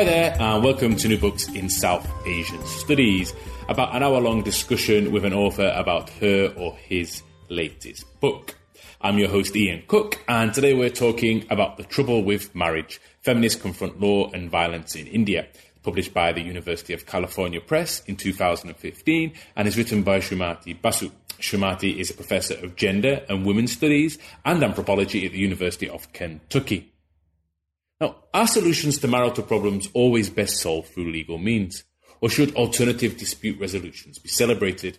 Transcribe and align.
Hi 0.00 0.04
there, 0.04 0.36
and 0.40 0.64
welcome 0.64 0.96
to 0.96 1.08
New 1.08 1.18
Books 1.18 1.46
in 1.48 1.68
South 1.68 2.10
Asian 2.24 2.66
Studies, 2.66 3.34
about 3.68 3.94
an 3.94 4.02
hour 4.02 4.18
long 4.18 4.42
discussion 4.42 5.12
with 5.12 5.26
an 5.26 5.34
author 5.34 5.70
about 5.76 6.08
her 6.08 6.54
or 6.56 6.74
his 6.76 7.22
latest 7.50 8.06
book. 8.18 8.56
I'm 9.02 9.18
your 9.18 9.28
host, 9.28 9.54
Ian 9.54 9.82
Cook, 9.86 10.18
and 10.26 10.54
today 10.54 10.72
we're 10.72 10.88
talking 10.88 11.44
about 11.50 11.76
The 11.76 11.84
Trouble 11.84 12.24
with 12.24 12.54
Marriage 12.54 12.98
Feminists 13.20 13.60
Confront 13.60 14.00
Law 14.00 14.30
and 14.30 14.48
Violence 14.48 14.94
in 14.94 15.06
India, 15.06 15.48
published 15.82 16.14
by 16.14 16.32
the 16.32 16.40
University 16.40 16.94
of 16.94 17.04
California 17.04 17.60
Press 17.60 18.02
in 18.06 18.16
2015, 18.16 19.34
and 19.54 19.68
is 19.68 19.76
written 19.76 20.02
by 20.02 20.20
Srimati 20.20 20.80
Basu. 20.80 21.10
Srimati 21.40 21.98
is 21.98 22.10
a 22.10 22.14
professor 22.14 22.54
of 22.64 22.74
gender 22.74 23.22
and 23.28 23.44
women's 23.44 23.72
studies 23.72 24.16
and 24.46 24.62
anthropology 24.62 25.26
at 25.26 25.32
the 25.32 25.38
University 25.38 25.90
of 25.90 26.10
Kentucky. 26.14 26.90
Now, 28.00 28.16
are 28.32 28.46
solutions 28.46 28.98
to 28.98 29.08
marital 29.08 29.44
problems 29.44 29.88
always 29.92 30.30
best 30.30 30.56
solved 30.56 30.88
through 30.88 31.12
legal 31.12 31.36
means? 31.36 31.84
Or 32.22 32.30
should 32.30 32.54
alternative 32.54 33.16
dispute 33.16 33.60
resolutions 33.60 34.18
be 34.18 34.28
celebrated? 34.28 34.98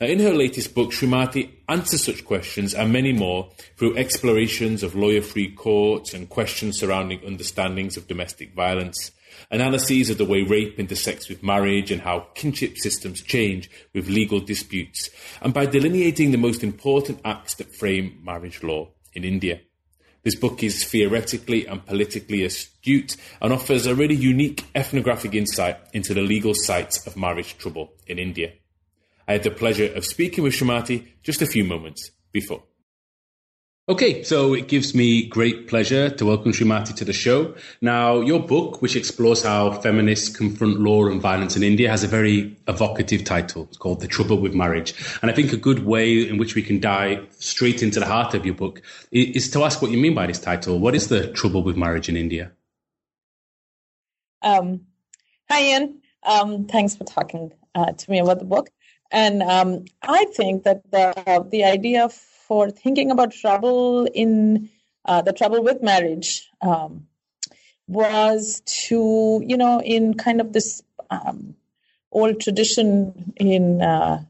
Now, 0.00 0.06
in 0.06 0.20
her 0.20 0.32
latest 0.32 0.74
book, 0.74 0.92
Srimati 0.92 1.50
answers 1.68 2.04
such 2.04 2.24
questions 2.24 2.74
and 2.74 2.92
many 2.92 3.12
more 3.12 3.50
through 3.76 3.96
explorations 3.96 4.82
of 4.82 4.94
lawyer 4.94 5.22
free 5.22 5.50
courts 5.50 6.12
and 6.14 6.28
questions 6.28 6.78
surrounding 6.78 7.24
understandings 7.24 7.96
of 7.96 8.08
domestic 8.08 8.54
violence, 8.54 9.10
analyses 9.50 10.10
of 10.10 10.18
the 10.18 10.24
way 10.24 10.42
rape 10.42 10.78
intersects 10.78 11.28
with 11.28 11.42
marriage 11.42 11.90
and 11.90 12.02
how 12.02 12.28
kinship 12.34 12.76
systems 12.76 13.22
change 13.22 13.70
with 13.94 14.08
legal 14.08 14.40
disputes, 14.40 15.08
and 15.40 15.54
by 15.54 15.64
delineating 15.66 16.30
the 16.30 16.38
most 16.38 16.62
important 16.62 17.20
acts 17.24 17.54
that 17.54 17.74
frame 17.74 18.20
marriage 18.22 18.62
law 18.62 18.88
in 19.14 19.24
India. 19.24 19.60
This 20.22 20.34
book 20.34 20.62
is 20.62 20.84
theoretically 20.84 21.66
and 21.66 21.84
politically 21.84 22.44
astute 22.44 23.16
and 23.40 23.52
offers 23.52 23.86
a 23.86 23.94
really 23.94 24.14
unique 24.14 24.66
ethnographic 24.74 25.34
insight 25.34 25.78
into 25.92 26.12
the 26.12 26.20
legal 26.20 26.52
sites 26.54 27.06
of 27.06 27.16
marriage 27.16 27.56
trouble 27.56 27.94
in 28.06 28.18
India. 28.18 28.52
I 29.26 29.32
had 29.34 29.44
the 29.44 29.50
pleasure 29.50 29.92
of 29.94 30.04
speaking 30.04 30.44
with 30.44 30.54
Srimati 30.54 31.06
just 31.22 31.40
a 31.40 31.46
few 31.46 31.64
moments 31.64 32.10
before. 32.32 32.64
Okay, 33.88 34.22
so 34.22 34.54
it 34.54 34.68
gives 34.68 34.94
me 34.94 35.26
great 35.26 35.66
pleasure 35.66 36.10
to 36.10 36.26
welcome 36.26 36.52
Srimati 36.52 36.94
to 36.94 37.04
the 37.04 37.12
show. 37.12 37.54
Now, 37.80 38.20
your 38.20 38.38
book, 38.38 38.80
which 38.82 38.94
explores 38.94 39.42
how 39.42 39.72
feminists 39.72 40.28
confront 40.36 40.78
law 40.78 41.06
and 41.06 41.20
violence 41.20 41.56
in 41.56 41.64
India, 41.64 41.90
has 41.90 42.04
a 42.04 42.06
very 42.06 42.56
evocative 42.68 43.24
title. 43.24 43.64
It's 43.64 43.78
called 43.78 44.00
The 44.00 44.06
Trouble 44.06 44.38
with 44.38 44.54
Marriage. 44.54 44.94
And 45.22 45.30
I 45.30 45.34
think 45.34 45.52
a 45.52 45.56
good 45.56 45.84
way 45.84 46.28
in 46.28 46.36
which 46.36 46.54
we 46.54 46.62
can 46.62 46.78
dive 46.78 47.26
straight 47.40 47.82
into 47.82 47.98
the 47.98 48.06
heart 48.06 48.34
of 48.34 48.46
your 48.46 48.54
book 48.54 48.82
is 49.10 49.50
to 49.50 49.64
ask 49.64 49.82
what 49.82 49.90
you 49.90 49.98
mean 49.98 50.14
by 50.14 50.26
this 50.28 50.38
title. 50.38 50.78
What 50.78 50.94
is 50.94 51.08
the 51.08 51.32
trouble 51.32 51.64
with 51.64 51.76
marriage 51.76 52.08
in 52.08 52.16
India? 52.16 52.52
Um, 54.42 54.82
hi, 55.50 55.64
Ian. 55.64 56.00
Um, 56.22 56.66
thanks 56.66 56.94
for 56.94 57.04
talking 57.04 57.50
uh, 57.74 57.92
to 57.92 58.10
me 58.10 58.20
about 58.20 58.38
the 58.38 58.44
book. 58.44 58.68
And 59.10 59.42
um, 59.42 59.86
I 60.02 60.26
think 60.26 60.62
that 60.62 60.88
the, 60.92 61.48
the 61.50 61.64
idea 61.64 62.04
of 62.04 62.29
for 62.50 62.68
thinking 62.68 63.12
about 63.12 63.30
trouble 63.30 64.08
in 64.12 64.68
uh, 65.04 65.22
the 65.22 65.32
trouble 65.32 65.62
with 65.62 65.80
marriage 65.84 66.50
um, 66.60 67.06
was 67.86 68.60
to, 68.66 69.40
you 69.46 69.56
know, 69.56 69.80
in 69.80 70.14
kind 70.14 70.40
of 70.40 70.52
this 70.52 70.82
um, 71.10 71.54
old 72.10 72.40
tradition 72.40 73.32
in 73.36 73.80
uh, 73.80 74.20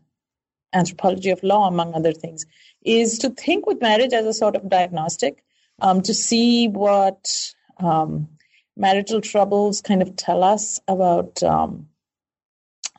anthropology 0.75 1.31
of 1.31 1.43
law, 1.43 1.67
among 1.67 1.95
other 1.95 2.13
things, 2.13 2.45
is 2.83 3.19
to 3.21 3.31
think 3.31 3.67
with 3.67 3.81
marriage 3.81 4.13
as 4.13 4.27
a 4.27 4.35
sort 4.35 4.55
of 4.55 4.69
diagnostic, 4.69 5.43
um, 5.81 6.03
to 6.03 6.13
see 6.13 6.69
what 6.69 7.55
um, 7.79 8.29
marital 8.77 9.23
troubles 9.23 9.81
kind 9.81 10.03
of 10.03 10.15
tell 10.15 10.45
us 10.45 10.79
about 10.87 11.43
um, 11.43 11.89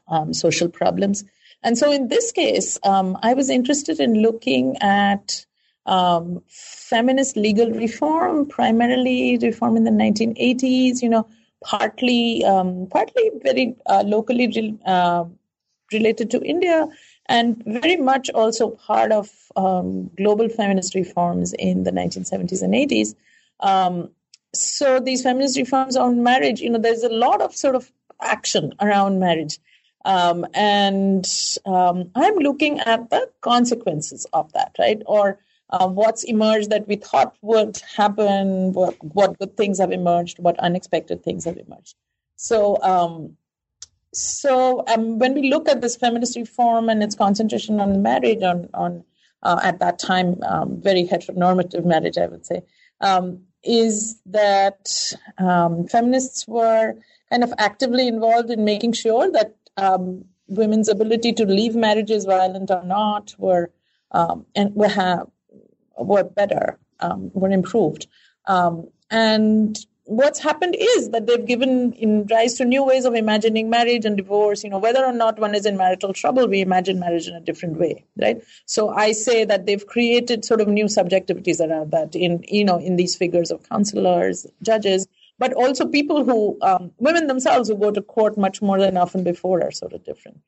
um, 0.07 0.34
social 0.34 0.68
problems 0.68 1.24
and 1.63 1.77
so 1.77 1.91
in 1.91 2.07
this 2.07 2.31
case, 2.31 2.79
um, 2.83 3.17
I 3.22 3.33
was 3.33 3.49
interested 3.49 3.99
in 3.99 4.22
looking 4.22 4.77
at 4.81 5.45
um, 5.85 6.41
feminist 6.47 7.35
legal 7.35 7.72
reform, 7.72 8.45
primarily 8.47 9.38
reform 9.41 9.77
in 9.77 9.83
the 9.83 9.91
1980s, 9.91 11.01
you 11.01 11.09
know, 11.09 11.27
partly, 11.63 12.44
um, 12.45 12.88
partly 12.91 13.31
very 13.44 13.75
uh, 13.85 14.03
locally 14.05 14.47
re- 14.47 14.77
uh, 14.85 15.25
related 15.91 16.31
to 16.31 16.41
India, 16.41 16.88
and 17.27 17.61
very 17.66 17.97
much 17.97 18.29
also 18.31 18.71
part 18.71 19.11
of 19.11 19.29
um, 19.55 20.09
global 20.17 20.50
feminist 20.50 20.95
reforms 20.95 21.53
in 21.53 21.83
the 21.83 21.91
1970s 21.91 22.61
and 22.61 22.73
80s. 22.73 23.16
Um, 23.59 24.09
so 24.53 25.00
these 25.00 25.23
feminist 25.23 25.57
reforms 25.57 25.95
on 25.95 26.23
marriage, 26.23 26.59
you 26.59 26.69
know, 26.69 26.79
there's 26.79 27.03
a 27.03 27.09
lot 27.09 27.41
of 27.41 27.55
sort 27.55 27.75
of 27.75 27.91
action 28.21 28.73
around 28.81 29.19
marriage. 29.19 29.59
Um, 30.06 30.45
and 30.53 31.25
um, 31.66 32.12
I'm 32.16 32.35
looking 32.35 32.79
at 32.79 33.09
the 33.09 33.29
consequences 33.41 34.25
of 34.34 34.51
that, 34.53 34.75
right? 34.79 35.01
Or 35.06 35.39
uh, 35.69 35.88
what's 35.88 36.23
emerged 36.23 36.69
that 36.69 36.88
we 36.88 36.95
thought 36.97 37.35
would 37.41 37.79
happen, 37.95 38.73
what, 38.73 38.95
what 39.03 39.38
good 39.39 39.56
things 39.56 39.79
have 39.79 39.91
emerged, 39.91 40.39
what 40.39 40.59
unexpected 40.59 41.23
things 41.23 41.45
have 41.45 41.57
emerged. 41.57 41.95
So, 42.35 42.81
um, 42.81 43.38
so 44.13 44.84
um, 44.88 45.19
when 45.19 45.34
we 45.34 45.50
look 45.50 45.69
at 45.69 45.81
this 45.81 45.95
feminist 45.95 46.35
reform 46.35 46.89
and 46.89 47.01
its 47.01 47.16
concentration 47.16 47.79
on 47.79 48.01
marriage, 48.01 48.41
on, 48.41 48.69
on 48.73 49.03
uh, 49.44 49.59
at 49.63 49.79
that 49.79 50.00
time, 50.00 50.41
um, 50.44 50.81
very 50.81 51.07
heteronormative 51.07 51.85
marriage, 51.85 52.18
I 52.18 52.25
would 52.25 52.45
say, 52.45 52.63
um, 53.00 53.44
is 53.63 54.19
that 54.25 55.13
feminists 55.89 56.47
were 56.47 56.95
kind 57.29 57.44
of 57.44 57.53
actively 57.57 58.07
involved 58.07 58.50
in 58.50 58.66
making 58.66 58.94
sure 58.94 59.31
that 59.31 59.56
um, 59.77 60.25
women's 60.47 60.89
ability 60.89 61.33
to 61.33 61.45
leave 61.45 61.75
marriages, 61.75 62.25
violent 62.25 62.71
or 62.71 62.83
not, 62.83 63.33
were 63.37 63.71
um, 64.11 64.45
and 64.55 64.75
were 64.75 64.89
have 64.89 65.27
were 65.97 66.23
better, 66.23 66.77
um, 66.99 67.31
were 67.33 67.49
improved. 67.49 68.07
Um, 68.45 68.87
and 69.09 69.77
what's 70.05 70.39
happened 70.39 70.75
is 70.77 71.09
that 71.11 71.27
they've 71.27 71.45
given 71.45 71.93
in 71.93 72.25
rise 72.29 72.55
to 72.55 72.65
new 72.65 72.83
ways 72.83 73.05
of 73.05 73.13
imagining 73.13 73.69
marriage 73.69 74.05
and 74.05 74.17
divorce. 74.17 74.63
You 74.63 74.69
know, 74.69 74.79
whether 74.79 75.05
or 75.05 75.13
not 75.13 75.39
one 75.39 75.55
is 75.55 75.65
in 75.65 75.77
marital 75.77 76.13
trouble, 76.13 76.47
we 76.47 76.61
imagine 76.61 76.99
marriage 76.99 77.27
in 77.27 77.35
a 77.35 77.39
different 77.39 77.79
way, 77.79 78.03
right? 78.21 78.41
So 78.65 78.89
I 78.89 79.11
say 79.13 79.45
that 79.45 79.65
they've 79.65 79.85
created 79.85 80.43
sort 80.43 80.61
of 80.61 80.67
new 80.67 80.85
subjectivities 80.85 81.59
around 81.59 81.91
that 81.91 82.15
in 82.15 82.43
you 82.47 82.65
know 82.65 82.77
in 82.77 82.95
these 82.95 83.15
figures 83.15 83.51
of 83.51 83.67
counselors, 83.69 84.45
judges 84.61 85.07
but 85.41 85.53
also 85.53 85.88
people 85.88 86.24
who 86.24 86.56
um, 86.62 86.91
women 87.00 87.25
themselves 87.25 87.68
who 87.68 87.75
go 87.75 87.90
to 87.90 88.02
court 88.03 88.38
much 88.38 88.62
more 88.62 88.79
than 88.79 88.96
often 88.96 89.24
before 89.24 89.63
are 89.63 89.72
sort 89.72 89.91
of 89.91 90.03
different. 90.03 90.40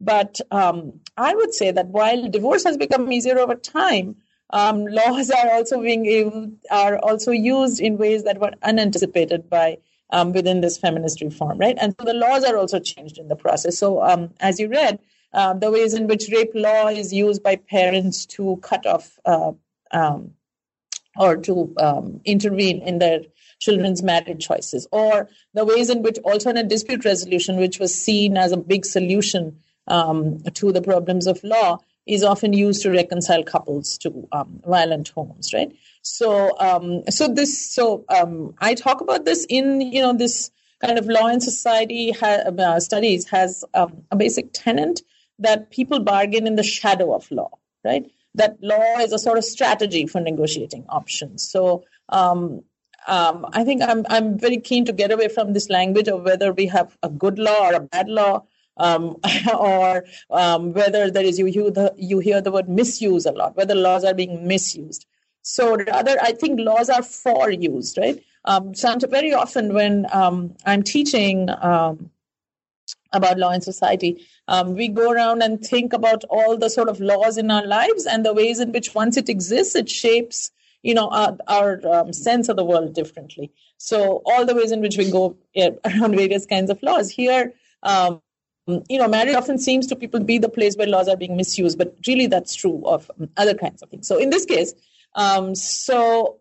But 0.00 0.40
um, 0.50 0.78
i 1.16 1.34
would 1.38 1.54
say 1.54 1.70
that 1.70 1.92
while 1.98 2.28
divorce 2.36 2.64
has 2.68 2.76
become 2.82 3.12
easier 3.12 3.38
over 3.38 3.54
time 3.54 4.16
um, 4.60 4.78
laws 4.86 5.30
are 5.30 5.50
also 5.56 5.80
being 5.80 6.06
able, 6.06 6.50
are 6.70 6.98
also 6.98 7.30
used 7.30 7.80
in 7.88 7.98
ways 7.98 8.24
that 8.24 8.40
were 8.40 8.52
unanticipated 8.70 9.48
by 9.48 9.78
um, 10.16 10.32
within 10.32 10.60
this 10.60 10.78
feminist 10.84 11.20
reform 11.26 11.56
right? 11.58 11.78
And 11.80 11.94
so 11.96 12.04
the 12.04 12.20
laws 12.24 12.42
are 12.44 12.56
also 12.56 12.80
changed 12.80 13.18
in 13.18 13.28
the 13.28 13.36
process. 13.44 13.78
So 13.78 14.02
um, 14.02 14.30
as 14.40 14.58
you 14.58 14.68
read 14.68 14.98
uh, 15.32 15.54
the 15.54 15.70
ways 15.70 15.94
in 15.94 16.08
which 16.08 16.28
rape 16.32 16.54
law 16.54 16.88
is 16.88 17.12
used 17.12 17.44
by 17.44 17.54
parents 17.54 18.26
to 18.36 18.56
cut 18.70 18.84
off 18.94 19.06
uh, 19.24 19.52
or 21.16 21.36
to 21.36 21.54
intervene 22.24 22.82
in 22.82 22.98
their 22.98 23.20
children's 23.60 24.02
marriage 24.02 24.44
choices, 24.44 24.88
or 24.90 25.28
the 25.54 25.64
ways 25.64 25.90
in 25.90 26.02
which 26.02 26.18
alternate 26.24 26.68
dispute 26.68 27.04
resolution, 27.04 27.56
which 27.56 27.78
was 27.78 27.94
seen 27.94 28.36
as 28.36 28.52
a 28.52 28.56
big 28.56 28.84
solution 28.84 29.60
um, 29.86 30.42
to 30.54 30.72
the 30.72 30.82
problems 30.82 31.26
of 31.26 31.42
law, 31.44 31.78
is 32.06 32.24
often 32.24 32.52
used 32.52 32.82
to 32.82 32.90
reconcile 32.90 33.44
couples 33.44 33.98
to 33.98 34.26
um, 34.32 34.60
violent 34.66 35.08
homes, 35.10 35.52
right? 35.54 35.70
So, 36.02 36.58
um, 36.58 37.02
so 37.08 37.28
this, 37.28 37.72
so 37.72 38.04
um, 38.08 38.54
I 38.58 38.74
talk 38.74 39.00
about 39.00 39.24
this 39.24 39.46
in 39.48 39.80
you 39.80 40.02
know 40.02 40.14
this 40.14 40.50
kind 40.80 40.98
of 40.98 41.06
law 41.06 41.26
and 41.26 41.42
society 41.42 42.10
ha- 42.12 42.44
uh, 42.58 42.80
studies 42.80 43.28
has 43.28 43.64
um, 43.74 44.02
a 44.10 44.16
basic 44.16 44.48
tenet 44.52 45.02
that 45.38 45.70
people 45.70 46.00
bargain 46.00 46.46
in 46.46 46.56
the 46.56 46.62
shadow 46.62 47.14
of 47.14 47.30
law, 47.30 47.50
right? 47.84 48.10
That 48.34 48.56
law 48.62 48.98
is 49.00 49.12
a 49.12 49.18
sort 49.18 49.38
of 49.38 49.44
strategy 49.44 50.06
for 50.06 50.20
negotiating 50.20 50.86
options. 50.88 51.50
So, 51.50 51.84
um, 52.08 52.62
um, 53.10 53.44
I 53.52 53.64
think 53.64 53.82
I'm 53.82 54.06
I'm 54.08 54.38
very 54.38 54.58
keen 54.58 54.84
to 54.84 54.92
get 54.92 55.10
away 55.10 55.28
from 55.28 55.52
this 55.52 55.68
language 55.68 56.08
of 56.08 56.22
whether 56.22 56.52
we 56.52 56.66
have 56.66 56.96
a 57.02 57.10
good 57.10 57.38
law 57.40 57.68
or 57.68 57.74
a 57.74 57.80
bad 57.80 58.08
law, 58.08 58.44
um, 58.76 59.16
or 59.58 60.04
um, 60.30 60.72
whether 60.72 61.10
there 61.10 61.24
is 61.24 61.38
you 61.38 61.46
you, 61.46 61.70
the, 61.72 61.92
you 61.96 62.20
hear 62.20 62.40
the 62.40 62.52
word 62.52 62.68
misuse 62.68 63.26
a 63.26 63.32
lot, 63.32 63.56
whether 63.56 63.74
laws 63.74 64.04
are 64.04 64.14
being 64.14 64.46
misused. 64.46 65.06
So 65.42 65.76
rather, 65.76 66.16
I 66.22 66.32
think 66.32 66.60
laws 66.60 66.88
are 66.88 67.02
for 67.02 67.50
use, 67.50 67.98
right? 67.98 68.22
Um, 68.44 68.74
so 68.74 68.96
very 69.08 69.34
often 69.34 69.74
when 69.74 70.06
um, 70.12 70.54
I'm 70.64 70.82
teaching 70.82 71.50
um, 71.50 72.10
about 73.12 73.38
law 73.38 73.50
and 73.50 73.64
society, 73.64 74.24
um, 74.46 74.74
we 74.74 74.86
go 74.86 75.10
around 75.10 75.42
and 75.42 75.60
think 75.60 75.92
about 75.92 76.22
all 76.30 76.56
the 76.56 76.70
sort 76.70 76.88
of 76.88 77.00
laws 77.00 77.38
in 77.38 77.50
our 77.50 77.66
lives 77.66 78.06
and 78.06 78.24
the 78.24 78.34
ways 78.34 78.60
in 78.60 78.70
which 78.70 78.94
once 78.94 79.16
it 79.16 79.28
exists, 79.28 79.74
it 79.74 79.90
shapes 79.90 80.52
you 80.82 80.94
know, 80.94 81.08
our, 81.08 81.36
our 81.48 81.80
um, 81.86 82.12
sense 82.12 82.48
of 82.48 82.56
the 82.56 82.64
world 82.64 82.94
differently. 82.94 83.52
So 83.76 84.22
all 84.24 84.46
the 84.46 84.54
ways 84.54 84.72
in 84.72 84.80
which 84.80 84.96
we 84.96 85.10
go 85.10 85.36
around 85.56 86.16
various 86.16 86.46
kinds 86.46 86.70
of 86.70 86.82
laws 86.82 87.10
here, 87.10 87.52
um, 87.82 88.20
you 88.66 88.98
know, 88.98 89.08
marriage 89.08 89.34
often 89.34 89.58
seems 89.58 89.86
to 89.88 89.96
people 89.96 90.20
be 90.20 90.38
the 90.38 90.48
place 90.48 90.76
where 90.76 90.86
laws 90.86 91.08
are 91.08 91.16
being 91.16 91.36
misused, 91.36 91.76
but 91.78 91.96
really 92.06 92.26
that's 92.26 92.54
true 92.54 92.82
of 92.84 93.10
other 93.36 93.54
kinds 93.54 93.82
of 93.82 93.90
things. 93.90 94.06
So 94.06 94.18
in 94.18 94.30
this 94.30 94.44
case, 94.44 94.74
um, 95.14 95.54
so 95.54 96.38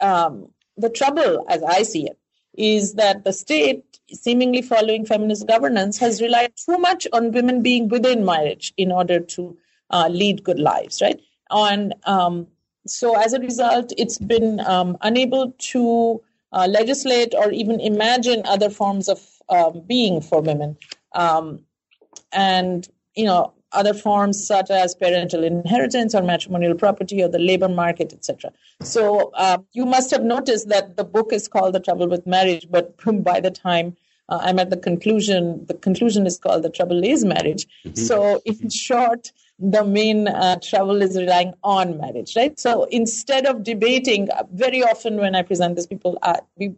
um, 0.00 0.48
the 0.76 0.88
trouble, 0.88 1.44
as 1.48 1.62
I 1.62 1.82
see 1.82 2.06
it, 2.06 2.18
is 2.56 2.94
that 2.94 3.24
the 3.24 3.32
state, 3.32 3.84
seemingly 4.10 4.62
following 4.62 5.04
feminist 5.04 5.46
governance, 5.46 5.98
has 5.98 6.22
relied 6.22 6.52
too 6.56 6.78
much 6.78 7.06
on 7.12 7.32
women 7.32 7.62
being 7.62 7.88
within 7.88 8.24
marriage 8.24 8.72
in 8.76 8.90
order 8.90 9.20
to 9.20 9.56
uh, 9.90 10.08
lead 10.10 10.42
good 10.44 10.58
lives, 10.58 11.02
right? 11.02 11.20
on 11.50 11.92
um, 12.04 12.46
so 12.90 13.18
as 13.18 13.32
a 13.32 13.40
result, 13.40 13.92
it's 13.96 14.18
been 14.18 14.60
um, 14.60 14.96
unable 15.02 15.52
to 15.58 16.22
uh, 16.52 16.66
legislate 16.68 17.34
or 17.34 17.50
even 17.52 17.80
imagine 17.80 18.42
other 18.46 18.70
forms 18.70 19.08
of 19.08 19.20
um, 19.48 19.82
being 19.86 20.20
for 20.20 20.40
women. 20.40 20.76
Um, 21.14 21.60
and, 22.32 22.88
you 23.14 23.24
know, 23.24 23.52
other 23.72 23.92
forms 23.92 24.46
such 24.46 24.70
as 24.70 24.94
parental 24.94 25.44
inheritance 25.44 26.14
or 26.14 26.22
matrimonial 26.22 26.74
property 26.74 27.22
or 27.22 27.28
the 27.28 27.38
labor 27.38 27.68
market, 27.68 28.12
etc. 28.12 28.50
So 28.80 29.30
uh, 29.34 29.58
you 29.72 29.84
must 29.84 30.10
have 30.10 30.22
noticed 30.22 30.68
that 30.68 30.96
the 30.96 31.04
book 31.04 31.32
is 31.32 31.48
called 31.48 31.74
The 31.74 31.80
Trouble 31.80 32.08
with 32.08 32.26
Marriage, 32.26 32.66
but 32.70 32.94
by 33.22 33.40
the 33.40 33.50
time 33.50 33.96
uh, 34.28 34.38
I'm 34.42 34.58
at 34.58 34.70
the 34.70 34.76
conclusion, 34.76 35.64
the 35.66 35.74
conclusion 35.74 36.26
is 36.26 36.38
called 36.38 36.62
The 36.62 36.70
Trouble 36.70 37.04
is 37.04 37.24
Marriage. 37.24 37.66
Mm-hmm. 37.84 37.94
So, 37.94 38.42
in 38.44 38.70
short, 38.70 39.32
the 39.58 39.84
main 39.84 40.28
uh, 40.28 40.56
trouble 40.62 41.02
is 41.02 41.16
relying 41.16 41.52
on 41.64 41.98
marriage, 41.98 42.36
right? 42.36 42.58
So 42.58 42.84
instead 42.84 43.46
of 43.46 43.64
debating, 43.64 44.30
uh, 44.30 44.44
very 44.52 44.82
often 44.82 45.16
when 45.16 45.34
I 45.34 45.42
present 45.42 45.74
this, 45.76 45.86
people, 45.86 46.18
uh, 46.22 46.40
we, 46.56 46.74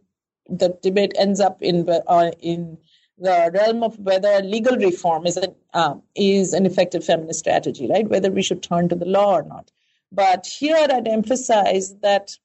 the 0.49 0.77
debate 0.81 1.13
ends 1.17 1.39
up 1.39 1.61
in 1.61 1.87
uh, 1.87 2.31
in 2.39 2.77
the 3.17 3.51
realm 3.53 3.83
of 3.83 3.99
whether 3.99 4.41
legal 4.41 4.75
reform 4.77 5.27
is 5.27 5.37
an, 5.37 5.53
um, 5.75 6.01
is 6.15 6.53
an 6.53 6.65
effective 6.65 7.03
feminist 7.05 7.39
strategy, 7.39 7.87
right? 7.87 8.09
Whether 8.09 8.31
we 8.31 8.41
should 8.41 8.63
turn 8.63 8.89
to 8.89 8.95
the 8.95 9.05
law 9.05 9.35
or 9.35 9.43
not. 9.43 9.71
But 10.11 10.47
here 10.47 10.75
I'd 10.75 11.07
emphasize 11.07 11.95
that 12.01 12.35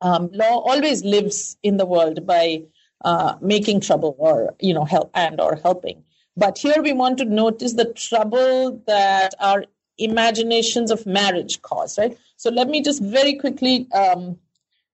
um, 0.00 0.30
law 0.32 0.60
always 0.60 1.04
lives 1.04 1.56
in 1.62 1.76
the 1.76 1.86
world 1.86 2.24
by 2.24 2.62
uh, 3.04 3.34
making 3.40 3.80
trouble 3.80 4.14
or 4.18 4.54
you 4.60 4.72
know 4.72 4.84
help 4.84 5.10
and 5.14 5.40
or 5.40 5.56
helping. 5.56 6.04
But 6.36 6.58
here 6.58 6.82
we 6.82 6.92
want 6.92 7.18
to 7.18 7.24
notice 7.24 7.74
the 7.74 7.92
trouble 7.92 8.82
that 8.86 9.34
our 9.38 9.64
imaginations 9.98 10.90
of 10.90 11.06
marriage 11.06 11.62
cause, 11.62 11.96
right? 11.98 12.16
So 12.36 12.50
let 12.50 12.68
me 12.68 12.82
just 12.82 13.02
very 13.02 13.34
quickly 13.34 13.86
um, 13.92 14.38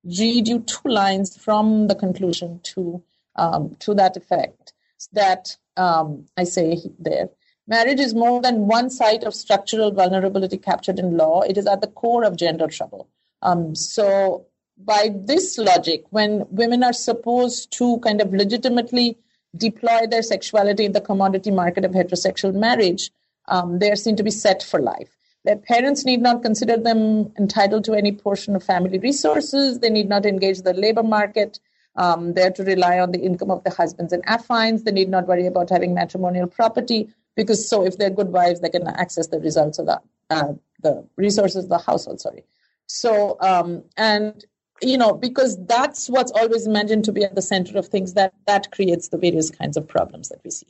read 0.04 0.48
you 0.48 0.60
two 0.60 0.88
lines 0.88 1.36
from 1.36 1.88
the 1.88 1.94
conclusion 1.94 2.60
to 2.62 3.02
um, 3.36 3.76
to 3.80 3.94
that 3.94 4.16
effect. 4.16 4.72
That 5.12 5.56
um, 5.76 6.26
I 6.36 6.44
say 6.44 6.78
there. 6.98 7.30
Marriage 7.66 8.00
is 8.00 8.14
more 8.14 8.42
than 8.42 8.66
one 8.66 8.90
site 8.90 9.22
of 9.22 9.34
structural 9.34 9.92
vulnerability 9.92 10.58
captured 10.58 10.98
in 10.98 11.16
law. 11.16 11.42
It 11.42 11.56
is 11.56 11.66
at 11.66 11.80
the 11.80 11.86
core 11.86 12.24
of 12.24 12.36
gender 12.36 12.66
trouble. 12.66 13.08
Um, 13.42 13.74
so, 13.74 14.46
by 14.76 15.10
this 15.14 15.56
logic, 15.56 16.04
when 16.10 16.44
women 16.50 16.82
are 16.82 16.92
supposed 16.92 17.70
to 17.78 17.98
kind 18.00 18.20
of 18.20 18.34
legitimately 18.34 19.16
deploy 19.56 20.06
their 20.08 20.22
sexuality 20.22 20.84
in 20.84 20.92
the 20.92 21.00
commodity 21.00 21.50
market 21.50 21.84
of 21.84 21.92
heterosexual 21.92 22.54
marriage, 22.54 23.10
um, 23.48 23.78
they 23.78 23.90
are 23.90 23.96
seen 23.96 24.16
to 24.16 24.22
be 24.22 24.30
set 24.30 24.62
for 24.62 24.80
life. 24.80 25.16
Their 25.44 25.56
parents 25.56 26.04
need 26.04 26.20
not 26.20 26.42
consider 26.42 26.76
them 26.76 27.32
entitled 27.38 27.84
to 27.84 27.94
any 27.94 28.12
portion 28.12 28.54
of 28.54 28.62
family 28.62 28.98
resources. 28.98 29.80
They 29.80 29.90
need 29.90 30.08
not 30.08 30.26
engage 30.26 30.62
the 30.62 30.74
labor 30.74 31.02
market. 31.02 31.58
Um, 31.96 32.34
they're 32.34 32.50
to 32.52 32.62
rely 32.62 33.00
on 33.00 33.12
the 33.12 33.20
income 33.20 33.50
of 33.50 33.64
the 33.64 33.70
husbands 33.70 34.12
and 34.12 34.24
affines. 34.26 34.84
They 34.84 34.92
need 34.92 35.08
not 35.08 35.26
worry 35.26 35.46
about 35.46 35.70
having 35.70 35.94
matrimonial 35.94 36.46
property 36.46 37.08
because 37.36 37.68
so 37.68 37.84
if 37.84 37.96
they're 37.96 38.10
good 38.10 38.28
wives, 38.28 38.60
they 38.60 38.68
can 38.68 38.86
access 38.86 39.28
the 39.28 39.40
results 39.40 39.78
of 39.78 39.86
the 39.86 40.00
uh, 40.28 40.52
the 40.82 41.04
resources 41.16 41.64
of 41.64 41.70
the 41.70 41.78
household. 41.78 42.20
Sorry. 42.20 42.44
So 42.86 43.36
um, 43.40 43.82
and 43.96 44.44
you 44.82 44.98
know 44.98 45.12
because 45.12 45.56
that's 45.66 46.08
what's 46.08 46.32
always 46.32 46.66
imagined 46.66 47.04
to 47.04 47.12
be 47.12 47.24
at 47.24 47.34
the 47.34 47.42
center 47.42 47.78
of 47.78 47.86
things 47.86 48.14
that 48.14 48.32
that 48.46 48.70
creates 48.70 49.08
the 49.08 49.18
various 49.18 49.50
kinds 49.50 49.76
of 49.76 49.86
problems 49.86 50.28
that 50.28 50.40
we 50.44 50.50
see. 50.50 50.66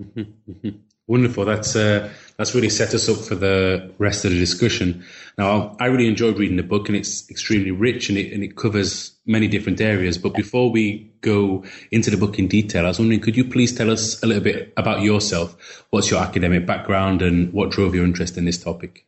Mm-hmm, 0.00 0.50
mm-hmm. 0.50 0.78
Wonderful. 1.08 1.44
That's 1.44 1.74
uh, 1.74 2.10
that's 2.36 2.54
really 2.54 2.70
set 2.70 2.94
us 2.94 3.08
up 3.08 3.18
for 3.18 3.34
the 3.34 3.92
rest 3.98 4.24
of 4.24 4.30
the 4.30 4.38
discussion. 4.38 5.04
Now, 5.36 5.76
I 5.80 5.86
really 5.86 6.06
enjoyed 6.06 6.38
reading 6.38 6.56
the 6.56 6.62
book, 6.62 6.88
and 6.88 6.96
it's 6.96 7.28
extremely 7.28 7.72
rich, 7.72 8.08
and 8.08 8.16
it 8.16 8.32
and 8.32 8.44
it 8.44 8.56
covers 8.56 9.12
many 9.26 9.48
different 9.48 9.80
areas. 9.80 10.16
But 10.16 10.34
before 10.34 10.70
we 10.70 11.12
go 11.20 11.64
into 11.90 12.10
the 12.10 12.16
book 12.16 12.38
in 12.38 12.46
detail, 12.46 12.84
I 12.84 12.88
was 12.88 13.00
wondering, 13.00 13.20
could 13.20 13.36
you 13.36 13.44
please 13.44 13.76
tell 13.76 13.90
us 13.90 14.22
a 14.22 14.26
little 14.26 14.42
bit 14.42 14.72
about 14.76 15.02
yourself? 15.02 15.84
What's 15.90 16.08
your 16.08 16.22
academic 16.22 16.66
background, 16.66 17.20
and 17.20 17.52
what 17.52 17.72
drove 17.72 17.96
your 17.96 18.04
interest 18.04 18.38
in 18.38 18.44
this 18.44 18.62
topic? 18.62 19.04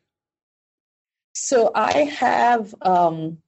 So, 1.32 1.70
I 1.76 2.04
have 2.04 2.74
um, 2.82 3.38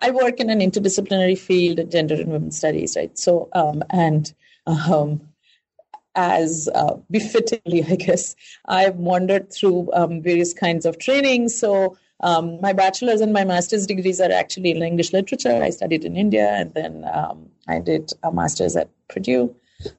I 0.00 0.10
work 0.10 0.40
in 0.40 0.50
an 0.50 0.60
interdisciplinary 0.60 1.38
field, 1.38 1.78
of 1.78 1.90
gender 1.90 2.14
and 2.14 2.30
women's 2.30 2.58
studies, 2.58 2.96
right? 2.96 3.16
So, 3.18 3.48
um, 3.54 3.82
and 3.90 4.32
um, 4.66 5.20
as 6.16 6.68
uh, 6.74 6.96
befittingly, 7.10 7.84
I 7.88 7.96
guess. 7.96 8.34
I've 8.66 8.96
wandered 8.96 9.52
through 9.52 9.90
um, 9.92 10.22
various 10.22 10.52
kinds 10.52 10.86
of 10.86 10.98
training. 10.98 11.50
So 11.50 11.96
um, 12.20 12.60
my 12.60 12.72
bachelor's 12.72 13.20
and 13.20 13.32
my 13.32 13.44
master's 13.44 13.86
degrees 13.86 14.20
are 14.20 14.32
actually 14.32 14.70
in 14.70 14.82
English 14.82 15.12
literature. 15.12 15.62
I 15.62 15.70
studied 15.70 16.04
in 16.04 16.16
India, 16.16 16.48
and 16.48 16.72
then 16.74 17.04
um, 17.12 17.50
I 17.68 17.78
did 17.78 18.12
a 18.22 18.32
master's 18.32 18.76
at 18.76 18.88
Purdue. 19.08 19.54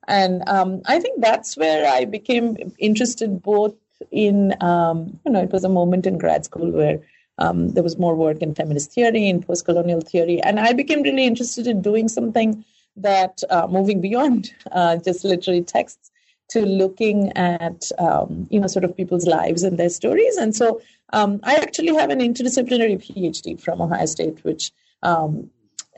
And 0.07 0.47
um, 0.49 0.81
I 0.87 0.99
think 0.99 1.21
that's 1.21 1.55
where 1.55 1.87
I 1.87 2.05
became 2.05 2.73
interested 2.79 3.41
both 3.43 3.75
in, 4.11 4.55
um, 4.61 5.19
you 5.25 5.31
know, 5.31 5.41
it 5.41 5.51
was 5.51 5.63
a 5.63 5.69
moment 5.69 6.07
in 6.07 6.17
grad 6.17 6.45
school 6.45 6.71
where 6.71 6.99
um, 7.37 7.69
there 7.69 7.83
was 7.83 7.97
more 7.97 8.15
work 8.15 8.41
in 8.41 8.55
feminist 8.55 8.91
theory, 8.91 9.29
in 9.29 9.41
post 9.41 9.65
colonial 9.65 10.01
theory. 10.01 10.41
And 10.41 10.59
I 10.59 10.73
became 10.73 11.01
really 11.03 11.25
interested 11.25 11.67
in 11.67 11.81
doing 11.81 12.07
something 12.07 12.63
that 12.97 13.43
uh, 13.49 13.67
moving 13.67 14.01
beyond 14.01 14.53
uh, 14.71 14.97
just 14.97 15.23
literary 15.23 15.61
texts 15.61 16.11
to 16.49 16.65
looking 16.65 17.31
at 17.37 17.91
um, 17.99 18.47
you 18.49 18.59
know 18.59 18.67
sort 18.67 18.85
of 18.85 18.95
people's 18.95 19.27
lives 19.27 19.63
and 19.63 19.77
their 19.77 19.89
stories 19.89 20.37
and 20.37 20.55
so 20.55 20.81
um, 21.13 21.39
i 21.43 21.55
actually 21.55 21.93
have 21.93 22.09
an 22.09 22.19
interdisciplinary 22.19 22.97
phd 22.97 23.59
from 23.59 23.81
ohio 23.81 24.05
state 24.05 24.43
which 24.43 24.71
um, 25.03 25.49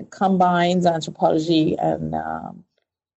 combines 0.09 0.85
anthropology 0.85 1.77
and 1.77 2.15
um, 2.15 2.63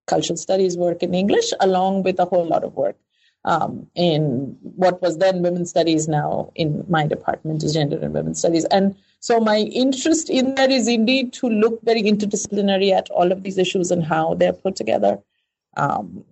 cultural 0.06 0.36
studies 0.36 0.76
work 0.76 1.02
in 1.02 1.14
english 1.14 1.52
along 1.60 2.02
with 2.02 2.18
a 2.18 2.24
whole 2.26 2.44
lot 2.44 2.64
of 2.64 2.74
work 2.76 2.96
um, 3.44 3.86
in 3.94 4.56
what 4.62 5.02
was 5.02 5.18
then 5.18 5.42
women's 5.42 5.70
studies 5.70 6.08
now 6.08 6.52
in 6.54 6.84
my 6.88 7.06
department 7.06 7.62
is 7.62 7.74
gender 7.74 7.98
and 8.00 8.14
women's 8.14 8.38
studies 8.38 8.64
and 8.66 8.96
so 9.22 9.38
my 9.38 9.58
interest 9.58 10.28
in 10.28 10.56
that 10.56 10.72
is 10.72 10.88
indeed 10.88 11.32
to 11.34 11.48
look 11.48 11.80
very 11.82 12.02
interdisciplinary 12.02 12.90
at 12.90 13.08
all 13.10 13.30
of 13.30 13.44
these 13.44 13.56
issues 13.56 13.92
and 13.92 14.04
how 14.04 14.34
they're 14.34 14.52
put 14.52 14.74
together. 14.74 15.20
Um, 15.76 16.24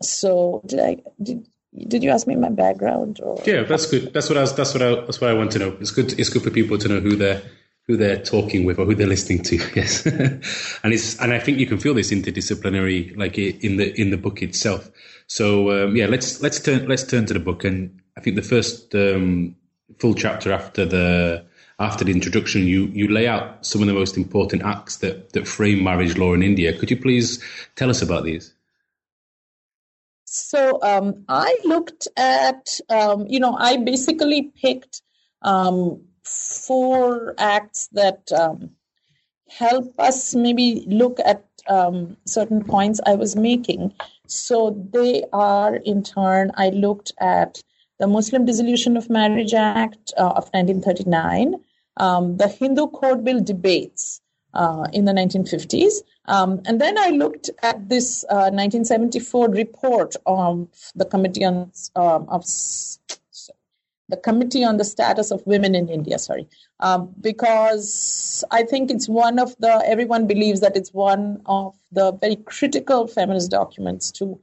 so 0.00 0.62
did 0.64 0.80
I 0.80 0.96
did 1.22 1.46
did 1.86 2.02
you 2.02 2.08
ask 2.08 2.26
me 2.26 2.36
my 2.36 2.48
background? 2.48 3.20
Or? 3.22 3.42
Yeah, 3.44 3.64
that's 3.64 3.84
good. 3.84 4.14
That's 4.14 4.30
what 4.30 4.38
I 4.38 4.40
was. 4.40 4.54
That's 4.54 4.72
what 4.72 4.82
I. 4.82 4.94
That's 5.02 5.20
what 5.20 5.30
I 5.30 5.34
want 5.34 5.50
to 5.52 5.58
know. 5.58 5.76
It's 5.80 5.90
good. 5.90 6.18
It's 6.18 6.30
good 6.30 6.42
for 6.42 6.50
people 6.50 6.78
to 6.78 6.88
know 6.88 7.00
who 7.00 7.14
they're 7.14 7.42
who 7.86 7.98
they're 7.98 8.22
talking 8.22 8.64
with 8.64 8.78
or 8.78 8.86
who 8.86 8.94
they're 8.94 9.06
listening 9.06 9.42
to. 9.42 9.58
Yes, 9.76 10.06
and 10.06 10.94
it's 10.94 11.20
and 11.20 11.34
I 11.34 11.40
think 11.40 11.58
you 11.58 11.66
can 11.66 11.78
feel 11.78 11.92
this 11.92 12.10
interdisciplinary 12.10 13.14
like 13.18 13.36
in 13.36 13.76
the 13.76 14.00
in 14.00 14.10
the 14.10 14.16
book 14.16 14.40
itself. 14.40 14.90
So 15.30 15.70
um, 15.70 15.94
yeah, 15.94 16.06
let's 16.06 16.42
let's 16.42 16.58
turn 16.58 16.88
let's 16.88 17.04
turn 17.04 17.24
to 17.26 17.34
the 17.34 17.38
book, 17.38 17.62
and 17.62 18.00
I 18.16 18.20
think 18.20 18.34
the 18.34 18.42
first 18.42 18.92
um, 18.96 19.54
full 20.00 20.14
chapter 20.14 20.50
after 20.50 20.84
the 20.84 21.46
after 21.78 22.04
the 22.04 22.10
introduction, 22.10 22.66
you, 22.66 22.86
you 22.86 23.08
lay 23.08 23.26
out 23.26 23.64
some 23.64 23.80
of 23.80 23.86
the 23.86 23.94
most 23.94 24.16
important 24.16 24.62
acts 24.62 24.96
that, 24.98 25.32
that 25.32 25.48
frame 25.48 25.82
marriage 25.82 26.18
law 26.18 26.34
in 26.34 26.42
India. 26.42 26.76
Could 26.78 26.90
you 26.90 26.96
please 26.96 27.42
tell 27.74 27.88
us 27.88 28.02
about 28.02 28.24
these? 28.24 28.52
So 30.26 30.78
um, 30.82 31.24
I 31.28 31.58
looked 31.64 32.06
at, 32.18 32.78
um, 32.90 33.26
you 33.28 33.40
know, 33.40 33.56
I 33.58 33.78
basically 33.78 34.52
picked 34.60 35.00
um, 35.40 36.02
four 36.22 37.34
acts 37.38 37.88
that 37.92 38.30
um, 38.30 38.72
help 39.48 39.98
us 39.98 40.34
maybe 40.34 40.84
look 40.86 41.18
at 41.24 41.49
um, 41.68 42.16
certain 42.26 42.64
points 42.64 43.00
I 43.06 43.14
was 43.14 43.36
making. 43.36 43.94
So 44.26 44.88
they 44.92 45.24
are, 45.32 45.76
in 45.76 46.02
turn, 46.02 46.52
I 46.56 46.70
looked 46.70 47.12
at 47.20 47.62
the 47.98 48.06
Muslim 48.06 48.44
Dissolution 48.46 48.96
of 48.96 49.10
Marriage 49.10 49.54
Act 49.54 50.12
uh, 50.16 50.28
of 50.28 50.48
1939 50.52 51.56
um, 52.00 52.36
the 52.38 52.48
Hindu 52.48 52.88
Code 52.88 53.24
Bill 53.24 53.40
debates 53.40 54.20
uh, 54.54 54.86
in 54.92 55.04
the 55.04 55.12
1950s. 55.12 56.02
Um, 56.26 56.60
and 56.64 56.80
then 56.80 56.98
I 56.98 57.10
looked 57.10 57.50
at 57.62 57.88
this 57.88 58.24
uh, 58.24 58.50
1974 58.50 59.48
report 59.50 60.16
of 60.26 60.68
the 60.94 61.04
Committee 61.04 61.44
on 61.44 61.70
um, 61.96 62.26
of 62.28 62.44
the 64.10 64.16
Committee 64.16 64.64
on 64.64 64.76
the 64.76 64.84
Status 64.84 65.30
of 65.30 65.46
Women 65.46 65.74
in 65.74 65.88
India, 65.88 66.18
sorry, 66.18 66.46
um, 66.80 67.14
because 67.20 68.44
I 68.50 68.62
think 68.64 68.90
it's 68.90 69.08
one 69.08 69.38
of 69.38 69.56
the, 69.58 69.82
everyone 69.86 70.26
believes 70.26 70.60
that 70.60 70.76
it's 70.76 70.92
one 70.92 71.40
of 71.46 71.74
the 71.92 72.12
very 72.12 72.36
critical 72.36 73.06
feminist 73.06 73.50
documents 73.50 74.10
to. 74.12 74.38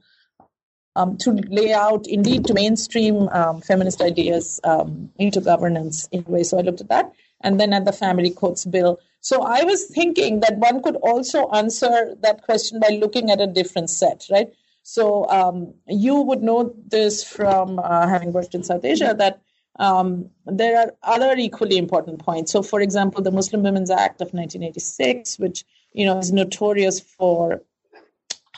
Um, 0.96 1.16
to 1.18 1.30
lay 1.30 1.72
out, 1.72 2.08
indeed, 2.08 2.44
to 2.46 2.54
mainstream 2.54 3.28
um, 3.28 3.60
feminist 3.60 4.00
ideas 4.02 4.58
um, 4.64 5.10
into 5.16 5.40
governance 5.40 6.08
in 6.10 6.24
a 6.26 6.30
way. 6.30 6.42
So 6.42 6.58
I 6.58 6.62
looked 6.62 6.80
at 6.80 6.88
that. 6.88 7.12
And 7.40 7.60
then 7.60 7.72
at 7.72 7.84
the 7.84 7.92
Family 7.92 8.30
Courts 8.30 8.64
Bill. 8.64 8.98
So 9.20 9.42
I 9.42 9.62
was 9.62 9.84
thinking 9.84 10.40
that 10.40 10.56
one 10.56 10.82
could 10.82 10.96
also 10.96 11.48
answer 11.50 12.16
that 12.22 12.42
question 12.42 12.80
by 12.80 12.88
looking 12.88 13.30
at 13.30 13.40
a 13.40 13.46
different 13.46 13.90
set, 13.90 14.26
right? 14.28 14.52
So 14.82 15.28
um, 15.28 15.74
you 15.86 16.20
would 16.20 16.42
know 16.42 16.74
this 16.88 17.22
from 17.22 17.78
uh, 17.78 18.08
having 18.08 18.32
worked 18.32 18.56
in 18.56 18.64
South 18.64 18.84
Asia 18.84 19.14
that 19.18 19.40
um, 19.78 20.28
there 20.46 20.76
are 20.78 20.92
other 21.02 21.36
equally 21.36 21.76
important 21.76 22.18
points. 22.18 22.52
So, 22.52 22.62
for 22.62 22.80
example, 22.80 23.22
the 23.22 23.30
Muslim 23.30 23.62
Women's 23.62 23.90
Act 23.90 24.20
of 24.20 24.32
1986, 24.32 25.38
which 25.38 25.64
you 25.92 26.04
know 26.04 26.18
is 26.18 26.32
notorious 26.32 27.00
for 27.00 27.62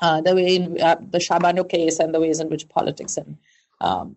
uh, 0.01 0.21
the 0.21 0.35
way 0.35 0.57
in 0.57 0.81
uh, 0.81 0.97
the 1.01 1.21
Shah 1.21 1.39
Bano 1.39 1.65
case 1.65 1.99
and 1.99 2.15
the 2.15 2.21
ways 2.21 2.41
in 2.41 2.49
which 2.49 2.69
politics 2.69 3.17
and 3.17 3.37
um, 3.81 4.17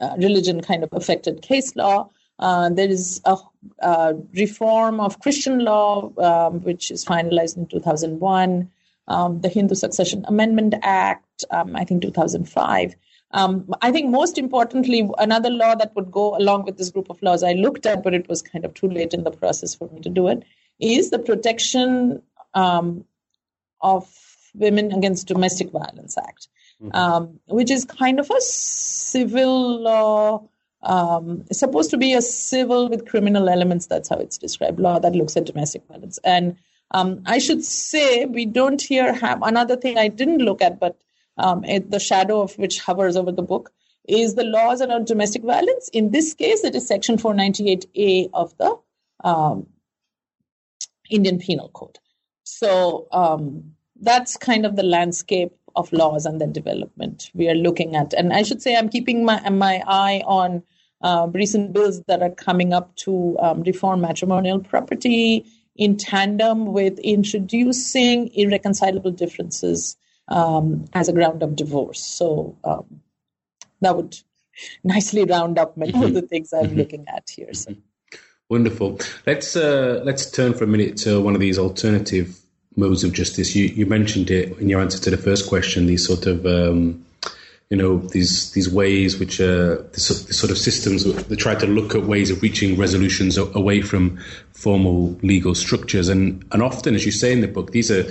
uh, 0.00 0.14
religion 0.18 0.60
kind 0.60 0.84
of 0.84 0.92
affected 0.92 1.42
case 1.42 1.74
law. 1.76 2.10
Uh, 2.38 2.68
there 2.70 2.88
is 2.88 3.20
a, 3.24 3.36
a, 3.80 4.14
reform 4.34 5.00
of 5.00 5.20
Christian 5.20 5.60
law, 5.60 6.10
um, 6.18 6.60
which 6.62 6.90
is 6.90 7.04
finalized 7.04 7.56
in 7.56 7.66
2001. 7.66 8.70
Um, 9.08 9.40
the 9.40 9.48
Hindu 9.48 9.74
Succession 9.74 10.24
Amendment 10.26 10.74
Act, 10.82 11.44
um, 11.50 11.76
I 11.76 11.84
think 11.84 12.02
2005. 12.02 12.94
Um, 13.32 13.72
I 13.80 13.90
think 13.90 14.10
most 14.10 14.36
importantly, 14.36 15.08
another 15.18 15.50
law 15.50 15.74
that 15.74 15.94
would 15.96 16.10
go 16.10 16.36
along 16.36 16.64
with 16.64 16.76
this 16.76 16.90
group 16.90 17.08
of 17.08 17.22
laws 17.22 17.42
I 17.42 17.52
looked 17.52 17.86
at, 17.86 18.02
but 18.02 18.14
it 18.14 18.28
was 18.28 18.42
kind 18.42 18.64
of 18.64 18.74
too 18.74 18.88
late 18.88 19.14
in 19.14 19.24
the 19.24 19.30
process 19.30 19.74
for 19.74 19.88
me 19.88 20.00
to 20.00 20.10
do 20.10 20.28
it, 20.28 20.44
is 20.80 21.10
the 21.10 21.18
Protection 21.18 22.22
um, 22.54 23.04
of 23.80 24.12
Women 24.54 24.92
Against 24.92 25.28
Domestic 25.28 25.70
Violence 25.70 26.18
Act, 26.18 26.48
mm-hmm. 26.82 26.94
um, 26.94 27.40
which 27.46 27.70
is 27.70 27.84
kind 27.86 28.20
of 28.20 28.30
a 28.30 28.40
civil 28.40 29.80
law. 29.80 30.46
Um, 30.82 31.44
it's 31.48 31.60
supposed 31.60 31.90
to 31.90 31.96
be 31.96 32.12
a 32.12 32.20
civil 32.20 32.88
with 32.88 33.08
criminal 33.08 33.48
elements. 33.48 33.86
That's 33.86 34.08
how 34.08 34.16
it's 34.16 34.36
described. 34.36 34.78
Law 34.78 34.98
that 34.98 35.14
looks 35.14 35.36
at 35.36 35.46
domestic 35.46 35.86
violence. 35.86 36.18
And 36.24 36.56
um, 36.90 37.22
I 37.24 37.38
should 37.38 37.64
say 37.64 38.26
we 38.26 38.44
don't 38.44 38.82
here 38.82 39.14
have 39.14 39.40
another 39.42 39.76
thing 39.76 39.96
I 39.96 40.08
didn't 40.08 40.38
look 40.38 40.60
at, 40.60 40.78
but 40.78 40.98
um, 41.38 41.62
the 41.88 42.00
shadow 42.00 42.42
of 42.42 42.56
which 42.58 42.80
hovers 42.80 43.16
over 43.16 43.32
the 43.32 43.42
book, 43.42 43.72
is 44.08 44.34
the 44.34 44.44
laws 44.44 44.80
around 44.80 45.06
domestic 45.06 45.42
violence. 45.42 45.88
In 45.92 46.10
this 46.10 46.34
case, 46.34 46.64
it 46.64 46.74
is 46.74 46.86
Section 46.86 47.16
498A 47.16 48.30
of 48.34 48.56
the 48.58 48.76
um, 49.22 49.66
Indian 51.08 51.38
Penal 51.38 51.68
Code. 51.68 51.98
So 52.42 53.06
um, 53.12 53.74
that's 54.00 54.36
kind 54.36 54.66
of 54.66 54.76
the 54.76 54.82
landscape 54.82 55.52
of 55.74 55.92
laws 55.92 56.26
and 56.26 56.40
then 56.40 56.52
development 56.52 57.30
we 57.34 57.48
are 57.48 57.54
looking 57.54 57.96
at. 57.96 58.12
And 58.12 58.32
I 58.32 58.42
should 58.42 58.60
say, 58.60 58.76
I'm 58.76 58.88
keeping 58.88 59.24
my 59.24 59.48
my 59.48 59.82
eye 59.86 60.22
on 60.26 60.62
uh, 61.00 61.28
recent 61.32 61.72
bills 61.72 62.02
that 62.08 62.22
are 62.22 62.30
coming 62.30 62.72
up 62.72 62.94
to 62.96 63.36
um, 63.40 63.62
reform 63.62 64.00
matrimonial 64.00 64.60
property 64.60 65.44
in 65.76 65.96
tandem 65.96 66.66
with 66.66 66.98
introducing 66.98 68.28
irreconcilable 68.34 69.10
differences 69.10 69.96
um, 70.28 70.86
as 70.92 71.08
a 71.08 71.12
ground 71.12 71.42
of 71.42 71.56
divorce. 71.56 72.00
So 72.00 72.56
um, 72.64 73.02
that 73.80 73.96
would 73.96 74.16
nicely 74.84 75.24
round 75.24 75.58
up 75.58 75.76
many 75.76 75.92
mm-hmm. 75.92 76.02
of 76.04 76.14
the 76.14 76.22
things 76.22 76.52
I'm 76.52 76.66
mm-hmm. 76.66 76.78
looking 76.78 77.06
at 77.08 77.28
here. 77.30 77.52
So. 77.54 77.74
Wonderful. 78.48 78.98
Let's 79.26 79.56
uh, 79.56 80.02
let's 80.04 80.30
turn 80.30 80.52
for 80.52 80.64
a 80.64 80.66
minute 80.66 80.98
to 80.98 81.20
one 81.22 81.34
of 81.34 81.40
these 81.40 81.58
alternative 81.58 82.38
modes 82.76 83.04
of 83.04 83.12
justice. 83.12 83.56
You 83.56 83.66
you 83.66 83.86
mentioned 83.86 84.30
it 84.30 84.58
in 84.58 84.68
your 84.68 84.80
answer 84.80 84.98
to 84.98 85.10
the 85.10 85.16
first 85.16 85.48
question. 85.48 85.86
These 85.86 86.06
sort 86.06 86.26
of 86.26 86.44
um, 86.44 87.02
you 87.72 87.78
know 87.78 87.96
these 87.96 88.52
these 88.52 88.68
ways 88.68 89.18
which 89.18 89.40
are 89.40 89.76
the, 89.76 89.98
sort 89.98 90.50
of 90.50 90.58
systems 90.58 91.04
that 91.04 91.36
try 91.38 91.54
to 91.54 91.66
look 91.66 91.94
at 91.94 92.02
ways 92.02 92.30
of 92.30 92.42
reaching 92.42 92.76
resolutions 92.76 93.38
away 93.38 93.80
from 93.80 94.18
formal 94.52 95.18
legal 95.22 95.54
structures 95.54 96.10
and 96.10 96.44
and 96.52 96.62
often 96.62 96.94
as 96.94 97.06
you 97.06 97.10
say 97.10 97.32
in 97.32 97.40
the 97.40 97.48
book 97.48 97.70
these 97.70 97.90
are 97.90 98.04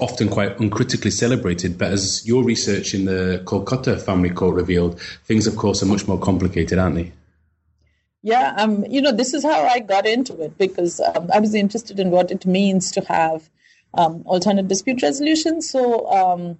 often 0.00 0.28
quite 0.28 0.58
uncritically 0.60 1.10
celebrated. 1.10 1.78
But 1.78 1.92
as 1.92 2.26
your 2.26 2.44
research 2.44 2.94
in 2.94 3.04
the 3.04 3.42
Kolkata 3.44 4.00
family 4.00 4.30
court 4.30 4.54
revealed, 4.54 5.00
things, 5.24 5.46
of 5.46 5.56
course, 5.56 5.82
are 5.82 5.86
much 5.86 6.06
more 6.06 6.18
complicated, 6.18 6.78
aren't 6.78 6.96
they? 6.96 7.12
Yeah, 8.22 8.54
um, 8.56 8.84
you 8.86 9.00
know, 9.00 9.12
this 9.12 9.34
is 9.34 9.44
how 9.44 9.66
I 9.66 9.78
got 9.78 10.06
into 10.06 10.40
it 10.42 10.58
because 10.58 11.00
um, 11.00 11.30
I 11.32 11.38
was 11.38 11.54
interested 11.54 12.00
in 12.00 12.10
what 12.10 12.30
it 12.30 12.44
means 12.44 12.90
to 12.92 13.00
have 13.02 13.48
um, 13.94 14.22
alternate 14.26 14.68
dispute 14.68 15.02
resolution. 15.02 15.62
So, 15.62 16.10
um, 16.10 16.58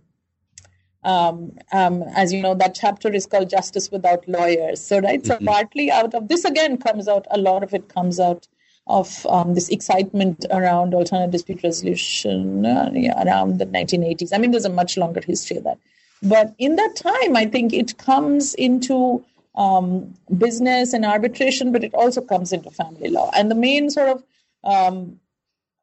um, 1.03 1.57
um, 1.73 2.03
as 2.15 2.33
you 2.33 2.41
know, 2.41 2.55
that 2.55 2.75
chapter 2.75 3.13
is 3.13 3.27
called 3.27 3.51
Justice 3.51 3.91
Without 3.91 4.29
Lawyers. 4.29 4.81
So, 4.81 5.01
right, 5.01 5.21
mm-hmm. 5.21 5.45
so 5.45 5.51
partly 5.51 5.91
out 5.91 6.15
of 6.15 6.29
this 6.29 6.45
again 6.45 6.79
comes 6.79 7.09
out, 7.09 7.27
a 7.31 7.39
lot 7.39 7.63
of 7.63 7.75
it 7.75 7.89
comes 7.89 8.21
out 8.21 8.47
of 8.87 9.27
um, 9.27 9.55
this 9.55 9.69
excitement 9.69 10.47
around 10.51 10.95
alternative 10.95 11.33
dispute 11.33 11.63
resolution 11.63 12.65
uh, 12.65 12.91
yeah, 12.95 13.23
around 13.25 13.59
the 13.59 13.67
1980s. 13.67 14.31
I 14.33 14.39
mean, 14.39 14.53
there's 14.53 14.65
a 14.65 14.71
much 14.71 14.97
longer 14.97 15.21
history 15.21 15.57
of 15.57 15.65
that. 15.65 15.79
But 16.23 16.55
in 16.59 16.77
that 16.77 16.95
time, 16.97 17.37
I 17.37 17.47
think 17.47 17.73
it 17.73 17.99
comes 17.99 18.55
into 18.55 19.25
um, 19.57 20.15
business 20.39 20.93
and 20.93 21.05
arbitration, 21.05 21.73
but 21.73 21.83
it 21.83 21.95
also 21.95 22.21
comes 22.21 22.53
into 22.53 22.71
family 22.71 23.11
law. 23.11 23.31
And 23.37 23.51
the 23.51 23.55
main 23.55 23.91
sort 23.91 24.09
of 24.09 24.25
um, 24.65 25.21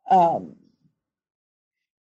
um 0.09 0.55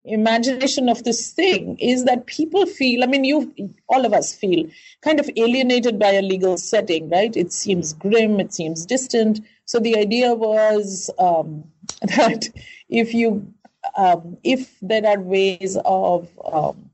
imagination 0.03 0.89
of 0.89 1.03
this 1.03 1.31
thing 1.31 1.77
is 1.79 2.05
that 2.05 2.25
people 2.25 2.65
feel, 2.65 3.03
I 3.03 3.07
mean, 3.07 3.23
you, 3.23 3.53
all 3.87 4.05
of 4.05 4.13
us 4.13 4.33
feel 4.33 4.67
kind 5.01 5.19
of 5.19 5.29
alienated 5.37 5.99
by 5.99 6.11
a 6.11 6.21
legal 6.21 6.57
setting, 6.57 7.09
right? 7.09 7.35
It 7.35 7.53
seems 7.53 7.93
grim, 7.93 8.39
it 8.39 8.53
seems 8.53 8.85
distant 8.85 9.41
so 9.71 9.79
the 9.79 9.97
idea 9.97 10.33
was 10.33 11.09
um, 11.17 11.63
that 12.01 12.49
if 12.89 13.13
you 13.13 13.53
um, 13.95 14.37
if 14.43 14.77
there 14.81 15.05
are 15.07 15.17
ways 15.17 15.77
of 15.85 16.27
um, 16.43 16.89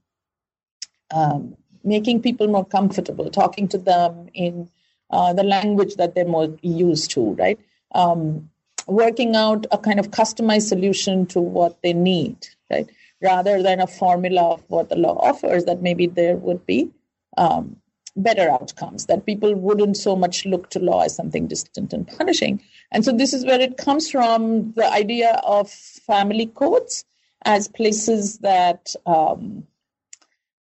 um, 1.09 1.57
making 1.83 2.21
people 2.21 2.47
more 2.47 2.65
comfortable, 2.65 3.31
talking 3.31 3.67
to 3.69 3.79
them 3.79 4.29
in 4.35 4.69
uh, 5.09 5.33
the 5.33 5.41
language 5.41 5.95
that 5.95 6.13
they're 6.13 6.27
more 6.37 6.55
used 6.61 7.09
to, 7.11 7.33
right? 7.33 7.59
Um, 7.95 8.51
working 8.85 9.35
out 9.35 9.65
a 9.71 9.79
kind 9.79 9.99
of 9.99 10.11
customized 10.11 10.67
solution 10.67 11.25
to 11.27 11.41
what 11.41 11.81
they 11.81 11.93
need, 11.93 12.47
right? 12.69 12.87
Rather 13.21 13.63
than 13.63 13.79
a 13.79 13.87
formula 13.87 14.53
of 14.53 14.63
what 14.67 14.89
the 14.89 14.95
law 14.95 15.17
offers, 15.17 15.65
that 15.65 15.81
maybe 15.81 16.05
there 16.05 16.35
would 16.35 16.65
be 16.65 16.91
um, 17.37 17.77
better 18.15 18.49
outcomes, 18.49 19.05
that 19.05 19.25
people 19.25 19.55
wouldn't 19.55 19.97
so 19.97 20.15
much 20.15 20.45
look 20.45 20.69
to 20.69 20.79
law 20.79 21.01
as 21.01 21.15
something 21.15 21.47
distant 21.47 21.93
and 21.93 22.07
punishing. 22.07 22.61
And 22.91 23.03
so 23.03 23.11
this 23.11 23.33
is 23.33 23.45
where 23.45 23.59
it 23.59 23.77
comes 23.77 24.09
from 24.09 24.73
the 24.73 24.91
idea 24.91 25.39
of 25.43 25.69
family 25.69 26.47
courts 26.47 27.05
as 27.43 27.67
places 27.67 28.39
that 28.39 28.93
um, 29.05 29.65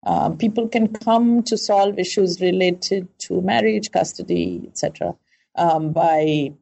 uh, 0.04 0.30
people 0.30 0.68
can 0.68 0.88
come 0.88 1.42
to 1.42 1.58
solve 1.58 1.98
issues 1.98 2.40
related 2.40 3.08
to 3.18 3.40
marriage, 3.40 3.90
custody, 3.90 4.62
etc., 4.68 5.14
um, 5.56 5.92
by 5.92 6.52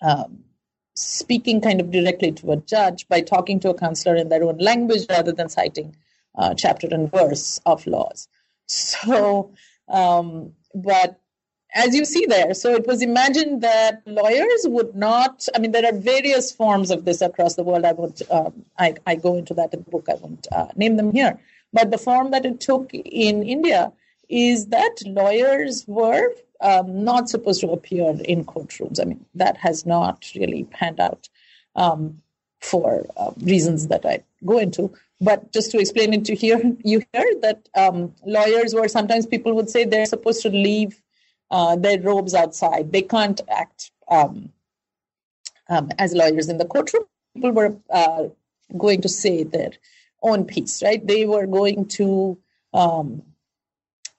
um, 0.00 0.45
speaking 0.96 1.60
kind 1.60 1.80
of 1.80 1.90
directly 1.90 2.32
to 2.32 2.52
a 2.52 2.56
judge, 2.56 3.06
by 3.08 3.20
talking 3.20 3.60
to 3.60 3.70
a 3.70 3.78
counselor 3.78 4.16
in 4.16 4.28
their 4.28 4.42
own 4.42 4.58
language 4.58 5.06
rather 5.08 5.32
than 5.32 5.48
citing 5.48 5.94
uh, 6.36 6.54
chapter 6.54 6.88
and 6.90 7.10
verse 7.10 7.60
of 7.66 7.86
laws. 7.86 8.28
So, 8.66 9.52
um, 9.88 10.52
but 10.74 11.20
as 11.74 11.94
you 11.94 12.04
see 12.04 12.26
there, 12.26 12.54
so 12.54 12.74
it 12.74 12.86
was 12.86 13.02
imagined 13.02 13.62
that 13.62 14.02
lawyers 14.06 14.62
would 14.64 14.96
not. 14.96 15.46
I 15.54 15.58
mean, 15.58 15.72
there 15.72 15.84
are 15.84 15.96
various 15.96 16.50
forms 16.50 16.90
of 16.90 17.04
this 17.04 17.20
across 17.20 17.54
the 17.54 17.62
world. 17.62 17.84
I 17.84 17.92
won't. 17.92 18.22
Um, 18.30 18.64
I, 18.78 18.94
I 19.06 19.16
go 19.16 19.36
into 19.36 19.54
that 19.54 19.74
in 19.74 19.82
the 19.82 19.90
book. 19.90 20.06
I 20.08 20.14
won't 20.14 20.46
uh, 20.50 20.68
name 20.76 20.96
them 20.96 21.12
here. 21.12 21.38
But 21.72 21.90
the 21.90 21.98
form 21.98 22.30
that 22.30 22.46
it 22.46 22.60
took 22.60 22.94
in 22.94 23.42
India 23.42 23.92
is 24.28 24.68
that 24.68 24.96
lawyers 25.04 25.84
were 25.86 26.30
um, 26.60 27.04
not 27.04 27.28
supposed 27.28 27.60
to 27.60 27.70
appear 27.70 28.16
in 28.24 28.44
courtrooms. 28.44 29.00
I 29.00 29.04
mean, 29.04 29.24
that 29.34 29.56
has 29.58 29.86
not 29.86 30.30
really 30.34 30.64
panned 30.64 31.00
out 31.00 31.28
um, 31.74 32.22
for 32.60 33.06
uh, 33.16 33.32
reasons 33.40 33.88
that 33.88 34.04
I 34.04 34.22
go 34.44 34.58
into. 34.58 34.92
But 35.20 35.52
just 35.52 35.70
to 35.70 35.78
explain 35.78 36.12
it 36.12 36.24
to 36.26 36.34
hear 36.34 36.60
you 36.84 37.02
hear 37.12 37.32
that 37.40 37.68
um, 37.74 38.14
lawyers 38.26 38.74
were 38.74 38.88
sometimes 38.88 39.26
people 39.26 39.54
would 39.54 39.70
say 39.70 39.84
they're 39.84 40.06
supposed 40.06 40.42
to 40.42 40.50
leave 40.50 41.00
uh, 41.50 41.76
their 41.76 42.00
robes 42.00 42.34
outside. 42.34 42.92
They 42.92 43.02
can't 43.02 43.40
act 43.50 43.90
um, 44.08 44.52
um, 45.68 45.90
as 45.98 46.14
lawyers 46.14 46.48
in 46.48 46.58
the 46.58 46.66
courtroom. 46.66 47.04
People 47.34 47.52
were 47.52 47.76
uh, 47.90 48.24
going 48.76 49.00
to 49.02 49.08
say 49.08 49.42
their 49.44 49.70
own 50.22 50.44
piece, 50.44 50.82
right? 50.82 51.06
They 51.06 51.24
were 51.24 51.46
going 51.46 51.86
to, 51.88 52.38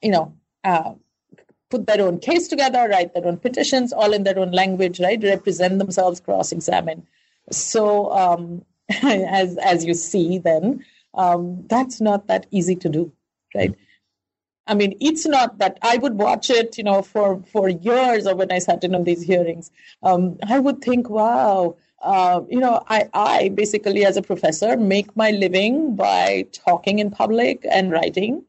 you 0.02 0.12
know, 0.12 0.34
uh, 0.64 0.94
put 1.70 1.88
their 1.88 2.02
own 2.02 2.20
case 2.20 2.48
together, 2.48 2.88
write 2.90 3.14
their 3.14 3.28
own 3.28 3.38
petitions, 3.38 3.92
all 3.92 4.14
in 4.14 4.24
their 4.24 4.40
own 4.40 4.52
language, 4.52 5.00
right? 5.00 5.22
Represent 5.22 5.80
themselves, 5.80 6.20
cross-examine. 6.20 7.06
So 7.52 8.12
um, 8.12 8.66
as 9.04 9.58
as 9.58 9.86
you 9.86 9.94
see, 9.94 10.38
then 10.38 10.86
um, 11.14 11.66
that's 11.68 12.00
not 12.00 12.28
that 12.28 12.46
easy 12.52 12.76
to 12.76 12.90
do, 12.90 13.12
right? 13.56 13.76
I 14.68 14.74
mean, 14.74 14.98
it's 15.00 15.26
not 15.26 15.60
that 15.60 15.78
I 15.82 15.98
would 15.98 16.16
watch 16.16 16.50
it, 16.50 16.78
you 16.78 16.84
know, 16.84 17.02
for 17.02 17.42
for 17.52 17.70
years, 17.70 18.28
or 18.28 18.36
when 18.36 18.52
I 18.52 18.60
sat 18.60 18.84
in 18.84 18.96
on 18.96 19.04
these 19.04 19.24
hearings, 19.24 19.72
um, 20.04 20.38
I 20.48 20.60
would 20.60 20.82
think, 20.82 21.10
wow, 21.10 21.78
uh, 22.02 22.42
you 22.50 22.60
know, 22.60 22.84
I 22.88 23.10
I 23.14 23.50
basically 23.50 24.06
as 24.06 24.18
a 24.18 24.22
professor 24.22 24.78
make 24.78 25.16
my 25.16 25.32
living 25.32 25.96
by 25.96 26.46
talking 26.52 27.00
in 27.00 27.12
public 27.12 27.66
and 27.70 27.92
writing, 27.92 28.44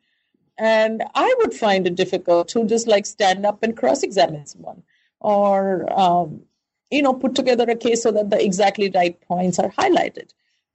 and 0.59 1.03
I 1.15 1.35
would 1.38 1.55
find 1.55 1.87
it 1.87 1.95
difficult 1.95 2.49
to 2.49 2.65
just 2.67 2.87
like 2.87 3.07
stand 3.07 3.47
up 3.47 3.62
and 3.62 3.77
cross-examine 3.77 4.47
someone, 4.47 4.83
or 5.21 5.91
um, 5.99 6.43
you 6.91 7.03
know, 7.03 7.15
put 7.15 7.35
together 7.35 7.65
a 7.69 7.77
case 7.77 8.03
so 8.03 8.11
that 8.12 8.31
the 8.31 8.45
exactly 8.45 8.91
right 8.95 9.21
points 9.21 9.59
are 9.59 9.71
highlighted, 9.71 10.31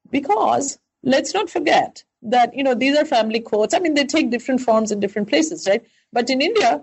because 0.09 0.79
let's 1.03 1.33
not 1.33 1.49
forget 1.49 2.03
that 2.21 2.55
you 2.55 2.63
know 2.63 2.73
these 2.73 2.97
are 2.97 3.05
family 3.05 3.39
courts. 3.39 3.73
I 3.73 3.79
mean 3.79 3.93
they 3.95 4.05
take 4.05 4.31
different 4.31 4.61
forms 4.61 4.91
in 4.91 4.99
different 4.99 5.27
places 5.27 5.67
right? 5.67 5.85
But 6.13 6.29
in 6.29 6.41
india 6.41 6.81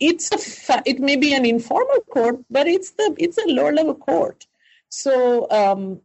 it's 0.00 0.30
a 0.32 0.38
fa- 0.38 0.82
it 0.84 0.98
may 0.98 1.16
be 1.16 1.32
an 1.32 1.46
informal 1.46 2.00
court 2.10 2.40
but 2.50 2.66
it's 2.66 2.90
the 2.92 3.14
it's 3.18 3.38
a 3.38 3.46
lower 3.46 3.72
level 3.72 3.94
court. 3.94 4.46
So 4.90 5.48
um, 5.50 6.02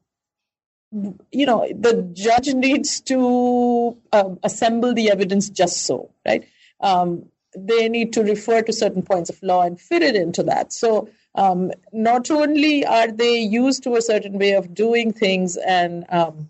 you 1.32 1.46
know 1.46 1.68
the 1.74 2.10
judge 2.13 2.54
needs 2.54 3.01
to 3.01 3.98
um, 4.13 4.39
assemble 4.44 4.94
the 4.94 5.10
evidence 5.12 5.50
just 5.50 5.86
so 5.86 6.10
right 6.25 6.48
um, 6.82 7.25
they 7.58 7.89
need 7.89 8.13
to 8.13 8.24
refer 8.24 8.62
to 8.62 8.74
certain 8.74 9.01
points 9.01 9.30
of 9.30 9.42
law 9.42 9.63
and 9.63 9.80
fit 9.80 10.01
it 10.01 10.16
into 10.16 10.44
that 10.44 10.72
so 10.72 11.10
um, 11.36 11.72
not 11.94 12.32
only 12.32 12.86
are 12.86 13.12
they 13.12 13.38
used 13.38 13.84
to 13.84 13.96
a 13.96 14.01
certain 14.01 14.39
way 14.39 14.54
of 14.54 14.74
doing 14.74 15.13
things 15.13 15.58
and 15.58 16.06
um, 16.10 16.50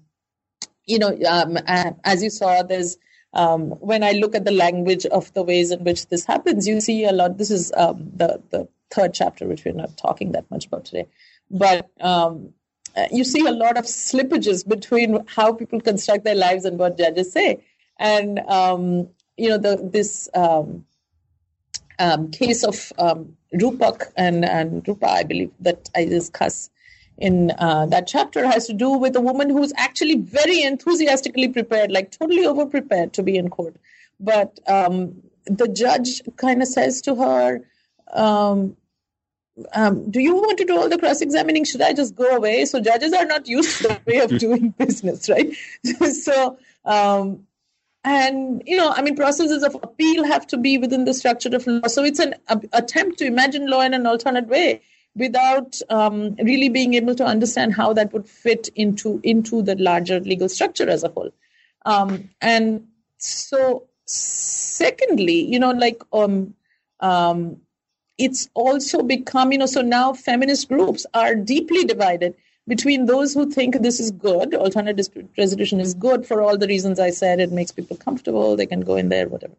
you 0.87 0.97
know, 0.97 1.15
um, 1.29 1.57
as 2.03 2.23
you 2.23 2.29
saw, 2.29 2.63
there's 2.63 2.97
um, 3.33 3.71
when 3.71 4.03
I 4.03 4.13
look 4.13 4.33
at 4.33 4.45
the 4.45 4.51
language 4.51 5.05
of 5.05 5.31
the 5.33 5.43
ways 5.43 5.71
in 5.71 5.83
which 5.83 6.07
this 6.07 6.25
happens, 6.25 6.65
you 6.67 6.79
see 6.81 7.03
a 7.03 7.11
lot. 7.11 7.37
This 7.37 7.51
is 7.51 7.69
the 7.69 8.41
the 8.49 8.67
third 8.89 9.13
chapter, 9.13 9.45
which 9.45 9.65
we're 9.65 9.73
not 9.73 9.97
talking 9.97 10.31
that 10.31 10.49
much 10.49 10.65
about 10.65 10.85
today, 10.85 11.07
but 11.51 11.89
um, 11.99 12.53
you 13.11 13.23
see 13.23 13.45
a 13.45 13.51
lot 13.51 13.77
of 13.77 13.85
slippages 13.85 14.67
between 14.67 15.25
how 15.27 15.53
people 15.53 15.81
construct 15.81 16.23
their 16.23 16.35
lives 16.35 16.65
and 16.65 16.79
what 16.79 16.97
judges 16.97 17.31
say, 17.31 17.63
and 17.97 18.39
um, 18.39 19.07
you 19.37 19.49
know 19.49 19.57
the 19.57 19.89
this. 19.91 20.29
Um, 20.33 20.85
case 22.31 22.63
of 22.63 22.93
Rupak 23.55 24.11
and, 24.15 24.45
and 24.45 24.87
Rupa, 24.87 25.09
I 25.09 25.23
believe 25.23 25.51
that 25.61 25.89
I 25.95 26.05
discuss 26.05 26.69
in 27.17 27.51
uh, 27.57 27.87
that 27.87 28.07
chapter 28.07 28.45
has 28.45 28.67
to 28.67 28.73
do 28.73 28.91
with 28.91 29.15
a 29.15 29.21
woman 29.21 29.49
who's 29.49 29.73
actually 29.77 30.15
very 30.17 30.61
enthusiastically 30.61 31.47
prepared, 31.47 31.91
like 31.91 32.11
totally 32.11 32.45
over 32.45 32.65
prepared 32.65 33.13
to 33.13 33.23
be 33.23 33.37
in 33.37 33.49
court. 33.49 33.75
But 34.19 34.59
um, 34.67 35.23
the 35.45 35.67
judge 35.67 36.21
kind 36.35 36.61
of 36.61 36.67
says 36.67 37.01
to 37.01 37.15
her, 37.15 37.61
um, 39.73 40.09
do 40.09 40.19
you 40.19 40.35
want 40.35 40.57
to 40.57 40.65
do 40.65 40.77
all 40.77 40.89
the 40.89 40.97
cross 40.97 41.21
examining? 41.21 41.63
Should 41.63 41.81
I 41.81 41.93
just 41.93 42.15
go 42.15 42.35
away? 42.35 42.65
So 42.65 42.79
judges 42.79 43.13
are 43.13 43.25
not 43.25 43.47
used 43.47 43.77
to 43.77 43.87
that 43.87 44.05
way 44.05 44.17
of 44.17 44.29
doing 44.39 44.69
business, 44.69 45.29
right? 45.29 45.55
so, 46.13 46.57
um, 46.85 47.47
and 48.03 48.61
you 48.65 48.77
know, 48.77 48.91
I 48.91 49.01
mean, 49.01 49.15
processes 49.15 49.63
of 49.63 49.75
appeal 49.81 50.25
have 50.25 50.47
to 50.47 50.57
be 50.57 50.77
within 50.77 51.05
the 51.05 51.13
structure 51.13 51.53
of 51.55 51.65
law. 51.65 51.87
So 51.87 52.03
it's 52.03 52.19
an 52.19 52.35
a, 52.47 52.61
attempt 52.73 53.19
to 53.19 53.25
imagine 53.25 53.67
law 53.67 53.81
in 53.81 53.93
an 53.93 54.05
alternate 54.05 54.47
way 54.47 54.81
without 55.15 55.81
um, 55.89 56.35
really 56.35 56.69
being 56.69 56.93
able 56.93 57.15
to 57.15 57.25
understand 57.25 57.73
how 57.73 57.91
that 57.93 58.13
would 58.13 58.27
fit 58.27 58.69
into 58.75 59.19
into 59.23 59.61
the 59.61 59.75
larger 59.75 60.19
legal 60.19 60.47
structure 60.47 60.89
as 60.89 61.03
a 61.03 61.09
whole. 61.09 61.31
Um, 61.85 62.29
and 62.41 62.87
so, 63.17 63.87
secondly, 64.05 65.41
you 65.41 65.59
know, 65.59 65.71
like 65.71 66.01
um, 66.13 66.53
um, 66.99 67.61
it's 68.17 68.49
also 68.53 69.03
become, 69.03 69.51
you 69.51 69.57
know, 69.57 69.65
so 69.65 69.81
now 69.81 70.13
feminist 70.13 70.67
groups 70.67 71.05
are 71.13 71.35
deeply 71.35 71.83
divided 71.83 72.35
between 72.67 73.05
those 73.05 73.33
who 73.33 73.49
think 73.49 73.81
this 73.81 73.99
is 73.99 74.11
good, 74.11 74.53
alternate 74.53 74.97
dispute 74.97 75.29
resolution 75.37 75.79
is 75.79 75.93
good 75.93 76.25
for 76.25 76.41
all 76.41 76.57
the 76.57 76.67
reasons 76.67 76.99
I 76.99 77.11
said, 77.11 77.39
it 77.39 77.51
makes 77.51 77.71
people 77.71 77.95
comfortable, 77.95 78.55
they 78.55 78.65
can 78.65 78.81
go 78.81 78.95
in 78.95 79.09
there, 79.09 79.29
whatever, 79.29 79.53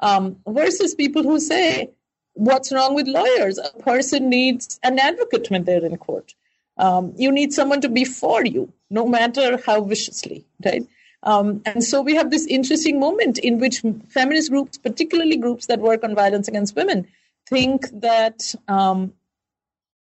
um, 0.00 0.36
versus 0.46 0.94
people 0.94 1.22
who 1.22 1.40
say 1.40 1.90
what's 2.34 2.72
wrong 2.72 2.94
with 2.94 3.06
lawyers? 3.06 3.58
A 3.58 3.70
person 3.80 4.28
needs 4.28 4.78
an 4.82 4.98
advocate 4.98 5.50
when 5.50 5.64
they're 5.64 5.84
in 5.84 5.96
court. 5.96 6.34
Um, 6.76 7.12
you 7.16 7.30
need 7.30 7.52
someone 7.52 7.80
to 7.82 7.88
be 7.88 8.04
for 8.04 8.44
you, 8.44 8.72
no 8.88 9.06
matter 9.06 9.60
how 9.66 9.82
viciously, 9.82 10.44
right? 10.64 10.86
Um, 11.22 11.60
and 11.66 11.84
so 11.84 12.00
we 12.00 12.14
have 12.14 12.30
this 12.30 12.46
interesting 12.46 12.98
moment 12.98 13.38
in 13.38 13.58
which 13.58 13.82
feminist 14.08 14.50
groups, 14.50 14.78
particularly 14.78 15.36
groups 15.36 15.66
that 15.66 15.80
work 15.80 16.02
on 16.02 16.14
violence 16.14 16.48
against 16.48 16.76
women, 16.76 17.06
think 17.48 17.86
that 18.00 18.54
um, 18.68 19.12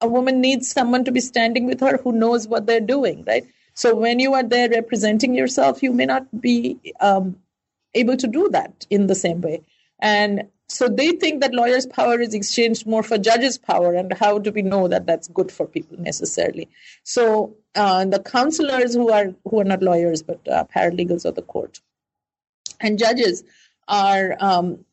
a 0.01 0.09
woman 0.09 0.41
needs 0.41 0.71
someone 0.71 1.05
to 1.05 1.13
be 1.13 1.21
standing 1.21 1.67
with 1.67 1.81
her 1.81 1.99
who 1.99 2.13
knows 2.13 2.47
what 2.47 2.67
they're 2.67 2.81
doing, 2.81 3.25
right? 3.27 3.45
So 3.75 3.95
when 3.95 4.19
you 4.19 4.35
are 4.35 4.43
there 4.43 4.69
representing 4.69 5.35
yourself, 5.35 5.83
you 5.83 5.93
may 5.93 6.07
not 6.07 6.41
be 6.41 6.79
um, 7.01 7.37
able 7.95 8.17
to 8.17 8.27
do 8.27 8.49
that 8.51 8.87
in 8.91 9.07
the 9.07 9.15
same 9.15 9.41
way. 9.41 9.63
And 10.01 10.49
so 10.69 10.89
they 10.89 11.13
think 11.13 11.41
that 11.41 11.55
lawyers' 11.55 11.87
power 11.87 12.21
is 12.21 12.35
exchanged 12.35 12.87
more 12.87 13.03
for 13.03 13.17
judges' 13.17 13.57
power, 13.57 13.95
and 13.95 14.13
how 14.13 14.39
do 14.39 14.53
we 14.53 14.63
know 14.63 14.87
that 14.87 15.07
that's 15.07 15.27
good 15.29 15.51
for 15.51 15.67
people 15.67 15.97
necessarily? 15.99 16.69
So 17.05 17.57
uh, 17.75 18.05
the 18.05 18.21
counselors 18.21 18.95
who 18.95 19.11
are 19.11 19.35
who 19.49 19.61
are 19.61 19.65
not 19.65 19.83
lawyers 19.83 20.23
but 20.23 20.47
uh, 20.47 20.65
paralegals 20.65 21.25
of 21.25 21.37
the 21.37 21.43
court 21.43 21.81
and 22.81 22.99
judges 22.99 23.45
are 23.87 24.37
um, 24.41 24.85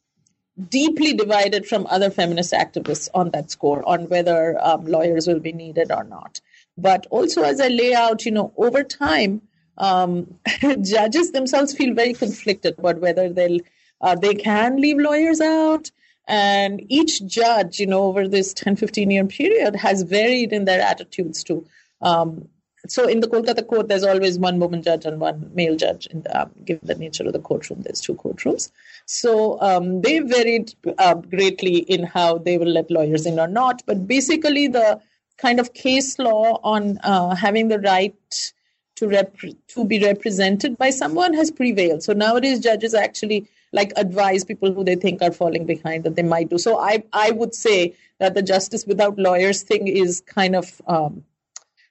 deeply 0.70 1.14
divided 1.14 1.66
from 1.66 1.86
other 1.90 2.10
feminist 2.10 2.54
activists 2.54 3.10
on 3.14 3.32
that 3.32 3.52
score, 3.52 3.88
on 3.88 4.08
whether 4.08 4.58
um, 4.64 4.86
lawyers 4.86 5.28
will 5.28 5.40
be 5.40 5.52
needed 5.52 5.92
or 5.92 6.04
not. 6.04 6.40
But 6.78 7.08
also, 7.10 7.42
as 7.44 7.60
I 7.60 7.68
lay 7.68 7.94
out, 7.94 8.26
you 8.26 8.32
know, 8.32 8.54
over 8.58 8.84
time, 8.84 9.42
um, 9.78 10.40
judges 10.82 11.32
themselves 11.32 11.74
feel 11.74 11.94
very 11.94 12.14
conflicted 12.14 12.80
about 12.80 13.00
whether 13.00 13.30
they'll 13.30 13.60
uh, 14.02 14.16
they 14.16 14.36
can 14.36 14.78
leave 14.78 14.98
lawyers 14.98 15.42
out. 15.42 15.92
And 16.28 16.84
each 16.90 17.26
judge, 17.26 17.80
you 17.80 17.88
know, 17.88 18.04
over 18.04 18.28
this 18.28 18.54
10, 18.54 18.76
15 18.76 19.12
year 19.12 19.26
period 19.26 19.76
has 19.76 20.02
varied 20.02 20.54
in 20.54 20.66
their 20.66 20.82
attitudes 20.82 21.44
too. 21.44 21.66
Um, 22.02 22.50
so 22.88 23.08
in 23.08 23.20
the 23.20 23.28
Kolkata 23.28 23.66
court, 23.66 23.88
there's 23.88 24.04
always 24.04 24.38
one 24.38 24.60
woman 24.60 24.82
judge 24.82 25.06
and 25.06 25.20
one 25.20 25.52
male 25.54 25.76
judge. 25.76 26.08
In 26.08 26.22
the, 26.22 26.42
um, 26.42 26.52
given 26.64 26.86
the 26.88 26.96
nature 26.96 27.26
of 27.26 27.34
the 27.34 27.40
courtroom, 27.40 27.82
there's 27.82 28.02
two 28.02 28.16
courtrooms. 28.16 28.72
So 29.06 29.60
um, 29.62 30.02
they 30.02 30.20
varied 30.20 30.74
uh, 30.98 31.16
greatly 31.16 31.78
in 31.78 32.04
how 32.04 32.38
they 32.38 32.58
will 32.58 32.72
let 32.72 32.92
lawyers 32.92 33.26
in 33.26 33.40
or 33.40 33.48
not. 33.48 33.82
But 33.86 34.08
basically, 34.08 34.68
the 34.68 35.02
kind 35.38 35.60
of 35.60 35.74
case 35.74 36.18
law 36.18 36.60
on 36.64 36.98
uh, 37.04 37.36
having 37.36 37.68
the 37.68 37.80
right 37.80 38.54
to 38.96 39.08
rep- 39.08 39.38
to 39.68 39.86
be 39.86 40.00
represented 40.04 40.78
by 40.78 40.90
someone 40.90 41.34
has 41.34 41.52
prevailed. 41.52 42.04
So 42.04 42.14
nowadays, 42.14 42.60
judges 42.60 42.94
actually 42.94 43.48
like 43.72 43.92
advise 43.98 44.46
people 44.46 44.74
who 44.74 44.84
they 44.84 44.96
think 44.96 45.22
are 45.22 45.32
falling 45.32 45.66
behind 45.66 46.06
that 46.06 46.16
they 46.16 46.24
might 46.24 46.50
do. 46.50 46.58
So 46.58 46.80
I 46.80 47.04
I 47.14 47.32
would 47.32 47.54
say 47.54 47.96
that 48.20 48.34
the 48.34 48.42
justice 48.42 48.86
without 48.86 49.20
lawyers 49.20 49.64
thing 49.64 49.88
is 49.88 50.22
kind 50.22 50.56
of 50.56 50.82
um, 50.88 51.24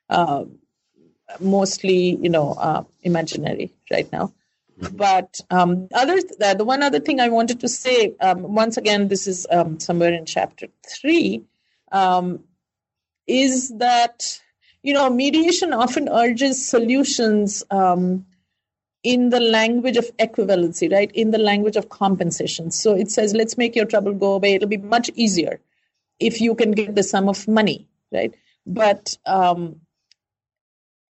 uh, 0.09 0.45
mostly 1.41 2.17
you 2.17 2.29
know 2.29 2.53
uh, 2.53 2.85
imaginary 3.03 3.73
right 3.91 4.11
now. 4.13 4.33
Mm-hmm. 4.81 4.97
But 4.97 5.41
um, 5.51 5.89
other 5.95 6.19
uh, 6.43 6.55
the 6.55 6.65
one 6.65 6.83
other 6.83 7.01
thing 7.01 7.21
I 7.21 7.29
wanted 7.29 7.61
to 7.61 7.69
say 7.69 8.15
um, 8.21 8.43
once 8.55 8.77
again 8.77 9.09
this 9.09 9.27
is 9.27 9.47
um, 9.51 9.79
somewhere 9.81 10.13
in 10.13 10.27
chapter 10.27 10.69
three 10.89 11.43
um, 11.93 12.45
is 13.27 13.73
that 13.79 14.41
you 14.83 14.93
know 14.93 15.09
mediation 15.11 15.73
often 15.73 16.09
urges 16.09 16.67
solutions 16.67 17.63
um, 17.71 18.27
in 19.05 19.29
the 19.29 19.39
language 19.39 19.99
of 19.99 20.11
equivalency, 20.17 20.91
right? 20.91 21.13
In 21.13 21.31
the 21.31 21.39
language 21.39 21.77
of 21.77 21.91
compensation. 21.91 22.71
So 22.71 22.97
it 22.97 23.11
says, 23.11 23.35
let's 23.35 23.59
make 23.59 23.77
your 23.77 23.85
trouble 23.85 24.15
go 24.15 24.33
away. 24.33 24.55
It'll 24.55 24.67
be 24.69 24.79
much 24.79 25.11
easier 25.15 25.61
if 26.19 26.41
you 26.41 26.55
can 26.55 26.73
get 26.73 26.95
the 26.95 27.03
sum 27.03 27.29
of 27.29 27.47
money, 27.47 27.87
right? 28.11 28.35
But, 28.67 29.19
um, 29.27 29.83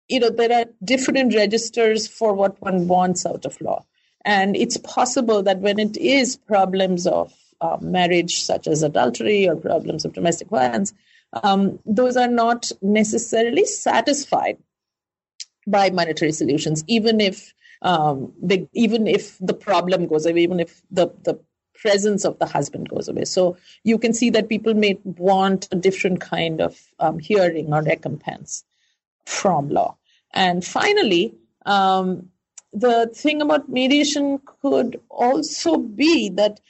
you 0.09 0.21
know, 0.21 0.31
there 0.31 0.53
are 0.53 0.67
different 0.83 1.35
registers 1.35 2.07
for 2.07 2.33
what 2.33 2.61
one 2.61 2.89
wants 2.89 3.27
out 3.27 3.45
of 3.45 3.61
law. 3.61 3.85
And 4.25 4.57
it's 4.57 4.77
possible 4.79 5.43
that 5.43 5.61
when 5.61 5.79
it 5.79 5.97
is 5.97 6.37
problems 6.37 7.07
of 7.07 7.33
uh, 7.61 7.77
marriage, 7.81 8.43
such 8.43 8.67
as 8.67 8.83
adultery 8.83 9.49
or 9.49 9.57
problems 9.57 10.05
of 10.05 10.13
domestic 10.13 10.49
violence, 10.49 10.93
um, 11.43 11.79
those 11.85 12.17
are 12.17 12.29
not 12.29 12.71
necessarily 12.81 13.65
satisfied 13.65 14.59
by 15.67 15.91
monetary 15.91 16.33
solutions, 16.33 16.83
even 16.87 17.21
if 17.21 17.53
um, 17.83 18.33
they, 18.43 18.69
even 18.73 19.07
if 19.07 19.37
the 19.39 19.55
problem 19.55 20.07
goes 20.07 20.25
away, 20.27 20.41
even 20.41 20.61
if 20.61 20.83
the, 20.91 21.09
the 21.25 21.39
presence 21.75 22.25
of 22.25 22.39
the 22.39 22.47
husband 22.47 22.89
goes 22.89 23.09
away. 23.09 23.25
So 23.25 23.57
you 23.85 23.99
can 23.99 24.13
see 24.13 24.31
that 24.31 24.49
people 24.49 24.75
may 24.75 24.99
want 25.05 25.69
a 25.71 25.77
different 25.77 26.21
kind 26.21 26.61
of 26.61 26.79
um, 26.99 27.19
hearing 27.19 27.73
or 27.73 27.83
recompense 27.83 28.65
from 29.27 29.69
law. 29.69 29.98
And 30.33 30.65
finally, 30.65 31.35
um, 31.67 32.31
the 32.73 33.11
thing 33.15 33.43
about 33.43 33.69
mediation 33.69 34.41
could 34.63 35.01
also 35.09 35.77
be 35.77 36.29
that, 36.31 36.61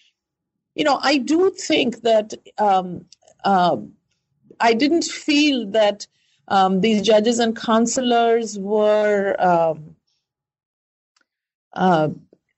you 0.74 0.84
know, 0.84 0.98
I 1.02 1.18
do 1.18 1.50
think 1.50 2.02
that 2.02 2.34
um, 2.56 3.06
uh, 3.44 3.76
I 4.60 4.74
didn't 4.74 5.04
feel 5.04 5.66
that 5.70 6.06
um, 6.48 6.80
these 6.80 7.02
judges 7.02 7.38
and 7.38 7.56
counselors 7.56 8.58
were 8.58 9.36
um, 9.38 9.96
uh, 11.74 12.08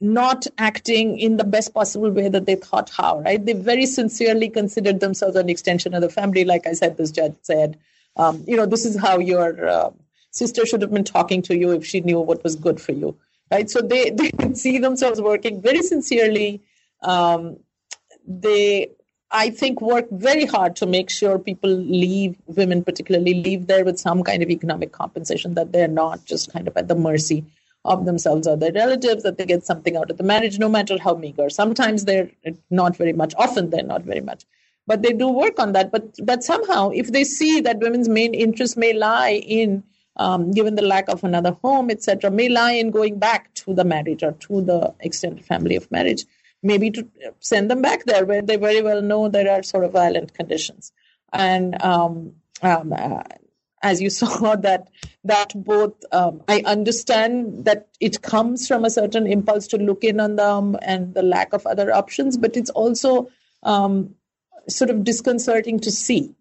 not 0.01 0.47
acting 0.57 1.19
in 1.19 1.37
the 1.37 1.45
best 1.45 1.75
possible 1.75 2.11
way 2.11 2.29
that 2.29 2.47
they 2.47 2.55
thought 2.55 2.91
how, 2.91 3.21
right? 3.21 3.45
They 3.45 3.53
very 3.53 3.87
sincerely 3.87 4.49
considered 4.49 5.01
themselves 5.01 5.37
an 5.37 5.51
extension 5.51 5.93
of 5.95 6.01
the 6.01 6.09
family. 6.09 6.45
Like 6.45 6.67
I 6.67 6.73
said, 6.73 6.97
this 6.97 7.11
judge 7.11 7.35
said, 7.43 7.79
um, 8.17 8.45
you 8.47 8.57
know, 8.57 8.67
this 8.67 8.87
is 8.87 8.99
how 8.99 9.19
your 9.19 9.69
uh, 9.69 9.91
sister 10.31 10.67
should 10.67 10.83
have 10.83 10.93
been 10.93 11.05
talking 11.05 11.43
to 11.43 11.57
you 11.57 11.73
if 11.73 11.85
she 11.85 12.01
knew 12.01 12.21
what 12.21 12.43
was 12.45 12.57
good 12.57 12.81
for 12.81 12.93
you, 12.93 13.17
right? 13.51 13.69
So 13.71 13.81
they, 13.81 14.11
they 14.11 14.31
see 14.55 14.79
themselves 14.79 15.21
working 15.21 15.61
very 15.61 15.83
sincerely. 15.83 16.63
Um, 17.03 17.59
they 18.27 18.91
I 19.33 19.51
think, 19.51 19.81
work 19.81 20.07
very 20.11 20.45
hard 20.45 20.75
to 20.77 20.87
make 20.87 21.09
sure 21.09 21.39
people 21.39 21.71
leave, 21.71 22.37
women 22.47 22.83
particularly, 22.83 23.35
leave 23.35 23.69
there 23.69 23.85
with 23.85 24.01
some 24.01 24.25
kind 24.25 24.43
of 24.43 24.51
economic 24.51 24.91
compensation, 24.91 25.55
that 25.55 25.73
they're 25.73 25.87
not 25.87 26.25
just 26.25 26.53
kind 26.53 26.67
of 26.67 26.77
at 26.77 26.89
the 26.89 26.97
mercy 26.97 27.45
of 27.85 28.07
themselves 28.07 28.47
or 28.49 28.57
their 28.57 28.73
relatives, 28.73 29.23
that 29.23 29.39
they 29.39 29.47
get 29.47 29.65
something 29.65 29.97
out 29.97 30.11
of 30.11 30.17
the 30.17 30.25
marriage, 30.25 30.59
no 30.59 30.69
matter 30.69 30.99
how 30.99 31.15
meager. 31.15 31.49
Sometimes 31.49 32.05
they're 32.05 32.29
not 32.71 32.97
very 32.97 33.13
much, 33.13 33.33
often 33.39 33.71
they're 33.71 33.85
not 33.85 34.03
very 34.03 34.21
much. 34.21 34.45
But 34.87 35.03
they 35.03 35.13
do 35.13 35.29
work 35.29 35.61
on 35.61 35.73
that. 35.73 35.93
But 35.93 36.17
but 36.25 36.43
somehow, 36.43 36.91
if 36.91 37.13
they 37.13 37.23
see 37.23 37.61
that 37.61 37.79
women's 37.79 38.09
main 38.09 38.35
interest 38.35 38.77
may 38.77 38.93
lie 38.93 39.41
in, 39.47 39.85
um, 40.17 40.51
given 40.51 40.75
the 40.75 40.83
lack 40.83 41.09
of 41.09 41.25
another 41.25 41.57
home, 41.63 41.91
etc., 41.91 42.31
may 42.31 42.49
lie 42.49 42.73
in 42.73 42.91
going 42.91 43.19
back 43.19 43.53
to 43.55 43.75
the 43.75 43.85
marriage 43.85 44.23
or 44.23 44.33
to 44.33 44.63
the 44.63 44.95
extended 45.01 45.45
family 45.45 45.77
of 45.77 45.91
marriage, 45.91 46.25
maybe 46.63 46.91
to 46.91 47.07
send 47.41 47.71
them 47.71 47.83
back 47.83 48.05
there 48.05 48.27
where 48.27 48.43
they 48.43 48.57
very 48.57 48.83
well 48.83 49.03
know 49.03 49.29
there 49.29 49.51
are 49.51 49.63
sort 49.63 49.85
of 49.85 49.93
violent 49.93 50.35
conditions. 50.35 50.93
And 51.33 51.81
um, 51.83 52.35
um, 52.63 52.93
uh, 52.93 53.23
as 53.83 54.01
you 54.03 54.11
saw, 54.21 54.57
that 54.57 54.89
that 55.25 55.53
both 55.55 55.95
um, 56.13 56.43
I 56.49 56.63
understand 56.67 57.65
that 57.65 57.89
it 58.01 58.23
comes 58.23 58.67
from 58.67 58.85
a 58.85 58.91
certain 58.91 59.27
impulse 59.27 59.67
to 59.69 59.79
look 59.79 60.05
in 60.05 60.21
on 60.21 60.37
them 60.37 60.77
and 60.83 61.15
the 61.15 61.23
lack 61.23 61.53
of 61.53 61.67
other 61.67 61.93
options, 61.93 62.37
but 62.37 62.57
it's 62.57 62.71
also 62.71 63.31
um, 63.63 64.15
sort 64.69 64.91
of 64.91 65.05
disconcerting 65.05 65.81
to 65.81 65.91
see 65.91 66.35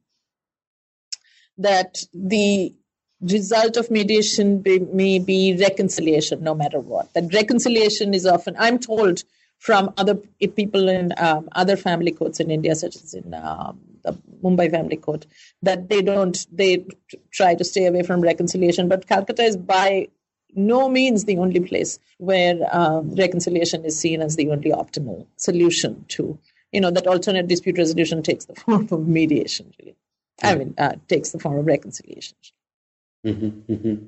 that 1.57 2.03
the 2.13 2.73
result 3.21 3.75
of 3.77 3.91
mediation 3.91 4.59
be, 4.59 4.79
may 4.79 5.19
be 5.19 5.57
reconciliation 5.59 6.41
no 6.41 6.55
matter 6.55 6.79
what 6.79 7.13
that 7.13 7.33
reconciliation 7.33 8.13
is 8.13 8.25
often 8.25 8.55
i'm 8.57 8.79
told 8.79 9.23
from 9.59 9.93
other 9.97 10.15
people 10.15 10.87
in 10.87 11.13
um, 11.17 11.49
other 11.51 11.75
family 11.75 12.11
courts 12.11 12.39
in 12.39 12.49
India, 12.49 12.73
such 12.75 12.95
as 12.95 13.13
in 13.13 13.33
um, 13.33 13.79
the 14.03 14.17
Mumbai 14.41 14.71
family 14.71 14.95
court, 14.95 15.25
that 15.61 15.89
they 15.89 16.01
don't 16.01 16.47
they 16.51 16.85
try 17.31 17.53
to 17.55 17.63
stay 17.63 17.85
away 17.85 18.03
from 18.03 18.21
reconciliation. 18.21 18.87
But 18.87 19.07
Calcutta 19.07 19.43
is 19.43 19.57
by 19.57 20.07
no 20.55 20.89
means 20.89 21.25
the 21.25 21.37
only 21.37 21.59
place 21.59 21.99
where 22.17 22.57
um, 22.71 23.13
reconciliation 23.15 23.85
is 23.85 23.99
seen 23.99 24.21
as 24.21 24.37
the 24.37 24.49
only 24.49 24.71
optimal 24.71 25.27
solution 25.35 26.05
to 26.09 26.39
you 26.71 26.81
know 26.81 26.91
that 26.91 27.05
alternate 27.05 27.47
dispute 27.47 27.77
resolution 27.77 28.23
takes 28.23 28.45
the 28.45 28.55
form 28.55 28.87
of 28.91 29.07
mediation. 29.07 29.73
Really. 29.79 29.95
I 30.41 30.55
mean, 30.55 30.73
uh, 30.77 30.93
takes 31.09 31.31
the 31.31 31.39
form 31.39 31.57
of 31.57 31.65
reconciliation. 31.65 32.37
Mm-hmm, 33.25 33.71
mm-hmm. 33.71 34.05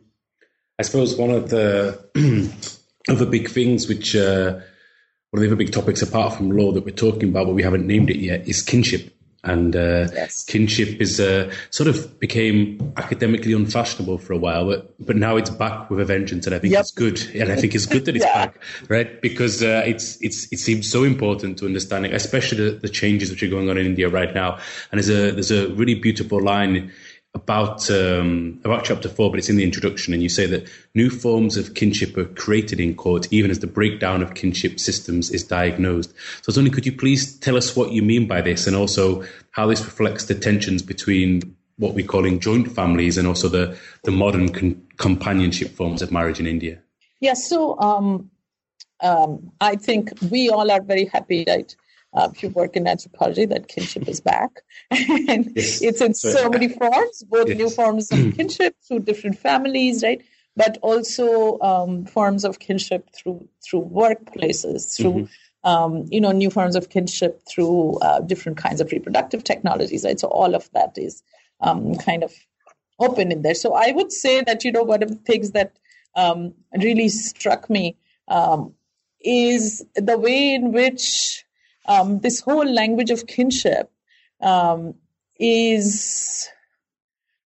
I 0.79 0.83
suppose 0.83 1.15
one 1.15 1.31
of 1.31 1.49
the 1.49 1.99
of 3.09 3.19
the 3.19 3.25
big 3.25 3.49
things 3.49 3.87
which. 3.87 4.15
Uh, 4.15 4.61
one 5.31 5.41
of 5.41 5.49
the 5.49 5.55
other 5.55 5.63
big 5.63 5.71
topics 5.71 6.01
apart 6.01 6.33
from 6.33 6.51
law 6.51 6.73
that 6.73 6.83
we're 6.83 6.91
talking 6.93 7.29
about, 7.29 7.47
but 7.47 7.53
we 7.53 7.63
haven't 7.63 7.87
named 7.87 8.09
it 8.09 8.17
yet, 8.17 8.47
is 8.47 8.61
kinship. 8.61 9.15
And 9.43 9.75
uh, 9.75 10.07
yes. 10.13 10.43
kinship 10.43 11.01
is 11.01 11.19
uh, 11.19 11.51
sort 11.71 11.87
of 11.87 12.19
became 12.19 12.93
academically 12.95 13.53
unfashionable 13.53 14.19
for 14.19 14.33
a 14.33 14.37
while, 14.37 14.67
but 14.67 14.93
but 15.03 15.15
now 15.15 15.35
it's 15.35 15.49
back 15.49 15.89
with 15.89 15.99
a 15.99 16.05
vengeance, 16.05 16.45
and 16.45 16.53
I 16.53 16.59
think 16.59 16.73
yep. 16.73 16.81
it's 16.81 16.91
good. 16.91 17.19
And 17.33 17.51
I 17.51 17.55
think 17.55 17.73
it's 17.73 17.87
good 17.87 18.05
that 18.05 18.15
it's 18.15 18.25
yeah. 18.35 18.45
back, 18.45 18.61
right? 18.87 19.19
Because 19.19 19.63
uh, 19.63 19.81
it's 19.83 20.21
it's 20.21 20.51
it 20.51 20.59
seems 20.59 20.91
so 20.91 21.03
important 21.03 21.57
to 21.57 21.65
understanding, 21.65 22.13
especially 22.13 22.69
the, 22.69 22.77
the 22.77 22.89
changes 22.89 23.31
which 23.31 23.41
are 23.41 23.47
going 23.47 23.67
on 23.67 23.79
in 23.79 23.85
India 23.87 24.09
right 24.09 24.31
now. 24.31 24.59
And 24.91 25.01
there's 25.01 25.09
a 25.09 25.31
there's 25.31 25.49
a 25.49 25.73
really 25.73 25.95
beautiful 25.95 26.39
line 26.39 26.91
about 27.33 27.89
um, 27.89 28.59
about 28.63 28.83
chapter 28.83 29.07
four, 29.07 29.29
but 29.29 29.39
it's 29.39 29.49
in 29.49 29.55
the 29.55 29.63
introduction, 29.63 30.13
and 30.13 30.21
you 30.21 30.29
say 30.29 30.45
that 30.47 30.67
new 30.93 31.09
forms 31.09 31.55
of 31.57 31.73
kinship 31.73 32.17
are 32.17 32.25
created 32.25 32.79
in 32.79 32.93
court, 32.95 33.27
even 33.31 33.49
as 33.49 33.59
the 33.59 33.67
breakdown 33.67 34.21
of 34.21 34.35
kinship 34.35 34.79
systems 34.79 35.31
is 35.31 35.43
diagnosed. 35.43 36.13
So, 36.41 36.51
Tony, 36.51 36.69
could 36.69 36.85
you 36.85 36.91
please 36.91 37.37
tell 37.39 37.55
us 37.55 37.75
what 37.75 37.91
you 37.91 38.01
mean 38.01 38.27
by 38.27 38.41
this, 38.41 38.67
and 38.67 38.75
also 38.75 39.23
how 39.51 39.67
this 39.67 39.83
reflects 39.83 40.25
the 40.25 40.35
tensions 40.35 40.81
between 40.81 41.55
what 41.77 41.93
we're 41.93 42.05
calling 42.05 42.39
joint 42.39 42.71
families 42.71 43.17
and 43.17 43.27
also 43.27 43.47
the 43.47 43.77
the 44.03 44.11
modern 44.11 44.51
con- 44.51 44.81
companionship 44.97 45.71
forms 45.71 46.01
of 46.01 46.11
marriage 46.11 46.39
in 46.39 46.47
India? 46.47 46.79
Yes. 47.21 47.21
Yeah, 47.21 47.33
so, 47.33 47.79
um, 47.79 48.29
um, 49.01 49.51
I 49.61 49.75
think 49.75 50.11
we 50.29 50.49
all 50.49 50.69
are 50.69 50.81
very 50.81 51.05
happy 51.05 51.43
that 51.45 51.75
uh, 52.13 52.29
if 52.33 52.43
you 52.43 52.49
work 52.49 52.75
in 52.75 52.87
anthropology, 52.87 53.45
that 53.45 53.67
kinship 53.67 54.07
is 54.07 54.19
back. 54.19 54.61
and 54.91 55.51
yes. 55.55 55.81
it's 55.81 56.01
in 56.01 56.13
so, 56.13 56.49
many 56.49 56.67
forms, 56.67 57.23
both 57.23 57.47
yes. 57.47 57.57
new 57.57 57.69
forms 57.69 58.11
of 58.11 58.19
kinship 58.35 58.75
through 58.87 58.99
different 58.99 59.37
families, 59.39 60.03
right? 60.03 60.21
But 60.55 60.77
also 60.81 61.59
um, 61.61 62.05
forms 62.05 62.43
of 62.43 62.59
kinship 62.59 63.09
through 63.15 63.47
through 63.63 63.85
workplaces, 63.85 64.97
through 64.97 65.13
mm-hmm. 65.13 65.69
um, 65.69 66.05
you 66.09 66.19
know 66.19 66.33
new 66.33 66.49
forms 66.49 66.75
of 66.75 66.89
kinship 66.89 67.41
through 67.47 67.97
uh, 67.99 68.19
different 68.19 68.57
kinds 68.57 68.81
of 68.81 68.91
reproductive 68.91 69.45
technologies, 69.45 70.03
right? 70.03 70.19
So 70.19 70.27
all 70.27 70.53
of 70.53 70.69
that 70.73 70.97
is 70.97 71.23
um, 71.61 71.95
kind 71.95 72.23
of 72.23 72.33
open 72.99 73.31
in 73.31 73.41
there. 73.41 73.55
So 73.55 73.73
I 73.73 73.91
would 73.93 74.11
say 74.11 74.41
that 74.41 74.65
you 74.65 74.73
know 74.73 74.83
one 74.83 75.01
of 75.01 75.09
the 75.09 75.15
things 75.15 75.51
that 75.51 75.77
um, 76.15 76.53
really 76.77 77.07
struck 77.07 77.69
me 77.69 77.95
um, 78.27 78.73
is 79.23 79.85
the 79.95 80.17
way 80.17 80.53
in 80.53 80.73
which 80.73 81.45
um, 81.87 82.19
this 82.19 82.41
whole 82.41 82.65
language 82.65 83.09
of 83.09 83.27
kinship 83.27 83.91
um, 84.41 84.95
is 85.39 86.49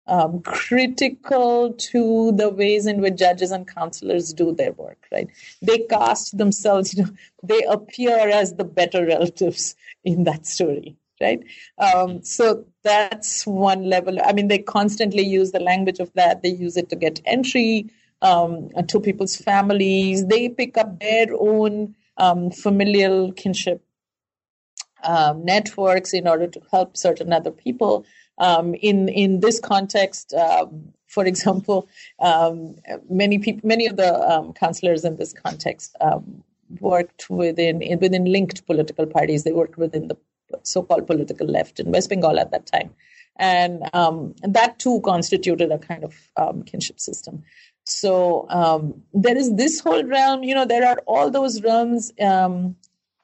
um, 0.07 0.41
critical 0.41 1.73
to 1.73 2.31
the 2.33 2.49
ways 2.49 2.85
in 2.85 3.01
which 3.01 3.15
judges 3.15 3.51
and 3.51 3.67
counselors 3.67 4.33
do 4.33 4.53
their 4.53 4.71
work, 4.73 5.07
right? 5.11 5.27
They 5.61 5.79
cast 5.79 6.37
themselves, 6.37 6.93
you 6.97 7.03
know, 7.03 7.09
they 7.43 7.63
appear 7.63 8.29
as 8.29 8.55
the 8.55 8.63
better 8.63 9.05
relatives 9.05 9.75
in 10.03 10.23
that 10.25 10.45
story, 10.45 10.95
right? 11.19 11.43
Um, 11.77 12.23
so 12.23 12.65
that's 12.83 13.47
one 13.47 13.89
level. 13.89 14.17
I 14.23 14.33
mean, 14.33 14.47
they 14.47 14.59
constantly 14.59 15.23
use 15.23 15.51
the 15.51 15.59
language 15.59 15.99
of 15.99 16.11
that. 16.13 16.43
They 16.43 16.49
use 16.49 16.77
it 16.77 16.89
to 16.89 16.95
get 16.95 17.21
entry 17.25 17.89
um, 18.21 18.69
to 18.87 18.99
people's 18.99 19.35
families. 19.35 20.27
They 20.27 20.49
pick 20.49 20.77
up 20.77 20.99
their 20.99 21.27
own 21.39 21.95
um, 22.17 22.51
familial 22.51 23.31
kinship 23.33 23.81
um, 25.05 25.45
networks 25.45 26.13
in 26.13 26.27
order 26.27 26.47
to 26.47 26.61
help 26.71 26.97
certain 26.97 27.31
other 27.31 27.51
people. 27.51 28.05
Um, 28.37 28.75
in 28.75 29.07
in 29.07 29.39
this 29.39 29.59
context, 29.59 30.33
um, 30.33 30.93
for 31.07 31.25
example, 31.25 31.87
um, 32.19 32.75
many 33.09 33.39
people, 33.39 33.67
many 33.67 33.85
of 33.87 33.95
the 33.95 34.13
um, 34.29 34.51
counselors 34.53 35.05
in 35.05 35.15
this 35.15 35.31
context 35.31 35.95
worked 36.81 37.29
within 37.29 37.81
within 38.01 38.25
linked 38.25 38.65
political 38.65 39.05
parties. 39.05 39.43
They 39.43 39.53
worked 39.53 39.77
within 39.77 40.09
the 40.09 40.17
so-called 40.63 41.07
political 41.07 41.47
left 41.47 41.79
in 41.79 41.91
West 41.91 42.09
Bengal 42.09 42.39
at 42.39 42.51
that 42.51 42.65
time, 42.65 42.93
and 43.37 43.83
that 44.43 44.79
too 44.79 44.99
constituted 45.05 45.71
a 45.71 45.77
kind 45.77 46.03
of 46.03 46.65
kinship 46.65 46.99
system. 46.99 47.43
So 47.85 48.47
there 49.13 49.37
is 49.37 49.55
this 49.55 49.79
whole 49.79 50.03
realm. 50.03 50.43
You 50.43 50.55
know, 50.55 50.65
there 50.65 50.85
are 50.85 50.97
all 51.05 51.31
those 51.31 51.61
realms 51.61 52.11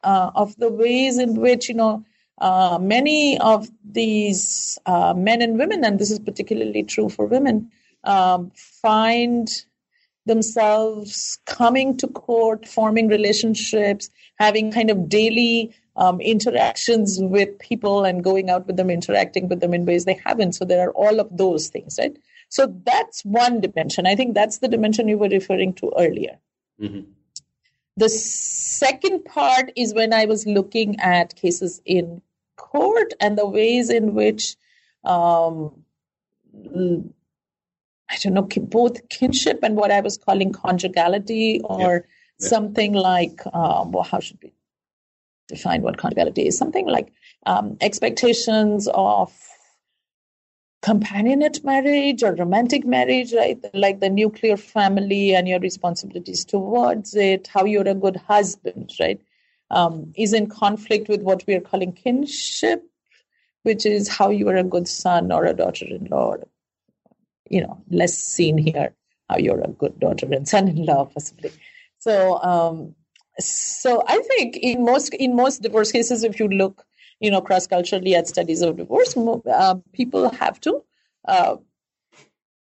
uh, 0.03 0.31
of 0.35 0.55
the 0.57 0.71
ways 0.71 1.17
in 1.17 1.35
which 1.35 1.69
you 1.69 1.75
know 1.75 2.03
uh, 2.39 2.79
many 2.81 3.39
of 3.39 3.69
these 3.83 4.79
uh, 4.85 5.13
men 5.15 5.41
and 5.41 5.59
women, 5.59 5.85
and 5.85 5.99
this 5.99 6.11
is 6.11 6.19
particularly 6.19 6.83
true 6.83 7.09
for 7.09 7.25
women, 7.25 7.71
um, 8.03 8.51
find 8.55 9.63
themselves 10.25 11.39
coming 11.45 11.97
to 11.97 12.07
court, 12.07 12.67
forming 12.67 13.07
relationships, 13.07 14.09
having 14.39 14.71
kind 14.71 14.89
of 14.89 15.09
daily 15.09 15.73
um, 15.95 16.21
interactions 16.21 17.19
with 17.19 17.59
people 17.59 18.05
and 18.05 18.23
going 18.23 18.49
out 18.49 18.65
with 18.65 18.77
them, 18.77 18.89
interacting 18.89 19.47
with 19.47 19.59
them 19.59 19.73
in 19.73 19.85
ways 19.85 20.05
they 20.05 20.19
haven't. 20.25 20.53
So 20.53 20.65
there 20.65 20.87
are 20.87 20.91
all 20.91 21.19
of 21.19 21.35
those 21.35 21.69
things, 21.69 21.97
right? 21.99 22.15
So 22.49 22.73
that's 22.85 23.23
one 23.23 23.61
dimension. 23.61 24.05
I 24.05 24.15
think 24.15 24.33
that's 24.33 24.59
the 24.59 24.67
dimension 24.67 25.07
you 25.07 25.17
were 25.17 25.29
referring 25.29 25.73
to 25.75 25.91
earlier. 25.97 26.37
Mm-hmm. 26.81 27.11
The 27.97 28.09
second 28.09 29.25
part 29.25 29.71
is 29.75 29.93
when 29.93 30.13
I 30.13 30.25
was 30.25 30.45
looking 30.45 30.99
at 30.99 31.35
cases 31.35 31.81
in 31.85 32.21
court 32.55 33.13
and 33.19 33.37
the 33.37 33.45
ways 33.45 33.89
in 33.89 34.13
which 34.13 34.55
um, 35.03 35.83
I 38.11 38.17
don't 38.21 38.33
know, 38.33 38.41
both 38.41 39.07
kinship 39.09 39.59
and 39.63 39.75
what 39.75 39.91
I 39.91 40.01
was 40.01 40.17
calling 40.17 40.51
conjugality, 40.51 41.61
or 41.63 41.79
yeah. 41.79 41.99
Yeah. 42.39 42.47
something 42.49 42.93
like, 42.93 43.39
um, 43.53 43.91
well, 43.91 44.03
how 44.03 44.19
should 44.19 44.39
we 44.43 44.53
define 45.47 45.81
what 45.81 45.97
conjugality 45.97 46.47
is? 46.47 46.57
Something 46.57 46.87
like 46.87 47.11
um, 47.45 47.77
expectations 47.79 48.89
of 48.93 49.33
companionate 50.81 51.63
marriage 51.63 52.23
or 52.23 52.33
romantic 52.33 52.85
marriage, 52.85 53.33
right? 53.33 53.59
Like 53.73 53.99
the 53.99 54.09
nuclear 54.09 54.57
family 54.57 55.35
and 55.35 55.47
your 55.47 55.59
responsibilities 55.59 56.43
towards 56.43 57.15
it, 57.15 57.47
how 57.47 57.65
you're 57.65 57.87
a 57.87 57.93
good 57.93 58.17
husband, 58.17 58.91
right? 58.99 59.21
Um, 59.69 60.11
is 60.17 60.33
in 60.33 60.47
conflict 60.47 61.07
with 61.07 61.21
what 61.21 61.43
we 61.47 61.53
are 61.53 61.61
calling 61.61 61.93
kinship, 61.93 62.83
which 63.63 63.85
is 63.85 64.09
how 64.09 64.29
you 64.29 64.49
are 64.49 64.57
a 64.57 64.63
good 64.63 64.87
son 64.87 65.31
or 65.31 65.45
a 65.45 65.53
daughter-in-law. 65.53 66.37
You 67.49 67.61
know, 67.61 67.83
less 67.89 68.17
seen 68.17 68.57
here 68.57 68.93
how 69.29 69.37
you're 69.37 69.61
a 69.61 69.69
good 69.69 69.99
daughter 69.99 70.27
and 70.31 70.47
son-in-law, 70.47 71.05
possibly. 71.05 71.51
So, 71.99 72.41
um, 72.41 72.95
so 73.39 74.03
I 74.07 74.19
think 74.19 74.57
in 74.57 74.83
most 74.83 75.13
in 75.13 75.35
most 75.35 75.61
divorce 75.61 75.91
cases, 75.91 76.23
if 76.23 76.39
you 76.39 76.47
look 76.47 76.85
you 77.21 77.31
know, 77.31 77.41
cross-culturally 77.41 78.15
at 78.15 78.27
studies 78.27 78.61
of 78.61 78.77
divorce, 78.77 79.15
uh, 79.15 79.75
people 79.93 80.29
have 80.31 80.59
to 80.61 80.83
uh, 81.27 81.55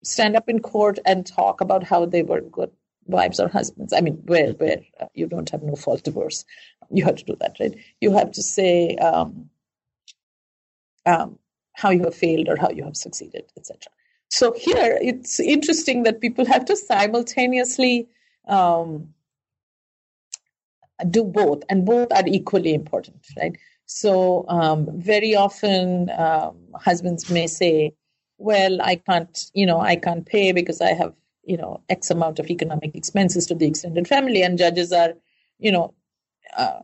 stand 0.04 0.36
up 0.36 0.48
in 0.48 0.60
court 0.60 0.98
and 1.06 1.26
talk 1.26 1.60
about 1.60 1.82
how 1.82 2.04
they 2.04 2.22
were 2.22 2.42
good 2.42 2.70
wives 3.06 3.40
or 3.40 3.48
husbands. 3.48 3.92
I 3.92 4.00
mean, 4.00 4.22
where 4.26 4.52
where 4.52 4.82
uh, 5.00 5.06
you 5.14 5.26
don't 5.26 5.50
have 5.50 5.62
no 5.62 5.74
fault 5.74 6.04
divorce, 6.04 6.44
you 6.90 7.04
have 7.04 7.16
to 7.16 7.24
do 7.24 7.36
that, 7.40 7.56
right? 7.58 7.74
You 8.00 8.12
have 8.12 8.30
to 8.32 8.42
say 8.42 8.96
um, 8.96 9.48
um, 11.06 11.38
how 11.72 11.90
you 11.90 12.04
have 12.04 12.14
failed 12.14 12.48
or 12.48 12.56
how 12.56 12.70
you 12.70 12.84
have 12.84 12.96
succeeded, 12.96 13.44
etc. 13.56 13.90
So 14.28 14.52
here, 14.52 14.98
it's 15.00 15.40
interesting 15.40 16.04
that 16.04 16.20
people 16.20 16.44
have 16.46 16.66
to 16.66 16.76
simultaneously 16.76 18.08
um, 18.46 19.14
do 21.10 21.24
both, 21.24 21.62
and 21.68 21.84
both 21.86 22.12
are 22.12 22.26
equally 22.26 22.74
important, 22.74 23.26
right? 23.36 23.56
So 23.94 24.46
um, 24.48 24.88
very 25.00 25.34
often 25.34 26.10
um, 26.10 26.56
husbands 26.74 27.30
may 27.30 27.46
say, 27.46 27.94
"Well, 28.38 28.80
I 28.80 28.96
can't, 28.96 29.50
you 29.54 29.66
know, 29.66 29.80
I 29.80 29.96
can't 29.96 30.24
pay 30.24 30.52
because 30.52 30.80
I 30.80 30.94
have, 30.94 31.14
you 31.44 31.58
know, 31.58 31.82
X 31.90 32.10
amount 32.10 32.38
of 32.38 32.50
economic 32.50 32.94
expenses 32.94 33.46
to 33.46 33.54
the 33.54 33.66
extended 33.66 34.08
family," 34.08 34.42
and 34.42 34.58
judges 34.58 34.92
are, 34.92 35.12
you 35.58 35.72
know, 35.72 35.94
uh, 36.56 36.80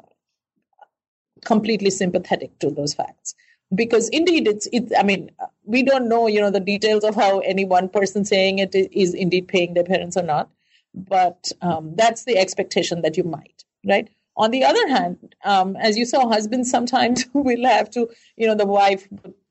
completely 1.45 1.91
sympathetic 1.91 2.59
to 2.59 2.71
those 2.71 2.95
facts 2.95 3.35
because 3.75 4.09
indeed 4.11 4.47
it's 4.47 4.69
it. 4.73 4.93
I 4.99 5.03
mean, 5.03 5.31
we 5.65 5.83
don't 5.83 6.09
know, 6.09 6.27
you 6.27 6.41
know, 6.41 6.51
the 6.51 6.61
details 6.61 7.05
of 7.05 7.15
how 7.15 7.41
any 7.41 7.65
one 7.65 7.89
person 7.89 8.25
saying 8.25 8.59
it 8.59 8.75
is 8.75 9.15
indeed 9.15 9.49
paying 9.49 9.75
their 9.75 9.85
parents 9.85 10.17
or 10.17 10.23
not, 10.23 10.51
but 10.95 11.53
um, 11.63 11.95
that's 11.97 12.25
the 12.25 12.37
expectation 12.37 13.03
that 13.03 13.17
you 13.17 13.25
might, 13.25 13.65
right? 13.87 14.09
On 14.39 14.53
the 14.53 14.65
other 14.65 14.89
hand, 14.89 15.35
um, 15.45 15.77
as 15.77 15.99
you 15.99 16.07
saw, 16.07 16.29
husbands 16.29 16.71
sometimes 16.71 17.27
will 17.35 17.67
have 17.67 17.91
to, 17.91 18.09
you 18.37 18.47
know, 18.47 18.55
the 18.55 18.67
wife 18.67 19.07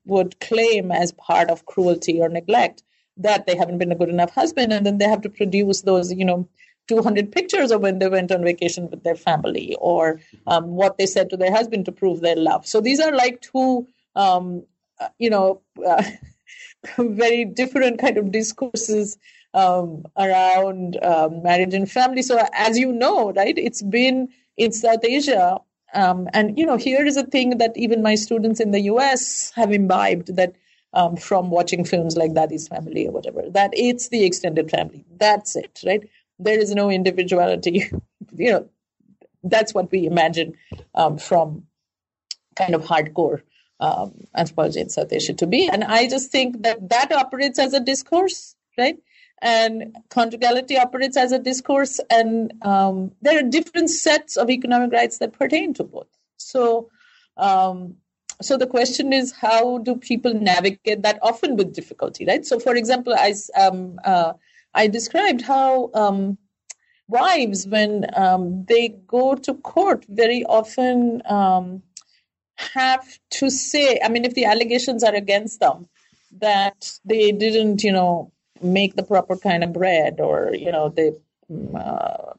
would 0.06 0.40
claim 0.40 0.90
as 0.90 1.12
part 1.12 1.50
of 1.50 1.66
cruelty 1.66 2.20
or 2.20 2.28
neglect 2.28 2.82
that 3.18 3.46
they 3.46 3.56
haven't 3.56 3.78
been 3.78 3.92
a 3.92 3.96
good 3.96 4.08
enough 4.08 4.34
husband, 4.34 4.72
and 4.72 4.86
then 4.86 4.98
they 4.98 5.04
have 5.04 5.20
to 5.22 5.28
produce 5.28 5.82
those, 5.82 6.12
you 6.12 6.24
know, 6.24 6.48
200 6.86 7.30
pictures 7.30 7.70
of 7.70 7.82
when 7.82 7.98
they 7.98 8.08
went 8.08 8.32
on 8.32 8.42
vacation 8.42 8.88
with 8.88 9.04
their 9.04 9.14
family 9.14 9.76
or 9.78 10.20
um, 10.46 10.68
what 10.68 10.96
they 10.96 11.04
said 11.04 11.28
to 11.28 11.36
their 11.36 11.52
husband 11.52 11.84
to 11.84 11.92
prove 11.92 12.20
their 12.20 12.36
love. 12.36 12.66
So 12.66 12.80
these 12.80 12.98
are 12.98 13.12
like 13.12 13.42
two, 13.42 13.86
um, 14.16 14.64
uh, 14.98 15.08
you 15.18 15.28
know, 15.28 15.60
uh, 15.86 16.02
very 16.98 17.44
different 17.44 17.98
kind 18.00 18.16
of 18.16 18.32
discourses 18.32 19.18
um, 19.52 20.04
around 20.16 20.98
um, 21.04 21.42
marriage 21.42 21.74
and 21.74 21.90
family. 21.90 22.22
So 22.22 22.40
as 22.54 22.78
you 22.78 22.92
know, 22.92 23.32
right, 23.32 23.56
it's 23.58 23.82
been 23.82 24.28
in 24.58 24.72
South 24.72 25.04
Asia. 25.04 25.58
Um, 25.94 26.28
and 26.34 26.58
you 26.58 26.66
know, 26.66 26.76
here 26.76 27.06
is 27.06 27.16
a 27.16 27.24
thing 27.24 27.58
that 27.58 27.72
even 27.76 28.02
my 28.02 28.14
students 28.14 28.60
in 28.60 28.72
the 28.72 28.80
U.S. 28.80 29.52
have 29.54 29.72
imbibed 29.72 30.36
that 30.36 30.54
um, 30.92 31.16
from 31.16 31.50
watching 31.50 31.84
films 31.84 32.16
like 32.16 32.34
Dadi's 32.34 32.68
Family 32.68 33.06
or 33.06 33.12
whatever. 33.12 33.42
That 33.48 33.70
it's 33.72 34.08
the 34.08 34.24
extended 34.24 34.70
family. 34.70 35.04
That's 35.16 35.56
it, 35.56 35.80
right? 35.86 36.08
There 36.38 36.58
is 36.58 36.74
no 36.74 36.90
individuality. 36.90 37.90
you 38.36 38.50
know, 38.50 38.68
that's 39.42 39.72
what 39.72 39.90
we 39.90 40.06
imagine 40.06 40.54
um, 40.94 41.18
from 41.18 41.64
kind 42.56 42.74
of 42.74 42.84
hardcore 42.84 43.42
um, 43.80 44.26
anthropology 44.34 44.80
in 44.80 44.90
South 44.90 45.12
Asia 45.12 45.32
to 45.34 45.46
be. 45.46 45.68
And 45.68 45.84
I 45.84 46.08
just 46.08 46.30
think 46.30 46.62
that 46.62 46.88
that 46.88 47.12
operates 47.12 47.58
as 47.58 47.72
a 47.72 47.80
discourse, 47.80 48.56
right? 48.76 48.98
And 49.40 49.96
conjugality 50.10 50.78
operates 50.78 51.16
as 51.16 51.32
a 51.32 51.38
discourse 51.38 52.00
and 52.10 52.52
um, 52.62 53.12
there 53.22 53.38
are 53.38 53.42
different 53.42 53.90
sets 53.90 54.36
of 54.36 54.50
economic 54.50 54.92
rights 54.92 55.18
that 55.18 55.32
pertain 55.32 55.74
to 55.74 55.84
both. 55.84 56.08
So 56.36 56.90
um, 57.36 57.96
so 58.40 58.56
the 58.56 58.66
question 58.66 59.12
is 59.12 59.32
how 59.32 59.78
do 59.78 59.96
people 59.96 60.32
navigate 60.32 61.02
that 61.02 61.18
often 61.22 61.56
with 61.56 61.74
difficulty 61.74 62.24
right? 62.24 62.44
So 62.44 62.58
for 62.58 62.74
example 62.74 63.14
i 63.14 63.34
um, 63.56 63.98
uh, 64.04 64.32
i 64.74 64.86
described 64.86 65.42
how 65.42 65.90
um, 65.94 66.38
wives 67.08 67.66
when 67.66 68.06
um, 68.14 68.64
they 68.68 68.88
go 68.88 69.34
to 69.34 69.54
court 69.54 70.04
very 70.08 70.44
often 70.44 71.22
um, 71.26 71.82
have 72.56 73.18
to 73.30 73.50
say 73.50 74.00
i 74.04 74.08
mean 74.08 74.24
if 74.24 74.34
the 74.34 74.44
allegations 74.44 75.04
are 75.04 75.14
against 75.14 75.60
them 75.60 75.86
that 76.32 76.98
they 77.04 77.32
didn't 77.32 77.82
you 77.82 77.92
know 77.92 78.32
make 78.62 78.96
the 78.96 79.02
proper 79.02 79.36
kind 79.36 79.64
of 79.64 79.72
bread 79.72 80.20
or 80.20 80.54
you 80.54 80.70
know 80.70 80.88
they 80.88 81.12
mm, 81.50 81.74
uh, 81.74 82.32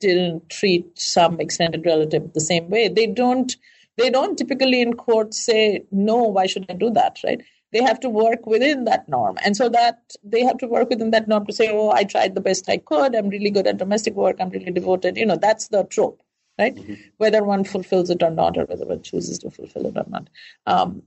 didn't 0.00 0.48
treat 0.50 0.98
some 0.98 1.40
extended 1.40 1.84
relative 1.86 2.32
the 2.32 2.40
same 2.40 2.68
way. 2.70 2.88
They 2.88 3.06
don't 3.06 3.54
they 3.96 4.10
don't 4.10 4.36
typically 4.36 4.80
in 4.80 4.94
court 4.94 5.34
say 5.34 5.84
no 5.90 6.16
why 6.22 6.46
should 6.46 6.66
i 6.68 6.74
do 6.74 6.90
that 6.90 7.18
right? 7.24 7.42
They 7.70 7.82
have 7.82 8.00
to 8.00 8.08
work 8.08 8.46
within 8.46 8.84
that 8.84 9.10
norm. 9.10 9.36
And 9.44 9.54
so 9.54 9.68
that 9.68 10.14
they 10.24 10.42
have 10.42 10.56
to 10.58 10.66
work 10.66 10.88
within 10.88 11.10
that 11.10 11.28
norm 11.28 11.46
to 11.46 11.52
say 11.52 11.68
oh 11.70 11.90
i 11.90 12.04
tried 12.04 12.34
the 12.34 12.40
best 12.40 12.68
i 12.68 12.78
could. 12.78 13.14
I'm 13.14 13.28
really 13.28 13.50
good 13.50 13.66
at 13.66 13.78
domestic 13.78 14.14
work. 14.14 14.36
I'm 14.40 14.50
really 14.50 14.72
devoted. 14.72 15.16
You 15.16 15.26
know 15.26 15.36
that's 15.36 15.68
the 15.68 15.84
trope 15.84 16.22
right? 16.58 16.74
Mm-hmm. 16.74 16.94
whether 17.18 17.44
one 17.44 17.64
fulfills 17.64 18.10
it 18.10 18.22
or 18.22 18.30
not 18.30 18.58
or 18.58 18.64
whether 18.64 18.84
one 18.84 19.02
chooses 19.02 19.38
to 19.40 19.50
fulfill 19.50 19.86
it 19.86 19.96
or 19.96 20.04
not. 20.08 20.28
Um, 20.66 21.02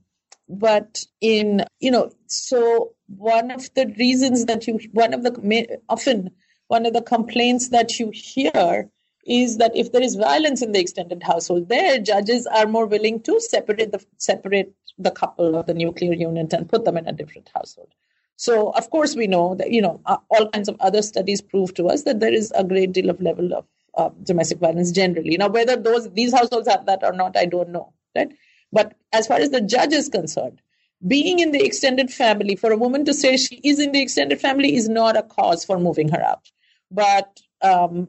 but 0.58 1.04
in 1.20 1.64
you 1.80 1.90
know 1.90 2.10
so 2.26 2.92
one 3.16 3.50
of 3.50 3.72
the 3.74 3.86
reasons 3.98 4.44
that 4.46 4.66
you 4.66 4.78
one 4.92 5.14
of 5.14 5.22
the 5.22 5.80
often 5.88 6.30
one 6.68 6.86
of 6.86 6.92
the 6.92 7.02
complaints 7.02 7.70
that 7.70 7.98
you 7.98 8.10
hear 8.12 8.88
is 9.26 9.58
that 9.58 9.76
if 9.76 9.92
there 9.92 10.02
is 10.02 10.16
violence 10.16 10.62
in 10.62 10.72
the 10.72 10.80
extended 10.80 11.22
household 11.22 11.68
there 11.68 11.98
judges 11.98 12.46
are 12.46 12.66
more 12.66 12.86
willing 12.86 13.20
to 13.20 13.40
separate 13.40 13.92
the 13.92 14.04
separate 14.18 14.74
the 14.98 15.10
couple 15.10 15.56
or 15.56 15.62
the 15.62 15.74
nuclear 15.74 16.12
unit 16.12 16.52
and 16.52 16.68
put 16.68 16.84
them 16.84 16.98
in 16.98 17.06
a 17.08 17.12
different 17.12 17.50
household. 17.54 17.88
So 18.36 18.70
of 18.72 18.90
course 18.90 19.16
we 19.16 19.26
know 19.26 19.54
that 19.54 19.70
you 19.70 19.80
know 19.80 20.00
uh, 20.06 20.18
all 20.30 20.48
kinds 20.50 20.68
of 20.68 20.76
other 20.80 21.02
studies 21.02 21.40
prove 21.40 21.74
to 21.74 21.86
us 21.86 22.02
that 22.02 22.20
there 22.20 22.32
is 22.32 22.52
a 22.54 22.64
great 22.64 22.92
deal 22.92 23.08
of 23.08 23.20
level 23.22 23.54
of 23.54 23.66
uh, 23.96 24.10
domestic 24.22 24.58
violence 24.58 24.90
generally. 24.90 25.36
Now 25.36 25.48
whether 25.48 25.76
those 25.76 26.10
these 26.12 26.32
households 26.32 26.68
have 26.68 26.86
that 26.86 27.02
or 27.02 27.12
not 27.12 27.36
i 27.36 27.46
don't 27.46 27.70
know 27.70 27.92
right 28.16 28.32
but 28.72 28.94
as 29.12 29.26
far 29.26 29.38
as 29.38 29.50
the 29.50 29.60
judge 29.60 29.92
is 29.92 30.08
concerned, 30.08 30.60
being 31.06 31.40
in 31.40 31.50
the 31.52 31.64
extended 31.64 32.10
family, 32.10 32.54
for 32.54 32.72
a 32.72 32.76
woman 32.76 33.04
to 33.04 33.14
say 33.14 33.36
she 33.36 33.56
is 33.56 33.78
in 33.78 33.92
the 33.92 34.00
extended 34.00 34.40
family 34.40 34.74
is 34.74 34.88
not 34.88 35.16
a 35.16 35.22
cause 35.22 35.64
for 35.64 35.78
moving 35.78 36.08
her 36.08 36.22
out. 36.22 36.50
But 36.90 37.40
um, 37.60 38.08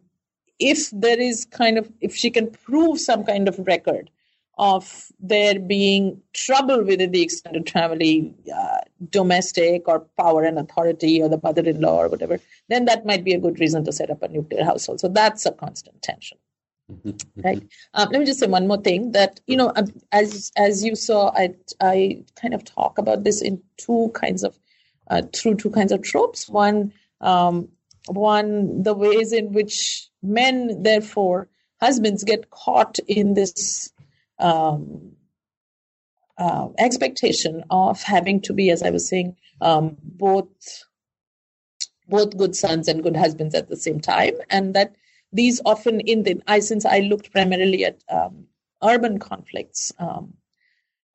if 0.59 0.89
there 0.91 1.19
is 1.19 1.45
kind 1.45 1.77
of, 1.77 1.91
if 2.01 2.15
she 2.15 2.29
can 2.29 2.51
prove 2.51 2.99
some 2.99 3.23
kind 3.23 3.47
of 3.47 3.59
record 3.59 4.09
of 4.59 5.11
there 5.19 5.59
being 5.59 6.21
trouble 6.33 6.83
within 6.83 7.11
the 7.11 7.23
extended 7.23 7.67
family, 7.69 8.33
uh, 8.55 8.77
domestic 9.09 9.87
or 9.87 10.05
power 10.17 10.43
and 10.43 10.59
authority 10.59 11.21
or 11.21 11.27
the 11.27 11.39
mother 11.41 11.63
in 11.63 11.81
law 11.81 12.03
or 12.03 12.07
whatever, 12.09 12.39
then 12.69 12.85
that 12.85 13.05
might 13.05 13.23
be 13.23 13.33
a 13.33 13.39
good 13.39 13.59
reason 13.59 13.83
to 13.83 13.91
set 13.91 14.11
up 14.11 14.21
a 14.21 14.27
nuclear 14.27 14.63
household. 14.63 14.99
So 14.99 15.07
that's 15.07 15.45
a 15.47 15.51
constant 15.51 16.01
tension. 16.03 16.37
Mm-hmm. 16.91 17.41
right. 17.41 17.63
Um, 17.93 18.09
let 18.11 18.19
me 18.19 18.25
just 18.25 18.39
say 18.39 18.47
one 18.47 18.67
more 18.67 18.77
thing 18.81 19.13
that 19.13 19.39
you 19.47 19.55
know 19.55 19.71
um, 19.75 19.87
as 20.11 20.51
as 20.57 20.83
you 20.83 20.95
saw 20.95 21.31
i 21.33 21.55
i 21.79 22.23
kind 22.35 22.53
of 22.53 22.65
talk 22.65 22.97
about 22.97 23.23
this 23.23 23.41
in 23.41 23.61
two 23.77 24.11
kinds 24.13 24.43
of 24.43 24.59
uh, 25.09 25.21
through 25.33 25.55
two 25.55 25.69
kinds 25.69 25.91
of 25.91 26.01
tropes. 26.01 26.49
One 26.49 26.93
um, 27.21 27.69
one 28.07 28.83
the 28.83 28.93
ways 28.93 29.31
in 29.31 29.53
which 29.53 30.09
men 30.21 30.83
therefore 30.83 31.47
husbands 31.79 32.23
get 32.25 32.49
caught 32.49 32.99
in 33.07 33.33
this 33.33 33.91
um, 34.39 35.13
uh, 36.37 36.67
expectation 36.77 37.63
of 37.69 38.01
having 38.01 38.41
to 38.41 38.53
be 38.53 38.71
as 38.71 38.81
i 38.81 38.89
was 38.89 39.07
saying 39.07 39.35
um, 39.61 39.95
both 40.01 40.83
both 42.07 42.37
good 42.37 42.55
sons 42.55 42.87
and 42.87 43.03
good 43.03 43.15
husbands 43.15 43.55
at 43.55 43.69
the 43.69 43.77
same 43.77 43.99
time. 43.99 44.33
And 44.49 44.73
that 44.75 44.95
these 45.33 45.59
often 45.65 45.99
in 45.99 46.23
the 46.23 46.41
I 46.47 46.59
since 46.59 46.85
I 46.85 46.99
looked 46.99 47.31
primarily 47.31 47.85
at 47.85 48.03
um, 48.09 48.45
urban 48.83 49.19
conflicts 49.19 49.91
um, 49.99 50.33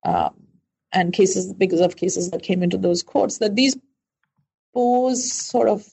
um, 0.05 0.35
and 0.93 1.13
cases 1.13 1.53
because 1.53 1.81
of 1.81 1.97
cases 1.97 2.31
that 2.31 2.43
came 2.43 2.63
into 2.63 2.79
those 2.79 3.03
courts 3.03 3.39
that 3.39 3.55
these 3.55 3.77
pose 4.75 5.33
sort 5.33 5.69
of 5.69 5.87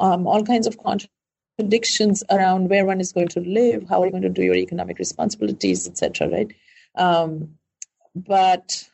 um, 0.00 0.26
all 0.26 0.44
kinds 0.44 0.66
of 0.66 0.78
contradictions 0.78 2.22
around 2.30 2.68
where 2.68 2.84
one 2.84 3.00
is 3.00 3.12
going 3.12 3.28
to 3.28 3.40
live, 3.40 3.88
how 3.88 4.02
are 4.02 4.06
you 4.06 4.12
going 4.12 4.22
to 4.22 4.28
do 4.28 4.42
your 4.42 4.54
economic 4.54 4.98
responsibilities, 4.98 5.88
etc. 5.88 6.28
Right, 6.28 6.54
um, 6.94 7.56
but 8.14 8.88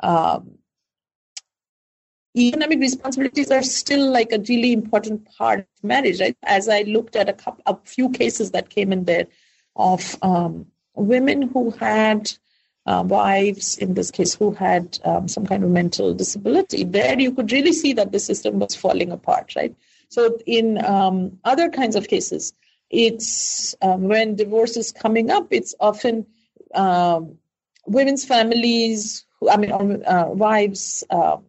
um, 0.00 0.58
economic 2.38 2.78
responsibilities 2.80 3.50
are 3.50 3.62
still 3.62 4.10
like 4.10 4.32
a 4.32 4.38
really 4.48 4.72
important 4.72 5.26
part 5.36 5.60
of 5.60 5.66
marriage 5.82 6.20
right? 6.20 6.36
As 6.44 6.68
i 6.68 6.82
looked 6.82 7.16
at 7.16 7.28
a 7.28 7.32
couple 7.32 7.62
a 7.66 7.76
few 7.84 8.10
cases 8.10 8.50
that 8.52 8.70
came 8.70 8.92
in 8.92 9.04
there 9.04 9.26
of 9.76 10.16
um, 10.22 10.66
women 10.94 11.42
who 11.42 11.70
had 11.70 12.32
uh, 12.86 13.02
wives 13.06 13.76
in 13.78 13.94
this 13.94 14.10
case 14.10 14.34
who 14.34 14.52
had 14.52 14.98
um, 15.04 15.28
some 15.28 15.46
kind 15.46 15.62
of 15.62 15.70
mental 15.70 16.14
disability 16.14 16.84
there 16.84 17.18
you 17.18 17.32
could 17.32 17.52
really 17.52 17.72
see 17.72 17.92
that 17.92 18.12
the 18.12 18.20
system 18.20 18.58
was 18.58 18.74
falling 18.74 19.10
apart 19.12 19.54
right? 19.56 19.74
So 20.08 20.38
in 20.46 20.82
um, 20.84 21.38
other 21.44 21.68
kinds 21.68 21.96
of 21.96 22.08
cases 22.08 22.52
it's 22.90 23.74
um, 23.82 24.08
when 24.08 24.36
divorce 24.36 24.76
is 24.76 24.92
coming 24.92 25.30
up 25.30 25.48
it's 25.50 25.74
often 25.80 26.26
um, 26.74 27.38
women's 27.86 28.24
families 28.24 29.24
i 29.50 29.56
mean 29.56 29.72
uh, 30.04 30.26
wives 30.28 31.04
um, 31.10 31.44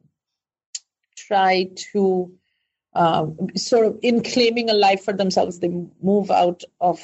try 1.29 1.69
to 1.93 2.31
um, 2.93 3.37
sort 3.55 3.85
of 3.85 3.99
in 4.01 4.23
claiming 4.23 4.69
a 4.69 4.73
life 4.73 5.03
for 5.03 5.13
themselves, 5.13 5.59
they 5.59 5.71
move 6.01 6.31
out 6.31 6.63
of 6.81 6.99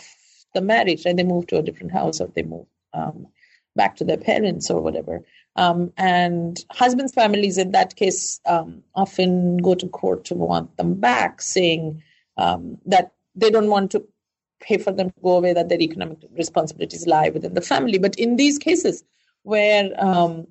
the 0.53 0.61
marriage 0.61 1.05
and 1.05 1.17
they 1.17 1.23
move 1.23 1.47
to 1.47 1.57
a 1.57 1.61
different 1.61 1.91
house 1.91 2.19
or 2.19 2.27
they 2.27 2.43
move 2.43 2.65
um, 2.93 3.27
back 3.75 3.97
to 3.97 4.03
their 4.03 4.17
parents 4.17 4.71
or 4.71 4.81
whatever. 4.81 5.23
Um, 5.55 5.93
and 5.95 6.57
husbands' 6.71 7.13
families, 7.13 7.57
in 7.57 7.71
that 7.71 7.95
case, 7.95 8.41
um, 8.45 8.83
often 8.95 9.57
go 9.57 9.75
to 9.75 9.87
court 9.87 10.25
to 10.25 10.35
want 10.35 10.75
them 10.75 10.95
back, 10.95 11.41
saying 11.41 12.01
um, 12.37 12.79
that 12.87 13.13
they 13.35 13.51
don't 13.51 13.69
want 13.69 13.91
to 13.91 14.05
pay 14.59 14.77
for 14.77 14.91
them 14.91 15.11
to 15.11 15.21
go 15.21 15.37
away, 15.37 15.53
that 15.53 15.69
their 15.69 15.81
economic 15.81 16.17
responsibilities 16.31 17.07
lie 17.07 17.29
within 17.29 17.53
the 17.53 17.61
family. 17.61 17.99
But 17.99 18.15
in 18.15 18.35
these 18.35 18.57
cases 18.57 19.03
where 19.43 19.91
um, 19.97 20.47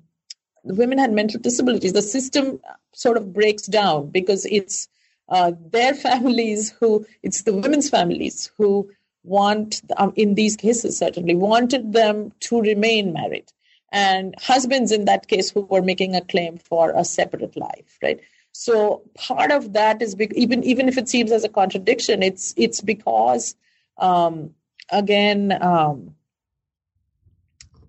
women 0.65 0.97
had 0.97 1.11
mental 1.13 1.39
disabilities, 1.39 1.93
the 1.93 2.01
system 2.01 2.59
sort 2.93 3.17
of 3.17 3.33
breaks 3.33 3.67
down 3.67 4.09
because 4.09 4.45
it's 4.45 4.87
uh, 5.29 5.51
their 5.71 5.93
families 6.07 6.71
who, 6.79 7.05
it's 7.23 7.43
the 7.43 7.53
women's 7.53 7.89
families 7.89 8.51
who 8.57 8.89
want, 9.23 9.81
um, 9.97 10.13
in 10.15 10.35
these 10.35 10.55
cases 10.55 10.97
certainly, 10.97 11.35
wanted 11.35 11.93
them 11.93 12.31
to 12.41 12.61
remain 12.61 13.13
married. 13.13 13.51
And 13.91 14.35
husbands 14.41 14.91
in 14.91 15.05
that 15.05 15.27
case 15.27 15.49
who 15.49 15.61
were 15.61 15.81
making 15.81 16.15
a 16.15 16.21
claim 16.21 16.57
for 16.57 16.91
a 16.91 17.05
separate 17.05 17.55
life, 17.55 17.97
right? 18.03 18.19
So 18.51 19.03
part 19.15 19.51
of 19.51 19.73
that 19.73 20.01
is 20.01 20.15
be- 20.15 20.31
even 20.35 20.63
even 20.63 20.87
if 20.87 20.97
it 20.97 21.07
seems 21.09 21.31
as 21.31 21.43
a 21.43 21.49
contradiction, 21.49 22.23
it's 22.23 22.53
it's 22.57 22.81
because 22.81 23.55
um, 23.97 24.51
again, 24.89 25.57
um, 25.61 26.15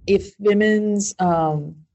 if 0.06 0.34
women's 0.38 1.14
um, 1.18 1.85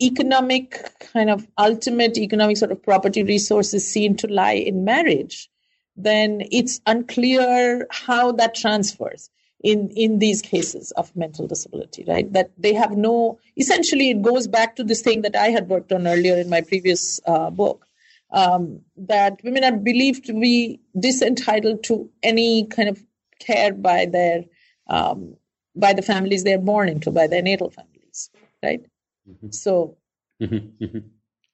economic 0.00 0.80
kind 1.12 1.30
of 1.30 1.46
ultimate 1.58 2.16
economic 2.18 2.56
sort 2.56 2.72
of 2.72 2.82
property 2.82 3.22
resources 3.22 3.90
seen 3.90 4.16
to 4.16 4.26
lie 4.28 4.52
in 4.52 4.84
marriage, 4.84 5.50
then 5.96 6.42
it's 6.52 6.80
unclear 6.86 7.86
how 7.90 8.32
that 8.32 8.54
transfers 8.54 9.30
in 9.60 9.90
in 9.90 10.18
these 10.18 10.40
cases 10.40 10.92
of 10.92 11.14
mental 11.16 11.46
disability 11.46 12.04
right? 12.06 12.32
That 12.32 12.50
they 12.56 12.74
have 12.74 12.92
no 12.96 13.38
essentially 13.56 14.10
it 14.10 14.22
goes 14.22 14.46
back 14.46 14.76
to 14.76 14.84
this 14.84 15.02
thing 15.02 15.22
that 15.22 15.34
i 15.34 15.48
had 15.48 15.68
worked 15.68 15.92
on 15.92 16.06
earlier 16.06 16.36
in 16.36 16.48
my 16.48 16.60
previous 16.60 17.20
uh, 17.26 17.50
book 17.50 17.84
um, 18.30 18.82
that 18.96 19.40
women 19.42 19.64
are 19.64 19.76
believed 19.76 20.26
to 20.26 20.32
be 20.32 20.80
disentitled 20.98 21.82
to 21.84 22.10
any 22.22 22.66
kind 22.66 22.88
of 22.88 23.02
care 23.40 23.72
by 23.72 24.06
their 24.06 24.44
um, 24.88 25.36
by 25.74 25.92
the 25.92 26.02
families 26.02 26.44
they're 26.44 26.58
born 26.58 26.88
into 26.88 27.10
by 27.10 27.26
their 27.26 27.42
natal 27.42 27.70
families 27.70 28.30
right 28.62 28.86
Mm-hmm. 29.28 29.50
So. 29.50 29.96
Mm-hmm. 30.42 30.84
Mm-hmm. 30.84 30.98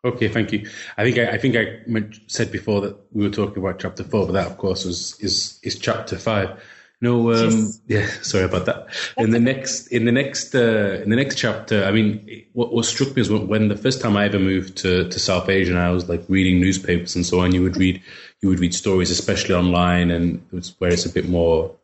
Okay, 0.05 0.29
thank 0.29 0.53
you. 0.53 0.69
I 0.99 1.05
think 1.05 1.19
I, 1.19 1.31
I 1.31 1.39
think 1.39 1.57
I 1.57 2.19
said 2.27 2.53
before 2.53 2.83
that 2.83 2.97
we 3.13 3.25
were 3.25 3.35
talking 3.35 3.59
about 3.59 3.79
chapter 3.79 4.05
four, 4.05 4.27
but 4.27 4.33
that 4.33 4.47
of 4.47 4.59
course 4.59 4.85
was 4.85 5.19
is 5.21 5.59
is 5.63 5.79
chapter 5.79 6.19
five. 6.19 6.61
No, 7.01 7.33
um, 7.33 7.51
yes. 7.51 7.81
yeah, 7.87 8.07
sorry 8.23 8.45
about 8.45 8.67
that. 8.67 8.87
in 9.19 9.31
the 9.31 9.39
next, 9.39 9.89
in 9.89 10.07
the 10.07 10.13
next, 10.13 10.55
uh, 10.55 11.01
in 11.03 11.11
the 11.11 11.17
next 11.17 11.37
chapter, 11.37 11.85
I 11.85 11.91
mean, 11.91 12.47
what, 12.55 12.73
what 12.73 12.87
struck 12.87 13.15
me 13.15 13.21
is 13.21 13.29
when, 13.29 13.47
when, 13.47 13.69
the 13.69 13.77
first 13.77 14.01
time 14.01 14.17
I 14.17 14.25
ever 14.25 14.39
moved 14.39 14.79
to, 14.79 15.09
to 15.09 15.19
South 15.19 15.51
Asia, 15.51 15.73
and 15.73 15.81
I 15.81 15.91
was 15.91 16.09
like 16.09 16.25
reading 16.29 16.61
newspapers 16.61 17.15
and 17.15 17.27
so 17.27 17.41
on. 17.41 17.53
You 17.53 17.63
would 17.63 17.77
read, 17.77 18.01
you 18.41 18.49
would 18.49 18.61
read 18.61 18.75
stories, 18.75 19.11
especially 19.11 19.55
online, 19.55 20.11
and 20.11 20.37
it 20.51 20.55
was 20.55 20.75
where 20.79 20.91
it's 20.91 21.05
a 21.05 21.11
bit 21.11 21.29
more 21.29 21.75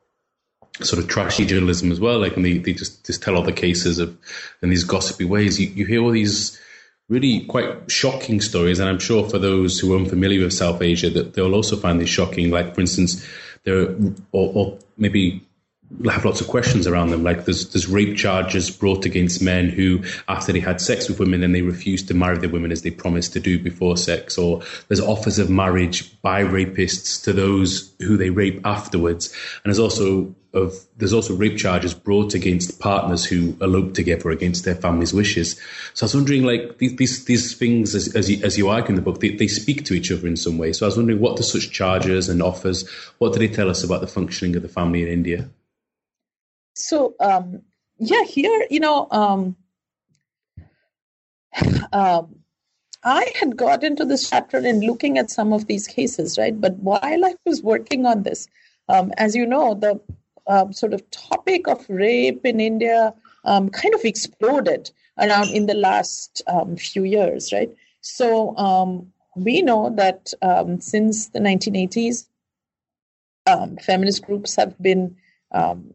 sort 0.82 1.02
of 1.02 1.08
trashy 1.08 1.46
journalism 1.46 1.92
as 1.92 2.00
well. 2.00 2.18
Like, 2.18 2.36
and 2.36 2.44
they, 2.44 2.58
they 2.58 2.72
just, 2.72 3.04
just 3.06 3.22
tell 3.22 3.36
all 3.36 3.42
the 3.42 3.52
cases 3.52 3.98
of 3.98 4.16
in 4.62 4.70
these 4.70 4.84
gossipy 4.84 5.24
ways. 5.24 5.60
You, 5.60 5.68
you 5.68 5.86
hear 5.86 6.02
all 6.02 6.10
these 6.10 6.60
really 7.08 7.44
quite 7.46 7.90
shocking 7.90 8.40
stories, 8.40 8.78
and 8.78 8.88
I'm 8.88 8.98
sure 8.98 9.28
for 9.28 9.38
those 9.38 9.78
who 9.78 9.94
are 9.94 9.98
unfamiliar 9.98 10.44
with 10.44 10.52
South 10.52 10.80
Asia, 10.80 11.10
that 11.10 11.34
they'll 11.34 11.54
also 11.54 11.76
find 11.76 12.00
these 12.00 12.08
shocking. 12.08 12.50
Like, 12.50 12.74
for 12.74 12.80
instance, 12.80 13.26
there, 13.64 13.94
or, 14.32 14.52
or 14.54 14.78
maybe 14.96 15.42
have 16.04 16.24
lots 16.24 16.40
of 16.40 16.46
questions 16.46 16.86
around 16.86 17.10
them. 17.10 17.24
Like 17.24 17.44
there's 17.46 17.70
there's 17.70 17.88
rape 17.88 18.16
charges 18.16 18.70
brought 18.70 19.04
against 19.04 19.42
men 19.42 19.68
who, 19.68 20.02
after 20.28 20.52
they 20.52 20.60
had 20.60 20.80
sex 20.80 21.08
with 21.08 21.18
women, 21.18 21.40
then 21.40 21.52
they 21.52 21.62
refused 21.62 22.08
to 22.08 22.14
marry 22.14 22.38
the 22.38 22.48
women 22.48 22.70
as 22.70 22.82
they 22.82 22.90
promised 22.90 23.32
to 23.32 23.40
do 23.40 23.58
before 23.58 23.96
sex. 23.96 24.38
Or 24.38 24.62
there's 24.88 25.00
offers 25.00 25.38
of 25.38 25.50
marriage 25.50 26.20
by 26.22 26.42
rapists 26.42 27.22
to 27.24 27.32
those 27.32 27.92
who 27.98 28.16
they 28.16 28.30
rape 28.30 28.60
afterwards. 28.64 29.34
And 29.64 29.70
there's 29.70 29.80
also 29.80 30.34
of 30.52 30.74
there's 30.96 31.12
also 31.12 31.34
rape 31.34 31.56
charges 31.56 31.94
brought 31.94 32.34
against 32.34 32.80
partners 32.80 33.24
who 33.24 33.56
elope 33.60 33.94
together 33.94 34.30
against 34.30 34.64
their 34.64 34.74
family's 34.74 35.12
wishes. 35.12 35.60
So 35.94 36.04
I 36.04 36.06
was 36.06 36.14
wondering, 36.14 36.42
like 36.42 36.78
these 36.78 36.96
these, 36.96 37.24
these 37.24 37.54
things, 37.54 37.94
as 37.94 38.14
as 38.16 38.30
you, 38.30 38.42
as 38.44 38.58
you 38.58 38.68
argue 38.68 38.90
in 38.90 38.94
the 38.96 39.02
book, 39.02 39.20
they, 39.20 39.30
they 39.36 39.46
speak 39.46 39.84
to 39.86 39.94
each 39.94 40.10
other 40.10 40.26
in 40.26 40.36
some 40.36 40.58
way. 40.58 40.72
So 40.72 40.86
I 40.86 40.88
was 40.88 40.96
wondering, 40.96 41.20
what 41.20 41.36
do 41.36 41.42
such 41.42 41.70
charges 41.70 42.28
and 42.28 42.42
offers? 42.42 42.88
What 43.18 43.32
do 43.32 43.38
they 43.38 43.48
tell 43.48 43.70
us 43.70 43.84
about 43.84 44.00
the 44.00 44.06
functioning 44.06 44.56
of 44.56 44.62
the 44.62 44.68
family 44.68 45.02
in 45.02 45.08
India? 45.08 45.48
So 46.74 47.14
um, 47.20 47.62
yeah, 47.98 48.24
here 48.24 48.66
you 48.70 48.80
know, 48.80 49.06
um, 49.10 49.56
um, 51.92 52.36
I 53.02 53.32
had 53.38 53.56
got 53.56 53.82
into 53.82 54.04
this 54.04 54.28
chapter 54.28 54.58
and 54.58 54.82
looking 54.82 55.16
at 55.16 55.30
some 55.30 55.52
of 55.52 55.66
these 55.66 55.86
cases, 55.86 56.36
right? 56.36 56.58
But 56.60 56.76
while 56.76 57.24
I 57.24 57.34
was 57.46 57.62
working 57.62 58.04
on 58.04 58.24
this, 58.24 58.46
um, 58.88 59.12
as 59.16 59.34
you 59.34 59.46
know, 59.46 59.74
the 59.74 60.00
uh, 60.46 60.70
sort 60.70 60.94
of 60.94 61.08
topic 61.10 61.68
of 61.68 61.84
rape 61.88 62.44
in 62.44 62.60
India 62.60 63.14
um, 63.44 63.68
kind 63.70 63.94
of 63.94 64.04
exploded 64.04 64.90
around 65.18 65.50
in 65.50 65.66
the 65.66 65.74
last 65.74 66.42
um, 66.46 66.76
few 66.76 67.04
years, 67.04 67.52
right? 67.52 67.74
So 68.00 68.56
um, 68.56 69.12
we 69.36 69.62
know 69.62 69.90
that 69.96 70.32
um, 70.42 70.80
since 70.80 71.28
the 71.28 71.40
1980s, 71.40 72.26
um, 73.46 73.76
feminist 73.78 74.24
groups 74.24 74.56
have 74.56 74.80
been 74.80 75.16
um, 75.52 75.94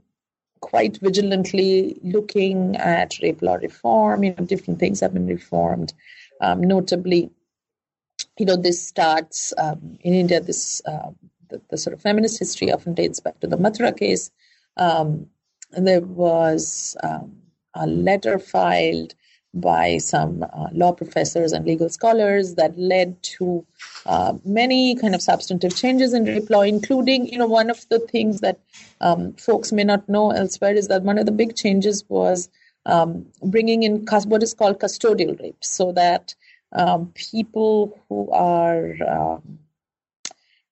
quite 0.61 0.97
vigilantly 1.01 1.99
looking 2.03 2.75
at 2.75 3.19
rape 3.21 3.41
law 3.41 3.55
reform. 3.55 4.23
You 4.23 4.35
know, 4.37 4.45
different 4.45 4.79
things 4.79 4.99
have 4.99 5.13
been 5.13 5.27
reformed. 5.27 5.93
Um, 6.41 6.61
notably, 6.61 7.29
you 8.37 8.45
know, 8.45 8.57
this 8.57 8.85
starts 8.85 9.53
um, 9.57 9.97
in 10.01 10.13
India. 10.13 10.41
This 10.41 10.81
the, 11.49 11.61
the, 11.69 11.77
sort 11.77 11.93
of 11.93 12.01
feminist 12.01 12.39
history 12.39 12.71
often 12.71 12.93
dates 12.93 13.19
back 13.19 13.39
to 13.39 13.47
the 13.47 13.57
Mathura 13.57 13.97
case. 13.97 14.31
Um, 14.77 15.27
there 15.71 16.01
was 16.01 16.95
um, 17.03 17.35
a 17.73 17.87
letter 17.87 18.39
filed 18.39 19.15
by 19.55 19.97
some 19.97 20.43
uh, 20.43 20.67
law 20.73 20.91
professors 20.91 21.53
and 21.53 21.65
legal 21.65 21.87
scholars 21.87 22.55
that 22.55 22.77
led 22.77 23.21
to 23.23 23.65
uh, 24.05 24.33
many 24.43 24.95
kind 24.95 25.15
of 25.15 25.21
substantive 25.21 25.75
changes 25.75 26.13
in 26.13 26.25
rape 26.25 26.49
law, 26.49 26.61
including, 26.61 27.25
you 27.27 27.37
know, 27.37 27.47
one 27.47 27.69
of 27.69 27.87
the 27.89 27.99
things 27.99 28.41
that 28.41 28.59
um, 28.99 29.31
folks 29.33 29.71
may 29.71 29.83
not 29.83 30.07
know 30.09 30.31
elsewhere 30.31 30.73
is 30.73 30.89
that 30.89 31.03
one 31.03 31.17
of 31.17 31.25
the 31.25 31.31
big 31.31 31.55
changes 31.55 32.03
was 32.09 32.49
um, 32.85 33.25
bringing 33.43 33.83
in 33.83 34.05
what 34.25 34.43
is 34.43 34.53
called 34.53 34.79
custodial 34.79 35.39
rape, 35.39 35.63
so 35.63 35.91
that 35.93 36.35
um, 36.73 37.11
people 37.15 37.97
who 38.09 38.29
are 38.31 38.95
um, 39.07 39.59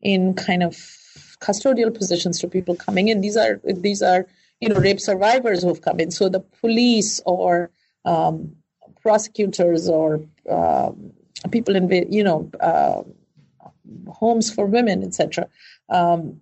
in 0.04 0.34
kind 0.36 0.62
of 0.62 0.76
custodial 1.40 1.94
positions 1.94 2.40
to 2.40 2.48
people 2.48 2.76
coming 2.76 3.08
in, 3.08 3.22
these 3.22 3.38
are 3.38 3.60
these 3.64 4.02
are 4.02 4.28
you 4.60 4.70
know 4.70 4.76
rape 4.76 5.00
survivors 5.00 5.64
who've 5.64 5.82
come 5.82 6.00
in, 6.00 6.12
so 6.12 6.30
the 6.30 6.40
police 6.40 7.22
or 7.26 7.72
um, 8.06 8.56
prosecutors 9.02 9.90
or 9.90 10.22
um, 10.50 11.12
people 11.52 11.76
in 11.76 11.90
you 12.12 12.24
know 12.24 12.50
uh, 12.60 13.02
homes 14.12 14.54
for 14.54 14.66
women, 14.66 15.04
etc., 15.04 15.48
um, 15.90 16.42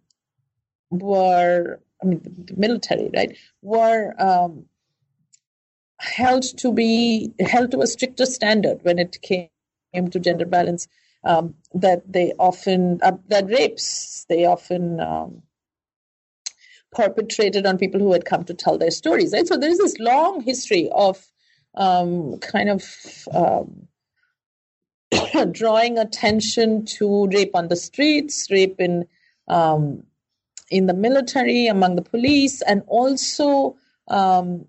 were 0.90 1.80
I 2.02 2.06
mean 2.06 2.22
the 2.24 2.56
military, 2.58 3.10
right, 3.14 3.38
were 3.62 4.14
um, 4.20 4.66
held 6.00 6.44
to 6.58 6.74
be 6.74 7.32
held 7.40 7.72
to 7.72 7.82
a 7.82 7.88
stricter 7.88 8.26
standard 8.26 8.80
when 8.84 9.00
it 9.00 9.22
came 9.22 9.50
to 10.10 10.20
gender 10.20 10.46
balance. 10.46 10.88
Um, 11.24 11.54
that 11.76 12.12
they 12.12 12.34
often 12.40 13.00
uh, 13.04 13.18
that 13.28 13.48
rapes 13.48 14.26
they 14.28 14.46
often 14.46 15.00
um, 15.00 15.44
perpetrated 16.92 17.68
on 17.68 17.78
people 17.78 18.00
who 18.00 18.12
had 18.12 18.26
come 18.26 18.44
to 18.46 18.56
tell 18.56 18.78
their 18.78 18.90
stories. 18.90 19.32
Right, 19.32 19.48
so 19.48 19.56
there 19.56 19.70
is 19.70 19.78
this 19.78 20.00
long 20.00 20.42
history 20.42 20.90
of 20.92 21.24
um, 21.76 22.40
kind 22.40 22.70
of 22.70 22.84
um, 23.34 23.88
drawing 25.52 26.00
attention 26.00 26.86
to 26.86 27.28
rape 27.28 27.56
on 27.56 27.68
the 27.68 27.76
streets, 27.76 28.50
rape 28.50 28.80
in 28.80 29.06
um, 29.48 30.04
in 30.72 30.88
the 30.88 30.94
military, 30.94 31.68
among 31.68 31.98
the 31.98 32.02
police, 32.02 32.62
and 32.64 32.82
also 32.88 33.76
um, 34.08 34.66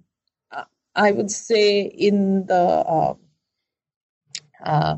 I 0.94 1.12
would 1.12 1.30
say 1.30 1.80
in 1.80 2.46
the 2.46 2.55
uh, 2.55 3.14
uh, 4.64 4.96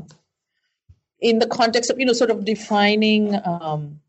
in 1.19 1.39
the 1.39 1.47
context 1.47 1.89
of 1.89 1.99
you 1.99 2.05
know 2.05 2.13
sort 2.13 2.31
of 2.31 2.45
defining 2.45 3.35
um, 3.45 3.99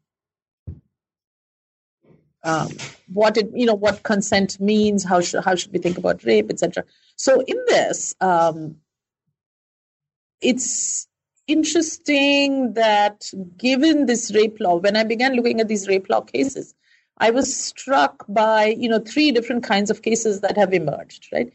um, 2.47 2.71
what 3.13 3.37
it 3.37 3.51
you 3.55 3.67
know 3.67 3.75
what 3.75 4.03
consent 4.05 4.59
means, 4.61 5.05
how 5.05 5.21
should 5.21 5.45
how 5.45 5.55
should 5.55 5.73
we 5.73 5.79
think 5.79 5.99
about 5.99 6.25
rape, 6.25 6.51
etc. 6.51 6.85
So 7.17 7.41
in 7.41 7.57
this, 7.67 8.15
um, 8.21 8.77
it's 10.41 11.09
interesting 11.47 12.75
that 12.75 13.31
given 13.57 14.07
this 14.07 14.33
rape 14.35 14.59
law, 14.61 14.77
when 14.77 14.97
I 14.97 15.05
began 15.05 15.35
looking 15.35 15.61
at 15.61 15.69
these 15.69 15.89
rape 15.89 16.09
law 16.09 16.21
cases, 16.21 16.75
I 17.19 17.31
was 17.31 17.55
struck 17.55 18.25
by 18.29 18.67
you 18.67 18.89
know 18.89 19.01
three 19.01 19.33
different 19.33 19.65
kinds 19.65 19.91
of 19.91 20.03
cases 20.03 20.41
that 20.41 20.57
have 20.57 20.73
emerged. 20.73 21.29
Right. 21.33 21.53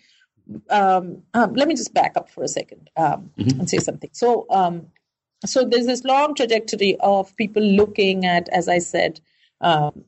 Um, 0.70 1.24
um, 1.34 1.54
let 1.54 1.70
me 1.70 1.76
just 1.76 1.94
back 1.94 2.18
up 2.18 2.30
for 2.30 2.44
a 2.44 2.48
second 2.48 2.90
um, 2.98 3.32
mm-hmm. 3.38 3.62
and 3.62 3.70
say 3.70 3.78
something. 3.78 4.10
So, 4.12 4.46
um, 4.50 4.88
so 5.46 5.66
there's 5.66 5.86
this 5.86 6.04
long 6.04 6.36
trajectory 6.36 6.98
of 7.00 7.36
people 7.36 7.64
looking 7.64 8.26
at, 8.26 8.50
as 8.50 8.68
I 8.68 8.80
said, 8.80 9.20
um, 9.62 10.04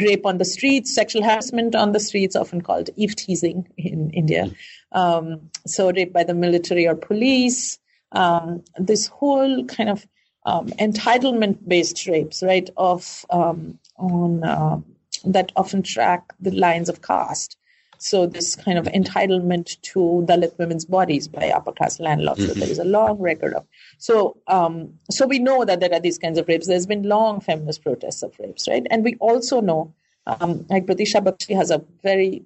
rape 0.00 0.26
on 0.26 0.38
the 0.38 0.44
streets, 0.44 0.94
sexual 0.94 1.22
harassment 1.22 1.74
on 1.74 1.92
the 1.92 2.00
streets, 2.00 2.36
often 2.36 2.60
called 2.60 2.90
eve 2.96 3.16
teasing 3.16 3.68
in 3.76 4.10
India. 4.10 4.50
Um, 4.92 5.50
so, 5.66 5.90
rape 5.90 6.12
by 6.12 6.24
the 6.24 6.34
military 6.34 6.86
or 6.86 6.94
police. 6.94 7.78
Um, 8.12 8.64
this 8.78 9.06
whole 9.06 9.64
kind 9.66 9.90
of 9.90 10.06
um, 10.46 10.68
entitlement-based 10.68 12.06
rapes, 12.06 12.42
right, 12.42 12.70
of 12.76 13.26
um, 13.30 13.78
on 13.96 14.44
uh, 14.44 14.80
that 15.24 15.52
often 15.56 15.82
track 15.82 16.32
the 16.40 16.50
lines 16.50 16.88
of 16.88 17.02
caste. 17.02 17.57
So 18.00 18.26
this 18.26 18.56
kind 18.56 18.78
of 18.78 18.86
entitlement 18.86 19.80
to 19.82 20.24
Dalit 20.26 20.56
women's 20.58 20.84
bodies 20.84 21.28
by 21.28 21.50
upper 21.50 21.72
class 21.72 22.00
landlords. 22.00 22.40
Mm-hmm. 22.40 22.52
So 22.52 22.60
there 22.60 22.70
is 22.70 22.78
a 22.78 22.84
long 22.84 23.18
record 23.18 23.54
of. 23.54 23.66
So 23.98 24.36
um, 24.46 24.94
so 25.10 25.26
we 25.26 25.38
know 25.38 25.64
that 25.64 25.80
there 25.80 25.92
are 25.92 26.00
these 26.00 26.18
kinds 26.18 26.38
of 26.38 26.48
rapes. 26.48 26.66
There's 26.66 26.86
been 26.86 27.02
long 27.02 27.40
feminist 27.40 27.82
protests 27.82 28.22
of 28.22 28.34
rapes, 28.38 28.68
right? 28.68 28.86
And 28.90 29.04
we 29.04 29.16
also 29.16 29.60
know, 29.60 29.92
um, 30.26 30.64
like 30.68 30.86
Pratiksha 30.86 31.22
Baxi 31.22 31.56
has 31.56 31.70
a 31.70 31.84
very 32.02 32.44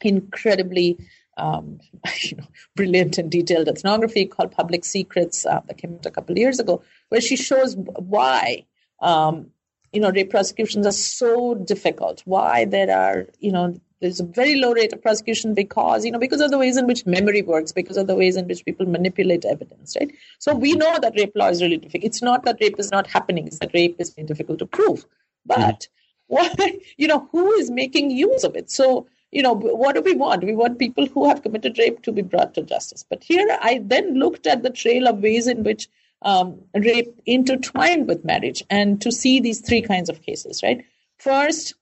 incredibly 0.00 0.98
um, 1.36 1.80
you 2.22 2.36
know, 2.36 2.46
brilliant 2.76 3.18
and 3.18 3.30
detailed 3.30 3.68
ethnography 3.68 4.26
called 4.26 4.52
Public 4.52 4.84
Secrets 4.84 5.46
uh, 5.46 5.60
that 5.66 5.78
came 5.78 5.94
out 5.94 6.06
a 6.06 6.10
couple 6.10 6.32
of 6.32 6.38
years 6.38 6.60
ago, 6.60 6.82
where 7.08 7.20
she 7.20 7.36
shows 7.36 7.76
why 7.76 8.64
um, 9.00 9.50
you 9.92 10.00
know 10.00 10.10
rape 10.10 10.30
prosecutions 10.30 10.86
are 10.86 10.92
so 10.92 11.54
difficult, 11.54 12.22
why 12.24 12.64
there 12.64 12.96
are 12.96 13.26
you 13.38 13.52
know 13.52 13.80
there's 14.04 14.20
a 14.20 14.24
very 14.24 14.56
low 14.56 14.74
rate 14.74 14.92
of 14.92 15.00
prosecution 15.00 15.54
because 15.54 16.04
you 16.04 16.10
know 16.10 16.18
because 16.18 16.42
of 16.42 16.50
the 16.50 16.58
ways 16.58 16.76
in 16.76 16.86
which 16.86 17.06
memory 17.06 17.40
works 17.40 17.72
because 17.72 17.96
of 17.96 18.06
the 18.06 18.14
ways 18.14 18.36
in 18.36 18.46
which 18.46 18.62
people 18.66 18.84
manipulate 18.84 19.46
evidence 19.46 19.96
right? 19.98 20.12
So 20.38 20.54
we 20.54 20.74
know 20.74 20.98
that 21.00 21.14
rape 21.16 21.32
law 21.34 21.48
is 21.48 21.62
really 21.62 21.78
difficult. 21.78 22.04
It's 22.04 22.20
not 22.20 22.44
that 22.44 22.58
rape 22.60 22.78
is 22.78 22.90
not 22.90 23.06
happening. 23.06 23.46
It's 23.46 23.60
that 23.60 23.72
rape 23.72 23.96
is 23.98 24.10
being 24.10 24.26
difficult 24.26 24.58
to 24.58 24.66
prove. 24.66 25.06
But 25.46 25.58
mm-hmm. 25.58 25.94
what 26.26 26.72
you 26.98 27.08
know 27.08 27.28
who 27.32 27.50
is 27.52 27.70
making 27.70 28.10
use 28.10 28.44
of 28.44 28.56
it? 28.56 28.70
So 28.70 29.06
you 29.30 29.42
know 29.42 29.54
what 29.54 29.94
do 29.94 30.02
we 30.02 30.14
want? 30.14 30.44
We 30.44 30.54
want 30.54 30.78
people 30.78 31.06
who 31.06 31.26
have 31.26 31.42
committed 31.42 31.78
rape 31.78 32.02
to 32.02 32.12
be 32.12 32.20
brought 32.20 32.52
to 32.54 32.62
justice. 32.62 33.06
But 33.08 33.24
here 33.24 33.46
i 33.62 33.80
then 33.82 34.18
looked 34.18 34.46
at 34.46 34.62
the 34.62 34.70
trail 34.82 35.08
of 35.08 35.22
ways 35.22 35.46
in 35.46 35.64
which 35.64 35.88
um, 36.20 36.60
rape 36.74 37.14
intertwined 37.24 38.06
with 38.06 38.24
marriage 38.24 38.62
and 38.68 39.00
to 39.00 39.10
see 39.12 39.40
these 39.40 39.60
three 39.60 39.80
kinds 39.80 40.10
of 40.10 40.20
cases 40.20 40.62
right? 40.62 40.84
First 41.18 41.74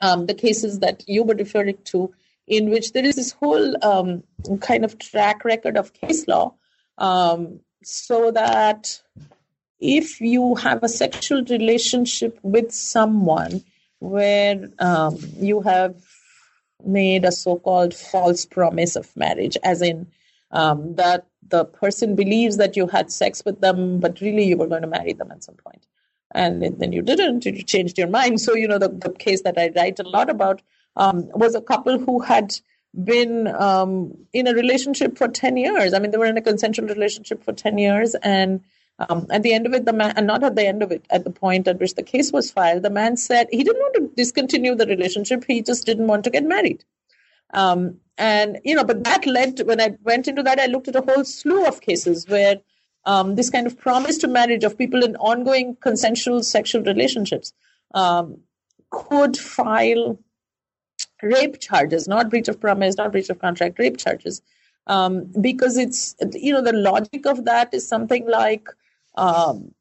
um, 0.00 0.26
the 0.26 0.34
cases 0.34 0.80
that 0.80 1.04
you 1.06 1.22
were 1.22 1.34
referring 1.34 1.78
to, 1.84 2.12
in 2.46 2.70
which 2.70 2.92
there 2.92 3.04
is 3.04 3.16
this 3.16 3.32
whole 3.32 3.84
um, 3.84 4.22
kind 4.60 4.84
of 4.84 4.98
track 4.98 5.44
record 5.44 5.76
of 5.76 5.92
case 5.92 6.26
law, 6.26 6.54
um, 6.98 7.60
so 7.84 8.30
that 8.30 9.00
if 9.80 10.20
you 10.20 10.54
have 10.56 10.82
a 10.82 10.88
sexual 10.88 11.44
relationship 11.44 12.38
with 12.42 12.72
someone 12.72 13.62
where 14.00 14.68
um, 14.78 15.16
you 15.36 15.60
have 15.60 15.96
made 16.84 17.24
a 17.24 17.32
so-called 17.32 17.94
false 17.94 18.44
promise 18.44 18.96
of 18.96 19.14
marriage, 19.16 19.56
as 19.62 19.82
in 19.82 20.06
um, 20.52 20.94
that 20.94 21.26
the 21.48 21.64
person 21.64 22.14
believes 22.14 22.56
that 22.56 22.76
you 22.76 22.86
had 22.86 23.10
sex 23.10 23.42
with 23.44 23.60
them, 23.60 24.00
but 24.00 24.20
really 24.20 24.44
you 24.44 24.56
were 24.56 24.66
going 24.66 24.82
to 24.82 24.88
marry 24.88 25.12
them 25.12 25.30
at 25.30 25.44
some 25.44 25.56
point 25.56 25.84
and 26.32 26.62
then 26.62 26.92
you 26.92 27.02
didn't 27.02 27.44
you 27.44 27.62
changed 27.62 27.98
your 27.98 28.08
mind. 28.08 28.40
So 28.40 28.54
you 28.54 28.68
know 28.68 28.78
the, 28.78 28.88
the 28.88 29.10
case 29.10 29.42
that 29.42 29.58
i 29.58 29.70
write 29.74 29.98
a 29.98 30.08
lot 30.08 30.30
about 30.30 30.62
um, 30.96 31.28
was 31.34 31.54
a 31.54 31.60
couple 31.60 31.98
who 31.98 32.20
had 32.20 32.54
been 33.04 33.46
um, 33.48 34.16
in 34.32 34.46
a 34.46 34.54
relationship 34.54 35.16
for 35.16 35.28
10 35.28 35.56
years. 35.56 35.94
I 35.94 35.98
mean 35.98 36.10
they 36.10 36.18
were 36.18 36.26
in 36.26 36.36
a 36.36 36.42
consensual 36.42 36.88
relationship 36.88 37.44
for 37.44 37.52
10 37.52 37.78
years. 37.78 38.14
And 38.16 38.62
um, 38.98 39.26
at 39.30 39.42
the 39.42 39.52
end 39.52 39.66
of 39.66 39.74
it 39.74 39.84
the 39.84 39.92
man 39.92 40.12
and 40.16 40.26
not 40.26 40.42
at 40.42 40.56
the 40.56 40.66
end 40.66 40.82
of 40.82 40.90
it 40.90 41.06
at 41.10 41.24
the 41.24 41.30
point 41.30 41.68
at 41.68 41.78
which 41.78 41.94
the 41.94 42.02
case 42.02 42.32
was 42.32 42.50
filed 42.50 42.82
the 42.82 42.90
man 42.90 43.16
said 43.16 43.46
he 43.50 43.62
didn't 43.62 43.80
want 43.80 43.94
to 43.94 44.10
discontinue 44.16 44.74
the 44.74 44.86
relationship. 44.86 45.44
He 45.46 45.62
just 45.62 45.86
didn't 45.86 46.08
want 46.08 46.24
to 46.24 46.30
get 46.30 46.44
married. 46.44 46.84
Um, 47.54 48.00
and 48.18 48.58
you 48.64 48.74
know 48.74 48.84
but 48.84 49.04
that 49.04 49.24
led 49.26 49.56
to, 49.56 49.64
when 49.64 49.80
i 49.80 49.96
went 50.02 50.28
into 50.28 50.42
that 50.42 50.60
i 50.60 50.66
looked 50.66 50.88
at 50.88 50.96
a 50.96 51.00
whole 51.00 51.24
slew 51.24 51.64
of 51.64 51.80
cases 51.80 52.28
where 52.28 52.56
um, 53.08 53.36
this 53.36 53.48
kind 53.48 53.66
of 53.66 53.78
promise 53.78 54.18
to 54.18 54.28
marriage 54.28 54.64
of 54.64 54.76
people 54.76 55.02
in 55.02 55.16
ongoing 55.16 55.76
consensual 55.80 56.42
sexual 56.42 56.82
relationships 56.82 57.54
um, 57.94 58.40
could 58.90 59.36
file 59.36 60.18
rape 61.22 61.58
charges, 61.58 62.06
not 62.06 62.28
breach 62.28 62.48
of 62.48 62.60
promise, 62.60 62.98
not 62.98 63.10
breach 63.12 63.30
of 63.30 63.38
contract, 63.38 63.78
rape 63.78 63.96
charges. 63.96 64.42
Um, 64.86 65.32
because 65.40 65.78
it's, 65.78 66.14
you 66.34 66.52
know, 66.52 66.60
the 66.60 66.74
logic 66.74 67.26
of 67.26 67.46
that 67.46 67.72
is 67.72 67.88
something 67.88 68.28
like, 68.28 68.68
um, 69.16 69.74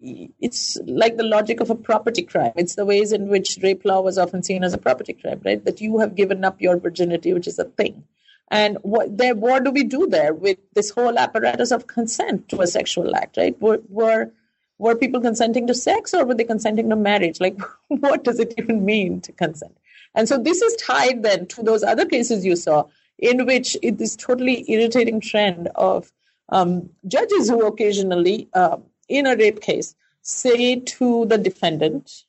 it's 0.00 0.78
like 0.86 1.16
the 1.16 1.24
logic 1.24 1.58
of 1.58 1.70
a 1.70 1.74
property 1.74 2.22
crime. 2.22 2.52
It's 2.56 2.76
the 2.76 2.84
ways 2.84 3.12
in 3.12 3.28
which 3.28 3.58
rape 3.62 3.84
law 3.84 4.00
was 4.00 4.16
often 4.16 4.44
seen 4.44 4.62
as 4.62 4.74
a 4.74 4.78
property 4.78 5.14
crime, 5.14 5.40
right? 5.44 5.64
That 5.64 5.80
you 5.80 5.98
have 5.98 6.14
given 6.14 6.44
up 6.44 6.60
your 6.60 6.78
virginity, 6.78 7.32
which 7.32 7.48
is 7.48 7.58
a 7.58 7.64
thing. 7.64 8.04
And 8.48 8.78
what 8.82 9.16
there, 9.16 9.34
what 9.34 9.64
do 9.64 9.70
we 9.70 9.84
do 9.84 10.06
there 10.06 10.34
with 10.34 10.58
this 10.74 10.90
whole 10.90 11.18
apparatus 11.18 11.70
of 11.70 11.86
consent 11.86 12.48
to 12.50 12.60
a 12.60 12.66
sexual 12.66 13.16
act, 13.16 13.36
right? 13.36 13.60
Were, 13.60 13.80
were, 13.88 14.30
were 14.78 14.94
people 14.94 15.20
consenting 15.20 15.66
to 15.66 15.74
sex 15.74 16.12
or 16.12 16.24
were 16.24 16.34
they 16.34 16.44
consenting 16.44 16.90
to 16.90 16.96
marriage? 16.96 17.40
Like, 17.40 17.58
what 17.88 18.24
does 18.24 18.38
it 18.38 18.54
even 18.58 18.84
mean 18.84 19.20
to 19.22 19.32
consent? 19.32 19.76
And 20.14 20.28
so 20.28 20.38
this 20.38 20.62
is 20.62 20.76
tied 20.76 21.22
then 21.22 21.46
to 21.48 21.62
those 21.62 21.82
other 21.82 22.06
cases 22.06 22.44
you 22.44 22.56
saw 22.56 22.84
in 23.18 23.46
which 23.46 23.76
it 23.82 24.00
is 24.00 24.16
totally 24.16 24.64
irritating 24.70 25.20
trend 25.20 25.68
of 25.74 26.12
um, 26.50 26.90
judges 27.06 27.48
who 27.48 27.66
occasionally, 27.66 28.48
uh, 28.54 28.76
in 29.08 29.26
a 29.26 29.36
rape 29.36 29.60
case, 29.60 29.94
say 30.22 30.80
to 30.80 31.26
the 31.26 31.38
defendant, 31.38 32.24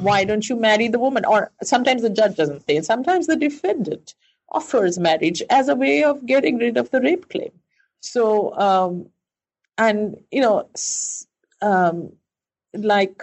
why 0.00 0.24
don't 0.24 0.48
you 0.48 0.56
marry 0.56 0.88
the 0.88 0.98
woman? 0.98 1.24
Or 1.24 1.52
sometimes 1.62 2.02
the 2.02 2.10
judge 2.10 2.36
doesn't 2.36 2.66
say, 2.66 2.80
sometimes 2.80 3.26
the 3.26 3.36
defendant 3.36 4.14
offers 4.50 4.98
marriage 4.98 5.42
as 5.50 5.68
a 5.68 5.74
way 5.74 6.04
of 6.04 6.24
getting 6.26 6.58
rid 6.58 6.76
of 6.76 6.90
the 6.90 7.00
rape 7.00 7.28
claim. 7.28 7.50
So, 8.00 8.54
um, 8.58 9.06
and 9.78 10.16
you 10.30 10.40
know, 10.40 10.68
um, 11.62 12.12
like 12.74 13.22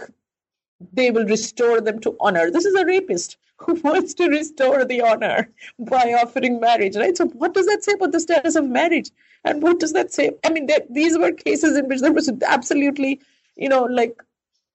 they 0.93 1.11
will 1.11 1.25
restore 1.25 1.81
them 1.81 1.99
to 1.99 2.15
honor. 2.19 2.49
This 2.51 2.65
is 2.65 2.75
a 2.75 2.85
rapist 2.85 3.37
who 3.57 3.75
wants 3.75 4.13
to 4.15 4.27
restore 4.27 4.83
the 4.85 5.01
honor 5.01 5.49
by 5.79 6.13
offering 6.21 6.59
marriage, 6.59 6.95
right? 6.95 7.15
So, 7.15 7.27
what 7.27 7.53
does 7.53 7.67
that 7.67 7.83
say 7.83 7.93
about 7.93 8.11
the 8.11 8.19
status 8.19 8.55
of 8.55 8.67
marriage? 8.67 9.11
And 9.43 9.61
what 9.61 9.79
does 9.79 9.93
that 9.93 10.11
say? 10.11 10.31
I 10.43 10.49
mean, 10.49 10.67
these 10.89 11.17
were 11.17 11.31
cases 11.31 11.77
in 11.77 11.87
which 11.87 12.01
there 12.01 12.11
was 12.11 12.31
absolutely, 12.45 13.19
you 13.55 13.69
know, 13.69 13.83
like 13.83 14.21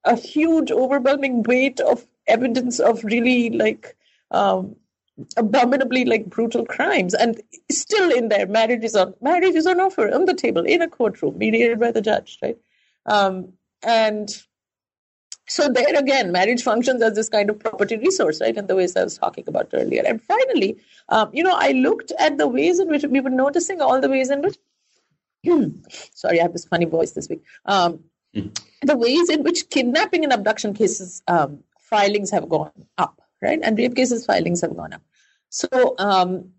a 0.05 0.17
huge, 0.17 0.71
overwhelming 0.71 1.43
weight 1.45 1.81
of 1.81 2.07
evidence 2.27 2.81
of 2.81 3.05
really 3.05 3.51
like 3.51 3.97
um, 4.31 4.77
abominably 5.37 6.05
like 6.05 6.27
brutal 6.27 6.65
crimes 6.67 7.15
and 7.15 7.41
still 7.71 8.11
in 8.11 8.29
there 8.29 8.47
marriage 8.47 8.85
is 8.85 8.95
on 8.95 9.15
marriage 9.23 9.55
is 9.55 9.67
on 9.67 9.81
offer 9.81 10.13
on 10.15 10.27
the 10.27 10.35
table 10.35 10.63
in 10.65 10.83
a 10.83 10.89
courtroom 10.89 11.39
mediated 11.39 11.81
by 11.81 11.91
the 11.91 12.03
judge 12.03 12.39
right 12.43 12.59
Um, 13.07 13.53
and 13.83 14.35
so 15.49 15.69
there 15.69 15.97
again, 15.97 16.33
marriage 16.33 16.63
functions 16.63 17.03
as 17.03 17.15
this 17.15 17.29
kind 17.29 17.51
of 17.51 17.59
property 17.59 17.97
resource, 17.97 18.41
right? 18.41 18.57
In 18.57 18.67
the 18.67 18.75
ways 18.75 18.97
I 18.97 19.05
was 19.05 19.17
talking 19.17 19.45
about 19.47 19.69
earlier. 19.73 20.03
And 20.05 20.21
finally, 20.21 20.77
um, 21.09 21.31
you 21.33 21.45
know, 21.45 21.55
I 21.57 21.71
looked 21.71 22.13
at 22.19 22.37
the 22.37 22.49
ways 22.49 22.81
in 22.81 22.89
which 22.89 23.05
we 23.05 23.21
were 23.21 23.31
noticing 23.31 23.81
all 23.81 24.01
the 24.01 24.09
ways 24.09 24.31
in 24.31 24.43
which. 24.43 24.59
sorry, 26.15 26.41
I 26.41 26.43
have 26.43 26.53
this 26.53 26.65
funny 26.65 26.87
voice 26.87 27.13
this 27.13 27.29
week. 27.29 27.45
Um, 27.65 28.01
mm. 28.35 28.61
The 28.83 28.97
ways 28.97 29.31
in 29.31 29.45
which 29.45 29.71
kidnapping 29.71 30.25
and 30.25 30.33
abduction 30.33 30.75
cases 30.75 31.23
um, 31.29 31.63
filings 31.79 32.33
have 32.33 32.49
gone 32.49 32.73
up, 32.99 33.21
right? 33.43 33.61
And 33.63 33.79
rape 33.79 33.97
cases 33.97 34.27
filings 34.27 34.61
have 34.61 34.77
gone 34.77 34.93
up. 34.93 35.03
So, 35.49 35.95
um, 35.99 36.53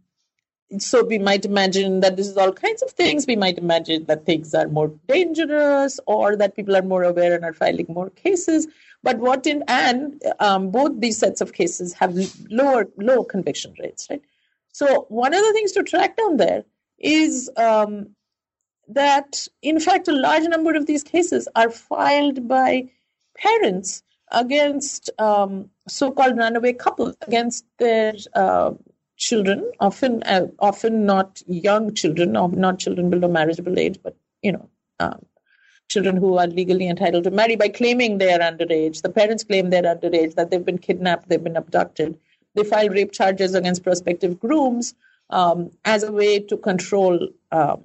so 0.80 1.04
we 1.04 1.18
might 1.18 1.46
imagine 1.46 2.02
that 2.02 2.18
this 2.18 2.28
is 2.28 2.36
all 2.36 2.52
kinds 2.52 2.82
of 2.82 2.92
things. 2.92 3.26
We 3.26 3.38
might 3.38 3.58
imagine 3.58 4.06
that 4.06 4.26
things 4.26 4.54
are 4.54 4.68
more 4.68 4.94
dangerous, 5.08 6.00
or 6.06 6.36
that 6.36 6.56
people 6.56 6.76
are 6.76 6.82
more 6.82 7.04
aware 7.04 7.34
and 7.34 7.46
are 7.46 7.54
filing 7.54 7.86
more 7.88 8.10
cases. 8.10 8.68
But 9.04 9.20
what 9.20 9.48
in 9.48 9.64
and 9.68 10.22
um, 10.40 10.72
both 10.72 11.00
these 11.00 11.18
sets 11.18 11.40
of 11.40 11.54
cases 11.54 11.94
have 11.94 12.18
lower 12.50 12.88
low 12.98 13.24
conviction 13.24 13.74
rates, 13.80 14.08
right? 14.10 14.22
So 14.74 15.06
one 15.10 15.34
of 15.34 15.42
the 15.42 15.54
things 15.54 15.72
to 15.74 15.84
track 15.84 16.18
down 16.18 16.38
there 16.38 16.64
is 17.00 17.50
um, 17.56 18.16
that, 18.90 19.48
in 19.62 19.80
fact, 19.80 20.08
a 20.08 20.14
large 20.14 20.44
number 20.44 20.76
of 20.76 20.86
these 20.86 21.04
cases 21.04 21.48
are 21.56 21.70
filed 21.70 22.48
by 22.48 22.90
parents 23.38 24.04
against 24.32 25.10
um, 25.20 25.70
so-called 25.88 26.38
runaway 26.38 26.74
couples 26.74 27.16
against 27.22 27.66
their 27.78 28.14
uh, 28.34 28.72
children, 29.18 29.72
often 29.80 30.24
uh, 30.24 30.48
often 30.60 31.06
not 31.06 31.42
young 31.48 31.94
children, 31.94 32.36
or 32.36 32.50
not 32.50 32.80
children 32.80 33.10
below 33.10 33.28
marriageable 33.28 33.80
age, 33.80 34.00
but 34.04 34.16
you 34.42 34.52
know, 34.52 34.70
um, 35.00 35.26
children 35.90 36.18
who 36.18 36.38
are 36.38 36.48
legally 36.48 36.88
entitled 36.88 37.24
to 37.24 37.32
marry 37.32 37.56
by 37.56 37.70
claiming 37.70 38.18
they 38.18 38.34
are 38.34 38.40
underage. 38.40 39.02
The 39.02 39.10
parents 39.10 39.44
claim 39.44 39.70
they're 39.70 39.84
underage, 39.84 40.36
that 40.36 40.52
they've 40.52 40.64
been 40.64 40.78
kidnapped, 40.78 41.30
they've 41.30 41.44
been 41.44 41.56
abducted. 41.58 42.18
They 42.56 42.64
file 42.64 42.90
rape 42.90 43.12
charges 43.12 43.54
against 43.56 43.84
prospective 43.84 44.40
grooms 44.40 44.94
um, 45.30 45.72
as 45.86 46.04
a 46.04 46.12
way 46.12 46.40
to 46.40 46.58
control 46.58 47.30
um, 47.52 47.84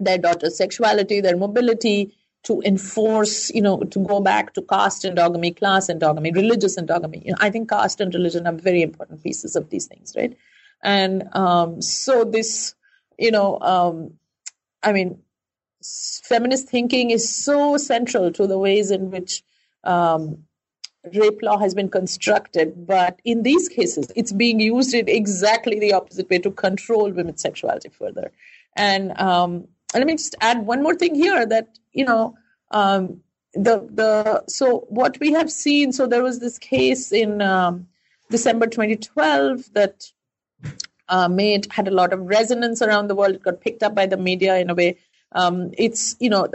their 0.00 0.18
daughter's 0.18 0.56
sexuality, 0.56 1.20
their 1.20 1.36
mobility, 1.36 2.14
to 2.48 2.62
enforce, 2.64 3.50
you 3.50 3.60
know, 3.60 3.78
to 3.78 3.98
go 4.00 4.20
back 4.20 4.54
to 4.54 4.62
caste 4.62 5.04
endogamy, 5.04 5.54
class 5.54 5.88
endogamy, 5.88 6.34
religious 6.34 6.78
endogamy. 6.78 7.22
You 7.24 7.32
know, 7.32 7.38
I 7.40 7.50
think 7.50 7.68
caste 7.68 8.00
and 8.00 8.12
religion 8.14 8.46
are 8.46 8.54
very 8.54 8.80
important 8.80 9.22
pieces 9.22 9.54
of 9.54 9.68
these 9.68 9.86
things, 9.86 10.14
right? 10.16 10.34
And 10.82 11.28
um, 11.36 11.82
so 11.82 12.24
this, 12.24 12.74
you 13.18 13.30
know, 13.30 13.60
um, 13.60 14.14
I 14.82 14.92
mean, 14.92 15.18
feminist 15.82 16.68
thinking 16.68 17.10
is 17.10 17.28
so 17.28 17.76
central 17.76 18.32
to 18.32 18.46
the 18.46 18.58
ways 18.58 18.90
in 18.90 19.10
which 19.10 19.42
um, 19.84 20.44
rape 21.14 21.42
law 21.42 21.58
has 21.58 21.74
been 21.74 21.90
constructed. 21.90 22.86
But 22.86 23.20
in 23.26 23.42
these 23.42 23.68
cases, 23.68 24.10
it's 24.16 24.32
being 24.32 24.58
used 24.58 24.94
in 24.94 25.06
exactly 25.06 25.78
the 25.78 25.92
opposite 25.92 26.30
way 26.30 26.38
to 26.38 26.50
control 26.50 27.10
women's 27.12 27.42
sexuality 27.42 27.90
further. 27.90 28.32
And 28.74 29.18
um, 29.20 29.68
let 29.92 30.06
me 30.06 30.14
just 30.14 30.34
add 30.40 30.64
one 30.64 30.82
more 30.82 30.94
thing 30.94 31.14
here 31.14 31.44
that 31.44 31.78
you 31.98 32.04
know 32.04 32.24
um, 32.70 33.20
the 33.54 33.76
the 34.00 34.44
so 34.46 34.66
what 35.00 35.18
we 35.20 35.32
have 35.32 35.50
seen 35.50 35.92
so 35.92 36.06
there 36.06 36.22
was 36.22 36.38
this 36.38 36.58
case 36.58 37.12
in 37.12 37.42
um, 37.42 37.86
december 38.30 38.66
2012 38.66 39.72
that 39.74 40.10
uh, 41.08 41.28
made 41.28 41.66
had 41.72 41.88
a 41.88 41.90
lot 41.90 42.12
of 42.12 42.20
resonance 42.20 42.82
around 42.82 43.08
the 43.08 43.14
world. 43.14 43.34
It 43.34 43.42
got 43.42 43.60
picked 43.60 43.82
up 43.82 43.94
by 43.94 44.06
the 44.06 44.16
media 44.16 44.58
in 44.58 44.70
a 44.70 44.74
way. 44.74 44.98
Um, 45.32 45.72
it's 45.76 46.16
you 46.20 46.30
know 46.30 46.48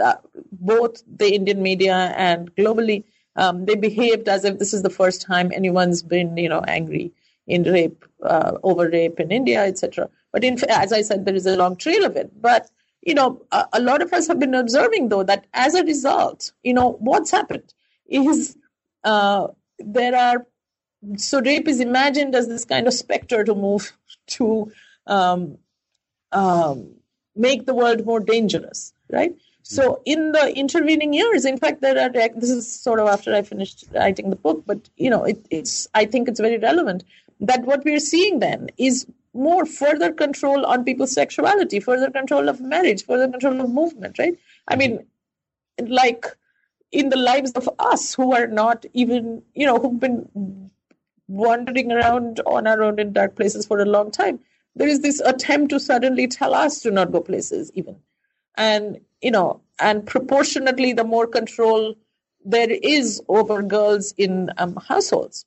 both 0.50 1.02
the 1.06 1.32
indian 1.32 1.62
media 1.62 2.12
and 2.16 2.52
globally 2.56 3.04
um, 3.36 3.66
they 3.66 3.76
behaved 3.76 4.28
as 4.28 4.44
if 4.44 4.58
this 4.58 4.74
is 4.74 4.82
the 4.82 4.90
first 4.90 5.22
time 5.22 5.52
anyone's 5.54 6.02
been 6.02 6.36
you 6.36 6.48
know 6.48 6.60
angry 6.66 7.12
in 7.46 7.62
rape 7.62 8.04
uh, 8.24 8.58
over 8.64 8.88
rape 8.88 9.20
in 9.20 9.30
india 9.30 9.64
etc 9.64 10.08
but 10.32 10.42
in, 10.42 10.58
as 10.68 10.92
i 10.92 11.02
said 11.02 11.24
there 11.24 11.36
is 11.36 11.46
a 11.46 11.56
long 11.56 11.76
trail 11.76 12.04
of 12.04 12.16
it. 12.16 12.32
But 12.42 12.68
you 13.04 13.14
know, 13.14 13.42
a, 13.52 13.66
a, 13.74 13.80
lot 13.80 14.02
of 14.02 14.12
us 14.12 14.26
have 14.28 14.38
been 14.38 14.54
observing 14.54 15.08
though 15.08 15.22
that 15.22 15.46
as 15.52 15.74
a 15.74 15.84
result, 15.84 16.52
you 16.62 16.74
know, 16.74 16.92
what's 17.00 17.30
happened 17.30 17.74
is 18.08 18.56
uh, 19.04 19.48
there 19.78 20.16
are 20.16 20.46
so 21.16 21.40
rape 21.40 21.68
is 21.68 21.80
imagined 21.80 22.34
as 22.34 22.48
this 22.48 22.64
kind 22.64 22.86
of 22.86 22.94
specter 22.94 23.44
to 23.44 23.54
move 23.54 23.92
to 24.26 24.72
um, 25.06 25.58
um, 26.32 26.94
make 27.36 27.66
the 27.66 27.74
world 27.74 28.06
more 28.06 28.20
dangerous, 28.20 28.94
right? 29.12 29.34
So 29.62 30.00
in 30.04 30.32
the 30.32 30.56
intervening 30.56 31.12
years, 31.12 31.44
in 31.44 31.58
fact, 31.58 31.80
there 31.80 31.98
are 31.98 32.10
this 32.10 32.50
is 32.50 32.70
sort 32.70 33.00
of 33.00 33.08
after 33.08 33.34
I 33.34 33.42
finished 33.42 33.84
writing 33.94 34.30
the 34.30 34.36
book, 34.36 34.62
but 34.66 34.88
you 34.96 35.10
know, 35.10 35.24
it, 35.24 35.44
it's 35.50 35.88
I 35.94 36.04
think 36.04 36.28
it's 36.28 36.40
very 36.40 36.58
relevant 36.58 37.04
that 37.40 37.64
what 37.64 37.84
we're 37.84 38.00
seeing 38.00 38.40
then 38.40 38.68
is 38.78 39.06
more 39.34 39.66
further 39.66 40.12
control 40.12 40.64
on 40.64 40.84
people's 40.84 41.12
sexuality, 41.12 41.80
further 41.80 42.10
control 42.10 42.48
of 42.48 42.60
marriage, 42.60 43.04
further 43.04 43.28
control 43.28 43.60
of 43.60 43.70
movement, 43.70 44.18
right? 44.18 44.38
I 44.68 44.76
mean, 44.76 45.06
like 45.86 46.24
in 46.92 47.08
the 47.08 47.16
lives 47.16 47.52
of 47.52 47.68
us 47.78 48.14
who 48.14 48.32
are 48.32 48.46
not 48.46 48.86
even, 48.92 49.42
you 49.54 49.66
know, 49.66 49.78
who've 49.78 49.98
been 49.98 50.70
wandering 51.26 51.90
around 51.90 52.40
on 52.46 52.66
our 52.66 52.82
own 52.82 52.98
in 53.00 53.12
dark 53.12 53.34
places 53.34 53.66
for 53.66 53.80
a 53.80 53.84
long 53.84 54.10
time, 54.10 54.38
there 54.76 54.88
is 54.88 55.00
this 55.00 55.20
attempt 55.20 55.70
to 55.70 55.80
suddenly 55.80 56.28
tell 56.28 56.54
us 56.54 56.80
to 56.80 56.90
not 56.90 57.12
go 57.12 57.20
places, 57.20 57.70
even. 57.74 57.96
And, 58.56 59.00
you 59.20 59.30
know, 59.30 59.60
and 59.80 60.06
proportionately, 60.06 60.92
the 60.92 61.04
more 61.04 61.26
control 61.26 61.96
there 62.44 62.70
is 62.70 63.20
over 63.28 63.62
girls 63.62 64.14
in 64.16 64.50
um, 64.58 64.76
households, 64.76 65.46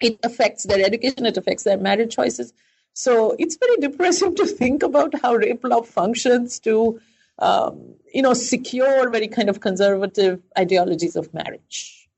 it 0.00 0.18
affects 0.22 0.64
their 0.64 0.84
education, 0.84 1.24
it 1.24 1.36
affects 1.36 1.64
their 1.64 1.78
marriage 1.78 2.14
choices, 2.14 2.52
so 2.94 3.34
it's 3.38 3.56
very 3.56 3.76
depressing 3.76 4.34
to 4.36 4.46
think 4.46 4.82
about 4.82 5.20
how 5.20 5.34
rape 5.34 5.64
law 5.64 5.82
functions 5.82 6.58
to, 6.60 7.00
um, 7.38 7.94
you 8.12 8.22
know, 8.22 8.34
secure 8.34 9.10
very 9.10 9.28
kind 9.28 9.48
of 9.48 9.60
conservative 9.60 10.42
ideologies 10.58 11.16
of 11.16 11.32
marriage. 11.32 12.08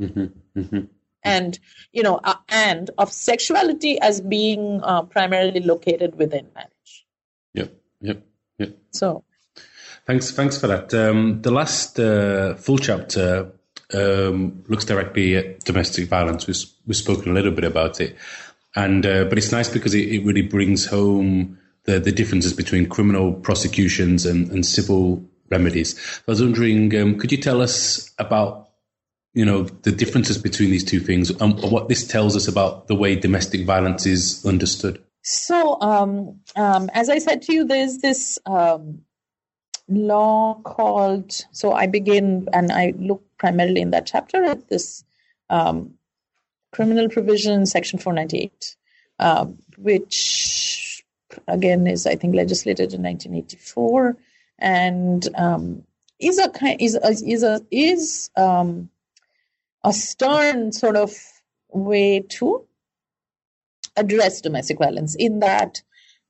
Mm-hmm. 0.00 0.58
Mm-hmm. 0.58 0.80
And, 1.24 1.58
you 1.92 2.02
know, 2.02 2.20
uh, 2.24 2.34
and 2.48 2.90
of 2.98 3.12
sexuality 3.12 4.00
as 4.00 4.20
being 4.20 4.80
uh, 4.82 5.02
primarily 5.02 5.60
located 5.60 6.18
within 6.18 6.48
marriage. 6.54 7.06
Yep, 7.54 7.72
yep, 8.00 8.26
yep. 8.58 8.76
So. 8.90 9.24
Thanks, 10.04 10.32
thanks 10.32 10.58
for 10.58 10.66
that. 10.66 10.92
Um, 10.92 11.42
the 11.42 11.52
last 11.52 12.00
uh, 12.00 12.56
full 12.56 12.78
chapter 12.78 13.52
um, 13.94 14.64
looks 14.66 14.84
directly 14.84 15.36
at 15.36 15.60
domestic 15.60 16.08
violence. 16.08 16.48
We've, 16.48 16.56
we've 16.86 16.96
spoken 16.96 17.30
a 17.30 17.34
little 17.34 17.52
bit 17.52 17.64
about 17.64 18.00
it. 18.00 18.16
And 18.74 19.04
uh, 19.04 19.24
but 19.24 19.38
it's 19.38 19.52
nice 19.52 19.68
because 19.68 19.94
it, 19.94 20.08
it, 20.08 20.24
really 20.24 20.42
brings 20.42 20.86
home 20.86 21.58
the, 21.84 22.00
the 22.00 22.12
differences 22.12 22.54
between 22.54 22.88
criminal 22.88 23.34
prosecutions 23.34 24.24
and, 24.24 24.50
and 24.50 24.64
civil 24.64 25.22
remedies. 25.50 25.98
I 26.26 26.30
was 26.30 26.42
wondering, 26.42 26.94
um, 26.96 27.18
could 27.18 27.32
you 27.32 27.38
tell 27.38 27.60
us 27.60 28.10
about 28.18 28.70
you 29.34 29.44
know 29.44 29.64
the 29.64 29.92
differences 29.92 30.38
between 30.38 30.70
these 30.70 30.84
two 30.84 31.00
things 31.00 31.30
and 31.30 31.60
what 31.70 31.88
this 31.88 32.06
tells 32.06 32.34
us 32.34 32.48
about 32.48 32.88
the 32.88 32.94
way 32.94 33.14
domestic 33.14 33.66
violence 33.66 34.06
is 34.06 34.44
understood? 34.46 35.02
So, 35.22 35.80
um, 35.80 36.40
um, 36.56 36.90
as 36.94 37.08
I 37.08 37.18
said 37.18 37.42
to 37.42 37.52
you, 37.52 37.64
there's 37.64 37.98
this 37.98 38.38
um, 38.46 39.02
law 39.88 40.60
called. 40.64 41.32
So 41.52 41.72
I 41.72 41.86
begin 41.86 42.48
and 42.52 42.72
I 42.72 42.94
look 42.96 43.22
primarily 43.38 43.80
in 43.80 43.90
that 43.90 44.06
chapter 44.06 44.42
at 44.44 44.68
this 44.68 45.04
um, 45.50 45.94
criminal 46.72 47.08
provision, 47.08 47.66
Section 47.66 47.98
498, 47.98 48.76
uh, 49.18 49.46
which 49.78 51.04
again 51.46 51.86
is, 51.86 52.06
I 52.06 52.16
think, 52.16 52.34
legislated 52.34 52.94
in 52.94 53.02
1984, 53.02 54.16
and 54.58 55.28
um, 55.36 55.84
is 56.18 56.38
a 56.38 56.50
is 56.82 56.96
a, 56.96 57.08
is 57.08 57.42
a 57.42 57.60
is 57.70 58.30
um, 58.36 58.90
a 59.84 59.92
stern 59.92 60.72
sort 60.72 60.96
of 60.96 61.12
way 61.70 62.20
to 62.20 62.66
address 63.96 64.40
domestic 64.40 64.78
violence. 64.78 65.14
In 65.14 65.40
that, 65.40 65.82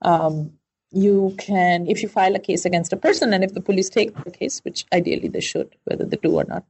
um, 0.03 0.53
you 0.91 1.35
can, 1.39 1.87
if 1.87 2.03
you 2.03 2.09
file 2.09 2.35
a 2.35 2.39
case 2.39 2.65
against 2.65 2.93
a 2.93 2.97
person, 2.97 3.33
and 3.33 3.45
if 3.45 3.55
the 3.55 3.61
police 3.61 3.89
take 3.89 4.15
the 4.25 4.31
case, 4.31 4.61
which 4.61 4.85
ideally 4.93 5.29
they 5.29 5.41
should, 5.41 5.75
whether 5.85 6.05
they 6.05 6.17
do 6.17 6.35
or 6.37 6.45
not, 6.45 6.65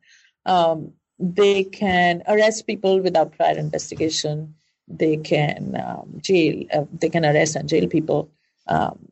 um, 0.47 0.93
they 1.23 1.62
can 1.62 2.25
arrest 2.27 2.66
people 2.66 3.01
without 3.01 3.37
prior 3.37 3.57
investigation. 3.57 4.57
They 4.89 5.16
can 5.16 5.81
um, 5.81 6.18
jail. 6.20 6.64
Uh, 6.75 6.85
they 6.93 7.09
can 7.09 7.25
arrest 7.25 7.55
and 7.55 7.68
jail 7.68 7.87
people. 7.87 8.29
Um, 8.66 9.09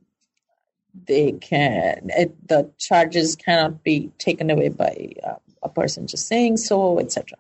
they 1.07 1.33
can. 1.33 2.11
It, 2.11 2.49
the 2.49 2.73
charges 2.79 3.37
cannot 3.37 3.85
be 3.85 4.11
taken 4.19 4.51
away 4.51 4.71
by 4.71 5.13
uh, 5.23 5.37
a 5.63 5.69
person 5.69 6.09
just 6.09 6.27
saying 6.27 6.57
so, 6.57 6.99
etc. 6.99 7.39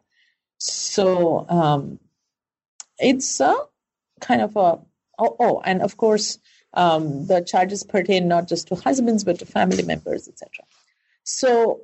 So 0.59 1.47
um, 1.49 1.99
it's 2.99 3.41
a 3.41 3.57
kind 4.21 4.41
of 4.41 4.55
a 4.55 4.79
oh, 5.19 5.37
oh 5.41 5.63
and 5.65 5.83
of 5.83 5.97
course 5.97 6.39
um, 6.75 7.27
the 7.27 7.41
charges 7.41 7.83
pertain 7.83 8.29
not 8.29 8.47
just 8.47 8.69
to 8.69 8.77
husbands 8.77 9.25
but 9.25 9.41
to 9.41 9.47
family 9.47 9.83
members, 9.83 10.29
etc. 10.29 10.65
So 11.25 11.81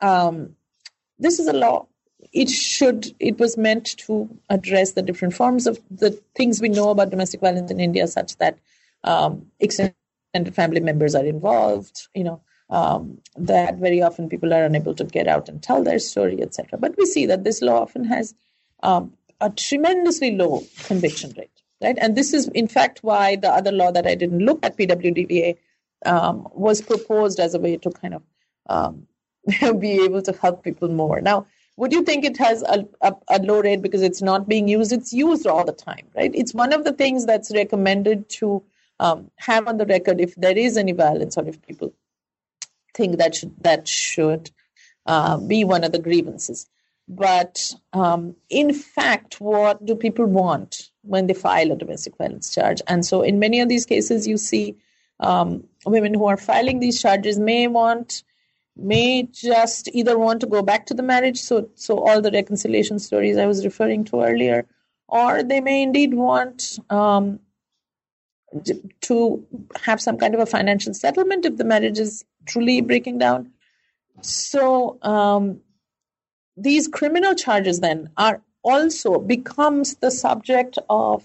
um, 0.00 0.56
this 1.20 1.38
is 1.38 1.46
a 1.46 1.52
law. 1.52 1.86
It 2.32 2.48
should. 2.50 3.14
It 3.20 3.38
was 3.38 3.56
meant 3.56 3.96
to 3.98 4.28
address 4.50 4.92
the 4.92 5.02
different 5.02 5.34
forms 5.34 5.66
of 5.66 5.78
the 5.90 6.10
things 6.34 6.60
we 6.60 6.68
know 6.68 6.90
about 6.90 7.10
domestic 7.10 7.40
violence 7.40 7.70
in 7.70 7.80
India, 7.80 8.06
such 8.06 8.36
that 8.36 8.58
um, 9.04 9.46
extended 9.60 9.94
family 10.52 10.80
members 10.80 11.14
are 11.14 11.24
involved. 11.24 12.08
You 12.14 12.24
know, 12.24 12.40
um, 12.70 13.18
that 13.36 13.76
very 13.76 14.02
often 14.02 14.28
people 14.28 14.52
are 14.52 14.64
unable 14.64 14.94
to 14.94 15.04
get 15.04 15.28
out 15.28 15.48
and 15.48 15.62
tell 15.62 15.82
their 15.82 15.98
story, 15.98 16.42
etc. 16.42 16.78
But 16.78 16.96
we 16.96 17.06
see 17.06 17.26
that 17.26 17.44
this 17.44 17.62
law 17.62 17.82
often 17.82 18.04
has 18.04 18.34
um, 18.82 19.12
a 19.40 19.50
tremendously 19.50 20.36
low 20.36 20.62
conviction 20.84 21.32
rate, 21.36 21.62
right? 21.82 21.96
And 22.00 22.16
this 22.16 22.32
is, 22.32 22.48
in 22.48 22.68
fact, 22.68 23.00
why 23.02 23.36
the 23.36 23.50
other 23.50 23.72
law 23.72 23.90
that 23.92 24.06
I 24.06 24.14
didn't 24.14 24.40
look 24.40 24.64
at, 24.64 24.76
PWDVA, 24.76 25.56
um, 26.06 26.48
was 26.52 26.80
proposed 26.80 27.40
as 27.40 27.54
a 27.54 27.58
way 27.58 27.76
to 27.78 27.90
kind 27.90 28.14
of 28.14 28.22
um, 28.66 29.06
be 29.78 29.92
able 30.02 30.22
to 30.22 30.32
help 30.32 30.62
people 30.62 30.88
more. 30.88 31.20
Now, 31.20 31.46
would 31.76 31.92
you 31.92 32.02
think 32.02 32.24
it 32.24 32.36
has 32.36 32.62
a, 32.62 32.86
a, 33.00 33.14
a, 33.28 33.38
low 33.42 33.60
rate 33.60 33.82
because 33.82 34.02
it's 34.02 34.22
not 34.22 34.48
being 34.48 34.68
used? 34.68 34.92
It's 34.92 35.12
used 35.12 35.46
all 35.46 35.64
the 35.64 35.72
time, 35.72 36.06
right? 36.14 36.30
It's 36.34 36.54
one 36.54 36.72
of 36.72 36.84
the 36.84 36.92
things 36.92 37.26
that's 37.26 37.52
recommended 37.52 38.28
to 38.30 38.62
um, 39.00 39.30
have 39.36 39.66
on 39.66 39.78
the 39.78 39.86
record 39.86 40.20
if 40.20 40.34
there 40.36 40.56
is 40.56 40.76
any 40.76 40.92
violence 40.92 41.36
or 41.36 41.46
if 41.48 41.60
people 41.62 41.92
think 42.94 43.18
that 43.18 43.34
should, 43.34 43.54
that 43.62 43.88
should 43.88 44.50
uh, 45.06 45.36
be 45.38 45.64
one 45.64 45.82
of 45.82 45.92
the 45.92 45.98
grievances. 45.98 46.68
But 47.08 47.74
um, 47.92 48.36
in 48.48 48.72
fact, 48.72 49.40
what 49.40 49.84
do 49.84 49.94
people 49.94 50.24
want 50.24 50.90
when 51.02 51.26
they 51.26 51.34
file 51.34 51.72
a 51.72 51.76
domestic 51.76 52.16
violence 52.16 52.54
charge? 52.54 52.80
And 52.86 53.04
so, 53.04 53.20
in 53.20 53.38
many 53.38 53.60
of 53.60 53.68
these 53.68 53.84
cases, 53.84 54.26
you 54.26 54.38
see 54.38 54.76
um, 55.20 55.64
women 55.84 56.14
who 56.14 56.26
are 56.26 56.38
filing 56.38 56.80
these 56.80 57.02
charges 57.02 57.38
may 57.38 57.66
want 57.66 58.22
may 58.76 59.22
just 59.22 59.88
either 59.92 60.18
want 60.18 60.40
to 60.40 60.46
go 60.46 60.62
back 60.62 60.86
to 60.86 60.94
the 60.94 61.02
marriage 61.02 61.38
so 61.38 61.68
so 61.74 61.98
all 61.98 62.20
the 62.20 62.30
reconciliation 62.30 62.98
stories 62.98 63.36
i 63.36 63.46
was 63.46 63.64
referring 63.64 64.04
to 64.04 64.22
earlier 64.22 64.66
or 65.08 65.42
they 65.42 65.60
may 65.60 65.82
indeed 65.82 66.14
want 66.14 66.78
um, 66.90 67.38
to 69.00 69.46
have 69.82 70.00
some 70.00 70.16
kind 70.16 70.34
of 70.34 70.40
a 70.40 70.46
financial 70.46 70.94
settlement 70.94 71.44
if 71.44 71.56
the 71.56 71.64
marriage 71.64 71.98
is 71.98 72.24
truly 72.46 72.80
breaking 72.80 73.18
down 73.18 73.50
so 74.20 74.98
um, 75.02 75.60
these 76.56 76.88
criminal 76.88 77.34
charges 77.34 77.80
then 77.80 78.10
are 78.16 78.42
also 78.62 79.18
becomes 79.18 79.96
the 79.96 80.10
subject 80.10 80.78
of 80.88 81.24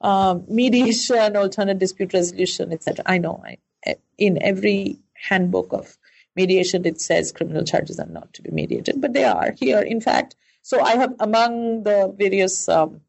uh, 0.00 0.38
mediation, 0.48 1.36
alternate 1.36 1.78
dispute 1.78 2.12
resolution, 2.12 2.72
etc. 2.72 3.02
I 3.06 3.18
know 3.18 3.42
I, 3.44 3.96
in 4.18 4.40
every 4.42 4.98
handbook 5.14 5.72
of 5.72 5.96
mediation 6.36 6.84
it 6.84 7.00
says 7.00 7.32
criminal 7.32 7.64
charges 7.64 7.98
are 7.98 8.06
not 8.06 8.32
to 8.34 8.42
be 8.42 8.50
mediated, 8.50 9.00
but 9.00 9.12
they 9.12 9.24
are 9.24 9.54
here. 9.58 9.80
In 9.80 10.00
fact, 10.00 10.36
so 10.62 10.80
I 10.80 10.96
have 10.96 11.14
among 11.20 11.82
the 11.82 12.14
various 12.16 12.68
um, 12.68 13.00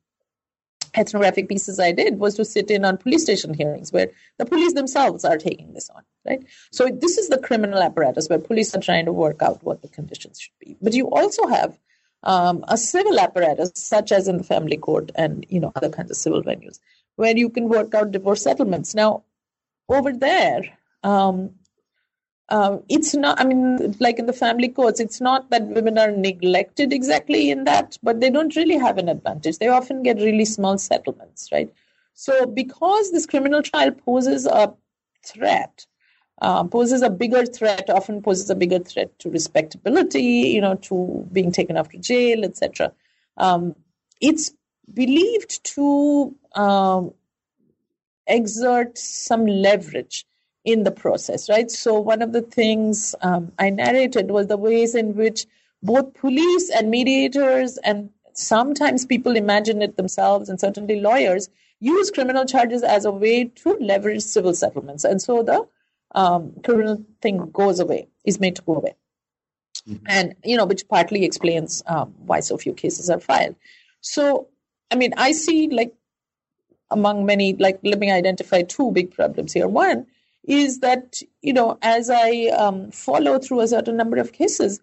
ethnographic 0.95 1.49
pieces 1.49 1.80
I 1.80 1.91
did 1.91 2.19
was 2.19 2.36
to 2.36 2.45
sit 2.45 2.71
in 2.71 2.86
on 2.86 2.97
police 2.97 3.23
station 3.23 3.53
hearings 3.53 3.91
where 3.91 4.09
the 4.38 4.45
police 4.45 4.73
themselves 4.73 5.26
are 5.26 5.38
taking 5.38 5.73
this 5.73 5.89
on, 5.89 6.03
right? 6.26 6.43
So 6.71 6.89
this 6.89 7.17
is 7.17 7.30
the 7.30 7.38
criminal 7.38 7.82
apparatus 7.82 8.30
where 8.30 8.39
police 8.39 8.76
are 8.76 8.82
trying 8.82 9.05
to 9.05 9.13
work 9.13 9.41
out 9.41 9.63
what 9.63 9.82
the 9.82 9.88
conditions 9.88 10.39
should 10.39 10.53
be. 10.59 10.78
But 10.82 10.93
you 10.93 11.09
also 11.09 11.47
have 11.47 11.78
um, 12.23 12.65
a 12.67 12.78
civil 12.78 13.19
apparatus, 13.19 13.71
such 13.76 14.11
as 14.11 14.28
in 14.28 14.38
the 14.38 14.43
family 14.43 14.78
court 14.78 15.11
and 15.15 15.45
you 15.49 15.59
know 15.59 15.71
other 15.76 15.89
kinds 15.89 16.11
of 16.11 16.17
civil 16.17 16.41
venues, 16.41 16.80
where 17.15 17.38
you 17.38 17.49
can 17.49 17.69
work 17.69 17.93
out 17.93 18.11
divorce 18.11 18.41
settlements. 18.41 18.95
Now, 18.95 19.23
over 19.88 20.11
there, 20.11 20.78
um, 21.03 21.51
uh, 22.50 22.78
it's 22.89 23.14
not. 23.16 23.39
I 23.39 23.46
mean, 23.46 23.96
like 24.00 24.20
in 24.20 24.26
the 24.26 24.34
family 24.34 24.68
courts, 24.68 25.00
it's 25.00 25.20
not 25.20 25.50
that 25.50 25.68
women 25.68 25.98
are 25.98 26.12
neglected 26.12 26.93
exactly 26.93 27.50
in 27.50 27.64
that, 27.64 27.98
but 28.04 28.20
they 28.20 28.30
don't 28.30 28.56
really 28.56 28.78
have 28.78 28.98
an 28.98 29.10
advantage. 29.10 29.58
They 29.58 29.68
often 29.68 30.04
get 30.04 30.18
really 30.18 30.46
small 30.46 30.78
settlements, 30.78 31.50
right? 31.52 31.74
So, 32.14 32.46
because 32.46 33.12
this 33.12 33.26
criminal 33.26 33.62
trial 33.62 33.91
poses 33.91 34.46
a 34.46 34.74
threat 35.24 35.86
uh, 36.41 36.64
poses 36.66 37.02
a 37.02 37.10
bigger 37.10 37.46
threat, 37.46 37.89
often 37.89 38.22
poses 38.22 38.50
a 38.50 38.56
bigger 38.56 38.80
threat 38.80 39.18
to 39.20 39.30
respectability, 39.30 40.22
you 40.22 40.62
know, 40.62 40.76
to 40.76 41.28
being 41.32 41.52
taken 41.52 41.78
off 41.78 41.89
to 41.89 41.98
jail, 41.98 42.43
etc. 42.43 42.91
Um, 43.38 43.76
it's 44.22 44.52
believed 44.93 45.64
to 45.76 46.36
um, 46.56 47.14
exert 48.28 48.98
some 48.98 49.46
leverage 49.46 50.26
in 50.66 50.84
the 50.84 50.91
process, 50.91 51.47
right? 51.47 51.70
So 51.70 51.99
one 51.99 52.22
of 52.22 52.34
the 52.34 52.41
things 52.41 53.13
um, 53.22 53.51
I 53.59 53.70
narrated 53.70 54.32
was 54.32 54.47
the 54.47 54.57
ways 54.57 54.95
in 54.95 55.16
which 55.16 55.45
both 55.84 56.16
police 56.16 56.72
and 56.72 56.89
mediators 56.89 57.78
and 57.78 58.09
sometimes 58.34 59.05
people 59.05 59.36
imagine 59.36 59.82
it 59.84 59.95
themselves 59.95 60.49
and 60.49 60.59
certainly 60.59 60.99
lawyers 60.99 61.49
use 61.80 62.09
criminal 62.09 62.45
charges 62.45 62.82
as 62.82 63.05
a 63.05 63.11
way 63.11 63.45
to 63.45 63.78
leverage 63.80 64.24
civil 64.24 64.55
settlements. 64.55 65.03
And 65.03 65.22
so 65.22 65.43
the 65.43 65.68
um, 66.16 66.53
criminal 66.63 67.05
thing 67.22 67.51
goes 67.51 67.80
away, 67.80 68.07
is 68.24 68.39
made 68.39 68.55
to 68.55 68.63
go 68.63 68.76
away. 68.76 68.95
Mm-hmm. 69.88 70.05
And, 70.07 70.36
you 70.43 70.57
know, 70.57 70.66
which 70.66 70.88
partly 70.88 71.24
explains 71.24 71.84
um, 71.86 72.16
why 72.26 72.39
so 72.39 72.57
few 72.57 72.74
cases 72.74 73.09
are 73.09 73.20
filed. 73.20 73.55
So, 74.01 74.47
I 74.89 74.95
mean, 74.95 75.13
I 75.16 75.32
see 75.32 75.70
like 75.70 75.93
among 76.89 77.26
many, 77.26 77.53
like, 77.53 77.80
let 77.84 77.99
me 77.99 78.09
identify 78.09 78.63
two 78.63 78.91
big 78.91 79.13
problems 79.13 79.53
here. 79.53 79.68
One 79.68 80.07
is 80.48 80.80
that, 80.80 81.22
you 81.41 81.54
know, 81.54 81.78
as 81.82 82.10
I 82.10 82.48
um, 82.58 82.91
follow 82.91 83.39
through 83.39 83.62
a 83.62 83.68
certain 83.68 83.98
number 83.98 84.18
of 84.18 84.34
cases, 84.34 84.80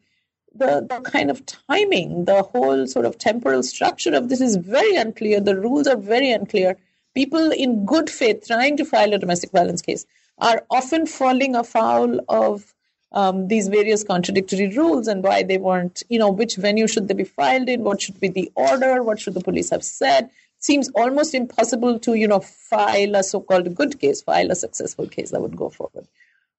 the, 0.54 0.86
the 0.88 1.00
kind 1.00 1.30
of 1.30 1.44
timing, 1.46 2.26
the 2.26 2.42
whole 2.42 2.86
sort 2.86 3.06
of 3.06 3.18
temporal 3.18 3.62
structure 3.62 4.14
of 4.14 4.28
this 4.28 4.40
is 4.40 4.56
very 4.56 4.96
unclear. 4.96 5.40
The 5.40 5.58
rules 5.58 5.86
are 5.86 5.96
very 5.96 6.30
unclear. 6.30 6.76
People 7.14 7.50
in 7.52 7.84
good 7.86 8.10
faith 8.10 8.46
trying 8.46 8.76
to 8.76 8.84
file 8.84 9.14
a 9.14 9.18
domestic 9.18 9.50
violence 9.50 9.82
case 9.82 10.04
are 10.38 10.64
often 10.70 11.06
falling 11.06 11.54
afoul 11.54 12.20
of 12.28 12.74
um, 13.12 13.48
these 13.48 13.68
various 13.68 14.02
contradictory 14.02 14.74
rules 14.76 15.06
and 15.06 15.22
why 15.22 15.42
they 15.42 15.58
weren't, 15.58 16.02
you 16.08 16.18
know, 16.18 16.30
which 16.30 16.56
venue 16.56 16.86
should 16.86 17.08
they 17.08 17.14
be 17.14 17.24
filed 17.24 17.68
in, 17.68 17.84
what 17.84 18.00
should 18.00 18.18
be 18.18 18.28
the 18.28 18.50
order, 18.54 19.02
what 19.02 19.20
should 19.20 19.34
the 19.34 19.40
police 19.40 19.70
have 19.70 19.84
said. 19.84 20.30
Seems 20.62 20.88
almost 20.94 21.34
impossible 21.34 21.98
to, 22.00 22.14
you 22.14 22.28
know, 22.28 22.40
file 22.40 23.16
a 23.16 23.22
so-called 23.22 23.74
good 23.74 23.98
case, 23.98 24.22
file 24.22 24.50
a 24.50 24.54
successful 24.54 25.08
case 25.08 25.32
that 25.32 25.42
would 25.42 25.56
go 25.56 25.68
forward 25.68 26.06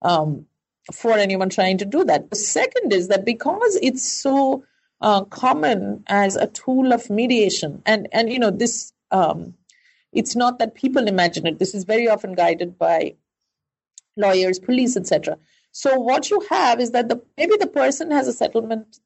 um, 0.01 0.45
for 0.93 1.13
anyone 1.17 1.49
trying 1.49 1.77
to 1.77 1.85
do 1.85 2.03
that. 2.03 2.29
The 2.29 2.35
second 2.35 2.91
is 2.91 3.07
that 3.07 3.25
because 3.25 3.77
it's 3.81 4.03
so 4.05 4.65
uh, 5.01 5.23
common 5.25 6.03
as 6.07 6.35
a 6.35 6.47
tool 6.47 6.93
of 6.93 7.09
mediation, 7.09 7.81
and 7.85 8.07
and 8.11 8.31
you 8.31 8.39
know 8.39 8.51
this, 8.51 8.93
um, 9.11 9.53
it's 10.11 10.35
not 10.35 10.59
that 10.59 10.75
people 10.75 11.07
imagine 11.07 11.47
it. 11.47 11.59
This 11.59 11.73
is 11.73 11.83
very 11.83 12.07
often 12.07 12.35
guided 12.35 12.77
by 12.77 13.15
lawyers, 14.15 14.59
police, 14.59 14.95
etc. 14.97 15.37
So 15.71 15.99
what 15.99 16.29
you 16.29 16.45
have 16.49 16.79
is 16.79 16.91
that 16.91 17.09
the 17.09 17.21
maybe 17.37 17.57
the 17.57 17.67
person 17.67 18.11
has 18.11 18.27
a 18.27 18.33
settlement 18.33 18.99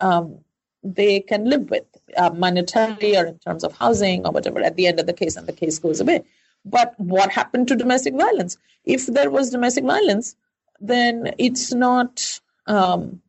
um, 0.00 0.43
they 0.84 1.20
can 1.20 1.46
live 1.46 1.70
with 1.70 1.84
uh, 2.16 2.30
monetarily 2.30 3.20
or 3.20 3.26
in 3.26 3.38
terms 3.38 3.64
of 3.64 3.76
housing 3.76 4.26
or 4.26 4.32
whatever 4.32 4.60
at 4.60 4.76
the 4.76 4.86
end 4.86 5.00
of 5.00 5.06
the 5.06 5.12
case, 5.12 5.36
and 5.36 5.46
the 5.46 5.52
case 5.52 5.78
goes 5.78 6.00
away. 6.00 6.22
But 6.64 6.94
what 6.98 7.30
happened 7.30 7.68
to 7.68 7.76
domestic 7.76 8.14
violence? 8.14 8.56
If 8.84 9.06
there 9.06 9.30
was 9.30 9.50
domestic 9.50 9.84
violence, 9.84 10.36
then 10.80 11.34
it's 11.38 11.72
not, 11.72 12.40
um, 12.66 13.22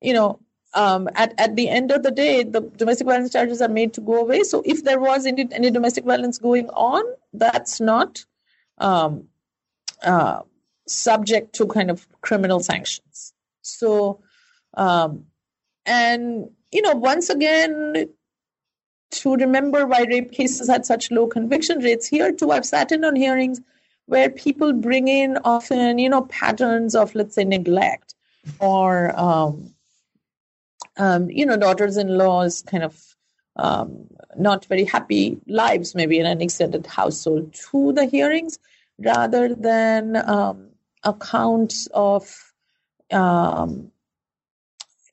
you 0.00 0.14
know, 0.14 0.40
um, 0.74 1.08
at, 1.14 1.32
at 1.38 1.56
the 1.56 1.68
end 1.68 1.90
of 1.90 2.02
the 2.02 2.10
day, 2.10 2.42
the 2.42 2.60
domestic 2.60 3.06
violence 3.06 3.32
charges 3.32 3.62
are 3.62 3.68
made 3.68 3.94
to 3.94 4.00
go 4.00 4.20
away. 4.20 4.42
So 4.42 4.62
if 4.64 4.84
there 4.84 5.00
was 5.00 5.24
indeed 5.24 5.52
any 5.52 5.70
domestic 5.70 6.04
violence 6.04 6.38
going 6.38 6.68
on, 6.70 7.02
that's 7.32 7.80
not 7.80 8.24
um, 8.78 9.28
uh, 10.02 10.42
subject 10.86 11.54
to 11.54 11.66
kind 11.66 11.90
of 11.90 12.06
criminal 12.20 12.60
sanctions. 12.60 13.32
So, 13.62 14.20
um, 14.74 15.26
and 15.86 16.50
you 16.72 16.82
know, 16.82 16.92
once 16.92 17.30
again, 17.30 18.08
to 19.12 19.34
remember 19.34 19.86
why 19.86 20.02
rape 20.02 20.32
cases 20.32 20.68
had 20.68 20.84
such 20.84 21.10
low 21.10 21.26
conviction 21.26 21.78
rates 21.78 22.06
here 22.06 22.32
too, 22.32 22.50
I've 22.50 22.66
sat 22.66 22.92
in 22.92 23.04
on 23.04 23.16
hearings 23.16 23.60
where 24.06 24.30
people 24.30 24.72
bring 24.72 25.08
in 25.08 25.38
often, 25.44 25.98
you 25.98 26.08
know, 26.08 26.22
patterns 26.22 26.94
of 26.94 27.14
let's 27.14 27.34
say 27.34 27.44
neglect 27.44 28.14
or 28.60 29.18
um, 29.18 29.74
um, 30.96 31.30
you 31.30 31.44
know, 31.44 31.56
daughters-in-laws 31.56 32.62
kind 32.62 32.82
of 32.82 33.00
um, 33.56 34.06
not 34.38 34.64
very 34.66 34.84
happy 34.84 35.38
lives, 35.46 35.94
maybe 35.94 36.18
in 36.18 36.26
an 36.26 36.40
extended 36.40 36.86
household, 36.86 37.54
to 37.70 37.92
the 37.92 38.06
hearings 38.06 38.58
rather 38.98 39.54
than 39.54 40.16
um, 40.16 40.68
accounts 41.04 41.88
of, 41.92 42.52
um, 43.12 43.90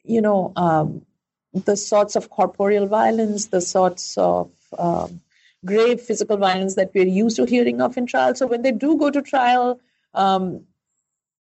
you 0.04 0.22
know, 0.22 0.54
um, 0.56 1.06
the 1.54 1.78
sorts 1.78 2.16
of 2.16 2.30
corporeal 2.30 2.88
violence, 2.88 3.48
the 3.48 3.62
sorts 3.62 4.18
of 4.18 4.52
um, 4.78 5.22
grave 5.66 6.02
physical 6.02 6.38
violence 6.38 6.76
that 6.76 6.92
we're 6.94 7.08
used 7.08 7.36
to 7.38 7.46
hearing 7.46 7.82
of 7.82 7.98
in 7.98 8.06
trial. 8.06 8.36
So 8.36 8.48
when 8.48 8.64
they 8.64 8.72
do 8.72 8.98
go 8.98 9.10
to 9.12 9.22
trial, 9.22 9.80
um, 10.14 10.66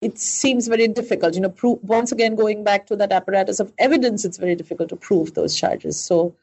it 0.00 0.18
seems 0.18 0.68
very 0.68 0.88
difficult. 0.88 1.34
You 1.34 1.40
know, 1.40 1.50
prove, 1.50 1.82
once 1.82 2.12
again, 2.12 2.36
going 2.36 2.64
back 2.64 2.86
to 2.86 2.96
that 2.96 3.12
apparatus 3.12 3.60
of 3.60 3.72
evidence, 3.78 4.24
it's 4.24 4.38
very 4.38 4.54
difficult 4.54 4.88
to 4.90 4.96
prove 4.96 5.34
those 5.34 5.56
charges. 5.56 6.00
So, 6.00 6.34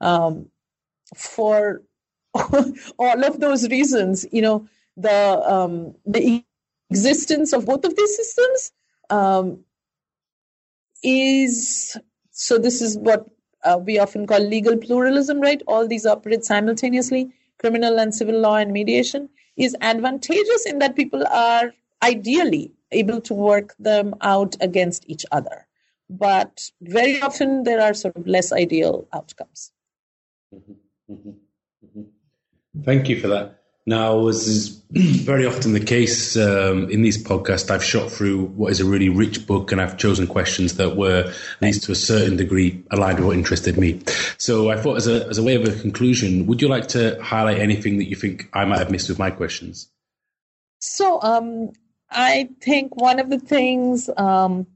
um, 0.00 0.46
for 1.14 1.82
all 2.34 3.24
of 3.24 3.40
those 3.40 3.68
reasons, 3.68 4.26
you 4.32 4.42
know, 4.42 4.68
the 4.96 5.52
um, 5.52 5.94
the 6.06 6.44
existence 6.90 7.52
of 7.52 7.66
both 7.66 7.84
of 7.84 7.96
these 7.96 8.16
systems 8.16 8.72
um, 9.10 9.64
is 11.04 11.96
so. 12.30 12.58
This 12.58 12.82
is 12.82 12.98
what 12.98 13.26
uh, 13.62 13.78
we 13.78 13.98
often 13.98 14.26
call 14.26 14.40
legal 14.40 14.76
pluralism, 14.76 15.40
right? 15.40 15.62
All 15.66 15.86
these 15.86 16.06
operate 16.06 16.44
simultaneously, 16.44 17.30
criminal 17.58 18.00
and 18.00 18.14
civil 18.14 18.40
law 18.40 18.56
and 18.56 18.72
mediation 18.72 19.28
is 19.56 19.76
advantageous 19.80 20.66
in 20.66 20.80
that 20.80 20.96
people 20.96 21.24
are 21.28 21.72
ideally 22.02 22.72
able 22.90 23.20
to 23.20 23.34
work 23.34 23.74
them 23.78 24.14
out 24.20 24.56
against 24.60 25.08
each 25.08 25.24
other. 25.30 25.66
But 26.10 26.70
very 26.80 27.20
often 27.22 27.64
there 27.64 27.80
are 27.80 27.94
sort 27.94 28.16
of 28.16 28.26
less 28.26 28.52
ideal 28.52 29.08
outcomes. 29.12 29.72
Mm-hmm. 30.54 30.72
Mm-hmm. 31.12 31.30
Mm-hmm. 31.30 32.82
Thank 32.82 33.08
you 33.08 33.20
for 33.20 33.28
that. 33.28 33.63
Now, 33.86 34.28
as 34.28 34.46
is 34.46 34.68
very 34.90 35.46
often 35.46 35.74
the 35.74 35.80
case 35.80 36.36
um, 36.36 36.88
in 36.88 37.02
these 37.02 37.22
podcasts, 37.22 37.70
I've 37.70 37.84
shot 37.84 38.10
through 38.10 38.44
what 38.46 38.72
is 38.72 38.80
a 38.80 38.84
really 38.84 39.10
rich 39.10 39.46
book 39.46 39.72
and 39.72 39.80
I've 39.80 39.98
chosen 39.98 40.26
questions 40.26 40.76
that 40.76 40.96
were, 40.96 41.24
at 41.26 41.62
least 41.62 41.84
to 41.84 41.92
a 41.92 41.96
certain 41.96 42.36
degree, 42.36 42.82
aligned 42.90 43.18
with 43.18 43.26
what 43.26 43.36
interested 43.36 43.76
me. 43.76 44.00
So 44.38 44.70
I 44.70 44.76
thought, 44.76 44.96
as 44.96 45.06
a, 45.06 45.26
as 45.28 45.36
a 45.36 45.42
way 45.42 45.54
of 45.56 45.68
a 45.68 45.78
conclusion, 45.78 46.46
would 46.46 46.62
you 46.62 46.68
like 46.68 46.88
to 46.88 47.22
highlight 47.22 47.58
anything 47.58 47.98
that 47.98 48.08
you 48.08 48.16
think 48.16 48.48
I 48.54 48.64
might 48.64 48.78
have 48.78 48.90
missed 48.90 49.08
with 49.10 49.18
my 49.18 49.30
questions? 49.30 49.90
So 50.80 51.20
um, 51.22 51.72
I 52.10 52.48
think 52.60 52.96
one 52.96 53.18
of 53.18 53.28
the 53.28 53.38
things 53.38 54.08
um, 54.16 54.66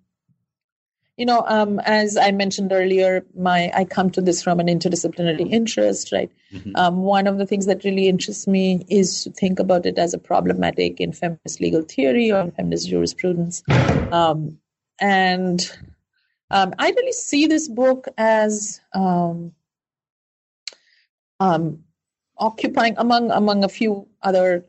you 1.19 1.27
know, 1.27 1.45
um, 1.49 1.81
as 1.81 2.17
I 2.17 2.31
mentioned 2.31 2.73
earlier, 2.73 3.27
my 3.37 3.73
I 3.75 3.85
come 3.85 4.09
to 4.11 4.21
this 4.21 4.41
from 4.41 4.61
an 4.61 4.69
interdisciplinary 4.69 5.51
interest, 5.51 6.13
right? 6.13 6.31
Mm-hmm. 6.53 6.77
Um, 6.77 6.99
one 6.99 7.27
of 7.27 7.39
the 7.39 7.45
things 7.45 7.67
that 7.67 7.83
really 7.83 8.07
interests 8.09 8.47
me 8.47 8.87
is 8.89 9.25
to 9.25 9.31
think 9.31 9.59
about 9.59 9.85
it 9.85 9.99
as 9.99 10.15
a 10.15 10.19
problematic 10.19 11.01
in 11.01 11.13
feminist 11.13 11.61
legal 11.61 11.83
theory 11.83 12.31
or 12.31 12.49
feminist 12.53 12.89
jurisprudence, 12.89 13.65
um, 14.13 14.59
and 15.01 15.69
um, 16.53 16.73
I 16.79 16.91
really 16.91 17.13
see 17.13 17.49
this 17.49 17.67
book 17.67 18.07
as 18.17 18.81
um, 18.95 19.53
um, 21.41 21.83
occupying 22.39 22.95
among 22.97 23.33
among 23.33 23.65
a 23.65 23.69
few 23.69 24.07
other 24.23 24.65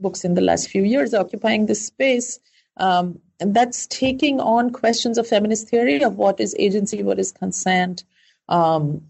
books 0.00 0.24
in 0.24 0.32
the 0.32 0.40
last 0.40 0.70
few 0.70 0.84
years, 0.84 1.12
occupying 1.12 1.66
this 1.66 1.84
space. 1.84 2.40
Um, 2.78 3.20
and 3.40 3.54
that's 3.54 3.86
taking 3.86 4.40
on 4.40 4.70
questions 4.70 5.18
of 5.18 5.26
feminist 5.26 5.68
theory 5.68 6.02
of 6.02 6.16
what 6.16 6.40
is 6.40 6.54
agency, 6.58 7.02
what 7.02 7.18
is 7.18 7.32
consent, 7.32 8.04
um, 8.48 9.02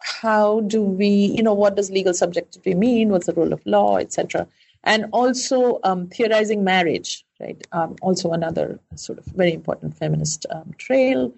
how 0.00 0.60
do 0.60 0.82
we, 0.82 1.08
you 1.08 1.42
know, 1.42 1.54
what 1.54 1.76
does 1.76 1.90
legal 1.90 2.14
subjectivity 2.14 2.74
mean, 2.74 3.08
what's 3.08 3.26
the 3.26 3.32
role 3.32 3.52
of 3.52 3.64
law, 3.64 3.96
etc. 3.96 4.46
And 4.84 5.06
also 5.12 5.80
um, 5.82 6.08
theorizing 6.08 6.62
marriage, 6.62 7.24
right? 7.40 7.66
Um, 7.72 7.96
also 8.02 8.32
another 8.32 8.78
sort 8.96 9.18
of 9.18 9.24
very 9.26 9.54
important 9.54 9.96
feminist 9.96 10.46
um, 10.50 10.74
trail 10.78 11.32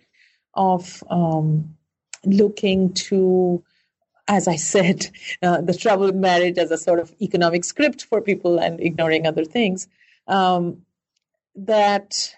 of 0.54 1.02
um, 1.10 1.76
looking 2.24 2.92
to 2.94 3.62
as 4.28 4.48
I 4.48 4.56
said, 4.56 5.08
uh, 5.42 5.60
the 5.60 5.74
trouble 5.74 6.06
with 6.06 6.16
marriage 6.16 6.58
as 6.58 6.70
a 6.70 6.78
sort 6.78 6.98
of 6.98 7.14
economic 7.20 7.64
script 7.64 8.04
for 8.04 8.20
people 8.20 8.58
and 8.58 8.80
ignoring 8.80 9.26
other 9.26 9.44
things. 9.44 9.88
Um, 10.26 10.82
that 11.56 12.34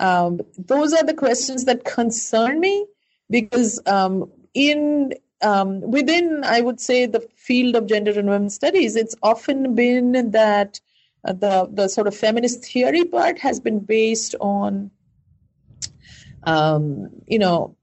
um, 0.00 0.40
those 0.56 0.92
are 0.92 1.04
the 1.04 1.14
questions 1.14 1.64
that 1.64 1.84
concern 1.84 2.60
me 2.60 2.86
because 3.30 3.80
um, 3.86 4.30
in 4.54 5.14
um, 5.42 5.80
within 5.82 6.42
I 6.44 6.60
would 6.60 6.80
say 6.80 7.06
the 7.06 7.26
field 7.36 7.76
of 7.76 7.86
gender 7.86 8.18
and 8.18 8.28
women's 8.28 8.54
studies, 8.54 8.96
it's 8.96 9.14
often 9.22 9.74
been 9.74 10.30
that 10.30 10.80
uh, 11.24 11.32
the 11.32 11.68
the 11.70 11.88
sort 11.88 12.06
of 12.06 12.16
feminist 12.16 12.64
theory 12.64 13.04
part 13.04 13.38
has 13.38 13.60
been 13.60 13.80
based 13.80 14.34
on 14.40 14.90
um, 16.44 17.10
you 17.26 17.38
know 17.38 17.76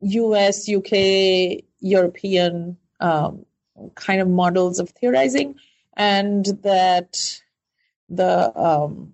U.S., 0.00 0.68
UK, 0.68 1.64
European 1.80 2.76
um, 3.00 3.46
kind 3.94 4.20
of 4.20 4.28
models 4.28 4.78
of 4.78 4.90
theorizing, 4.90 5.56
and 5.96 6.44
that 6.62 7.40
the 8.08 8.56
um, 8.58 9.12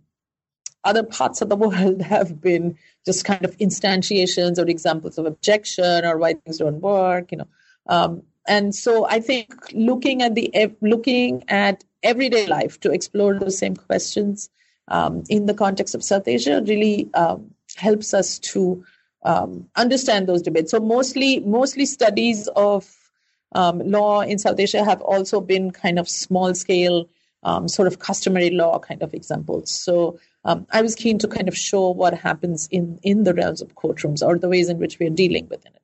other 0.84 1.02
parts 1.02 1.40
of 1.40 1.48
the 1.48 1.56
world 1.56 2.02
have 2.14 2.40
been 2.40 2.76
just 3.04 3.24
kind 3.24 3.44
of 3.44 3.56
instantiations 3.58 4.58
or 4.58 4.68
examples 4.68 5.18
of 5.18 5.26
objection 5.26 6.04
or 6.04 6.18
why 6.18 6.34
things 6.34 6.58
don't 6.58 6.80
work, 6.80 7.32
you 7.32 7.38
know. 7.38 7.48
Um, 7.86 8.22
and 8.46 8.74
so 8.74 9.06
I 9.06 9.20
think 9.20 9.54
looking 9.72 10.22
at 10.22 10.34
the 10.34 10.50
looking 10.80 11.44
at 11.48 11.84
everyday 12.02 12.46
life 12.46 12.80
to 12.80 12.90
explore 12.90 13.38
those 13.38 13.58
same 13.58 13.76
questions 13.76 14.48
um, 14.88 15.22
in 15.28 15.46
the 15.46 15.54
context 15.54 15.94
of 15.94 16.02
South 16.02 16.26
Asia 16.26 16.62
really 16.66 17.08
um, 17.14 17.54
helps 17.76 18.14
us 18.14 18.38
to 18.38 18.84
um, 19.22 19.68
understand 19.76 20.26
those 20.26 20.42
debates. 20.42 20.70
So 20.70 20.80
mostly 20.80 21.40
mostly 21.40 21.86
studies 21.86 22.48
of 22.56 22.92
um, 23.52 23.78
law 23.80 24.22
in 24.22 24.38
South 24.38 24.58
Asia 24.58 24.84
have 24.84 25.00
also 25.02 25.40
been 25.40 25.70
kind 25.70 25.98
of 25.98 26.08
small 26.08 26.54
scale 26.54 27.08
um, 27.42 27.68
sort 27.68 27.88
of 27.88 27.98
customary 27.98 28.50
law 28.50 28.78
kind 28.78 29.02
of 29.02 29.14
examples. 29.14 29.70
So 29.70 30.18
um, 30.44 30.66
I 30.72 30.82
was 30.82 30.94
keen 30.94 31.18
to 31.18 31.28
kind 31.28 31.48
of 31.48 31.56
show 31.56 31.90
what 31.90 32.14
happens 32.14 32.68
in 32.70 32.98
in 33.02 33.24
the 33.24 33.34
realms 33.34 33.62
of 33.62 33.74
courtrooms 33.74 34.26
or 34.26 34.38
the 34.38 34.48
ways 34.48 34.68
in 34.68 34.78
which 34.78 34.98
we 34.98 35.06
are 35.06 35.10
dealing 35.10 35.48
within 35.48 35.72
it 35.74 35.82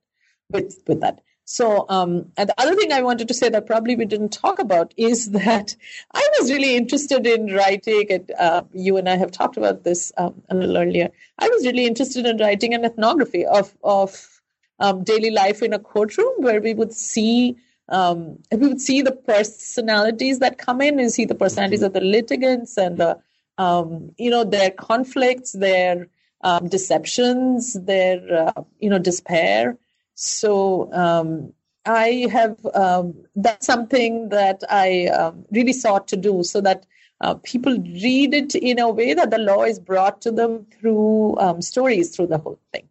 with 0.50 0.82
with 0.86 1.00
that. 1.00 1.20
So, 1.48 1.86
um, 1.88 2.32
and 2.36 2.48
the 2.48 2.60
other 2.60 2.74
thing 2.74 2.90
I 2.90 3.02
wanted 3.02 3.28
to 3.28 3.34
say 3.34 3.48
that 3.48 3.66
probably 3.66 3.94
we 3.94 4.04
didn't 4.04 4.32
talk 4.32 4.58
about 4.58 4.92
is 4.96 5.30
that 5.30 5.76
I 6.12 6.28
was 6.40 6.50
really 6.50 6.76
interested 6.76 7.26
in 7.26 7.54
writing, 7.54 8.06
and 8.10 8.30
uh, 8.38 8.62
you 8.72 8.96
and 8.96 9.08
I 9.08 9.16
have 9.16 9.30
talked 9.30 9.56
about 9.56 9.84
this 9.84 10.12
um, 10.16 10.42
a 10.48 10.54
little 10.54 10.76
earlier. 10.76 11.10
I 11.38 11.48
was 11.48 11.64
really 11.64 11.86
interested 11.86 12.26
in 12.26 12.38
writing 12.38 12.74
an 12.74 12.84
ethnography 12.84 13.46
of 13.46 13.74
of 13.84 14.40
um, 14.80 15.04
daily 15.04 15.30
life 15.30 15.62
in 15.62 15.72
a 15.72 15.78
courtroom 15.78 16.34
where 16.38 16.60
we 16.60 16.74
would 16.74 16.92
see 16.92 17.56
um, 17.88 18.38
we 18.50 18.68
would 18.68 18.80
see 18.80 19.02
the 19.02 19.12
personalities 19.12 20.40
that 20.40 20.58
come 20.58 20.80
in 20.80 20.98
and 20.98 21.12
see 21.12 21.24
the 21.24 21.34
personalities 21.34 21.82
of 21.82 21.92
the 21.92 22.00
litigants 22.00 22.76
and 22.76 22.98
the 22.98 23.18
um, 23.58 24.12
you 24.18 24.30
know 24.30 24.44
their 24.44 24.70
conflicts 24.70 25.52
their 25.52 26.08
um, 26.42 26.68
deceptions 26.68 27.74
their 27.74 28.48
uh, 28.48 28.62
you 28.78 28.90
know 28.90 28.98
despair. 28.98 29.78
So 30.14 30.92
um, 30.92 31.52
i 31.84 32.26
have 32.32 32.56
um, 32.74 33.14
that's 33.36 33.66
something 33.66 34.28
that 34.30 34.62
i 34.68 35.06
um, 35.06 35.44
really 35.52 35.72
sought 35.72 36.08
to 36.08 36.16
do 36.16 36.42
so 36.42 36.60
that 36.60 36.84
uh, 37.20 37.34
people 37.44 37.78
read 37.78 38.34
it 38.34 38.54
in 38.56 38.78
a 38.78 38.88
way 38.90 39.14
that 39.14 39.30
the 39.30 39.38
law 39.38 39.62
is 39.62 39.78
brought 39.78 40.20
to 40.20 40.32
them 40.32 40.66
through 40.72 41.36
stories 41.60 42.14
through 42.14 42.26
the 42.26 42.38
whole 42.38 42.58
thing 42.72 42.88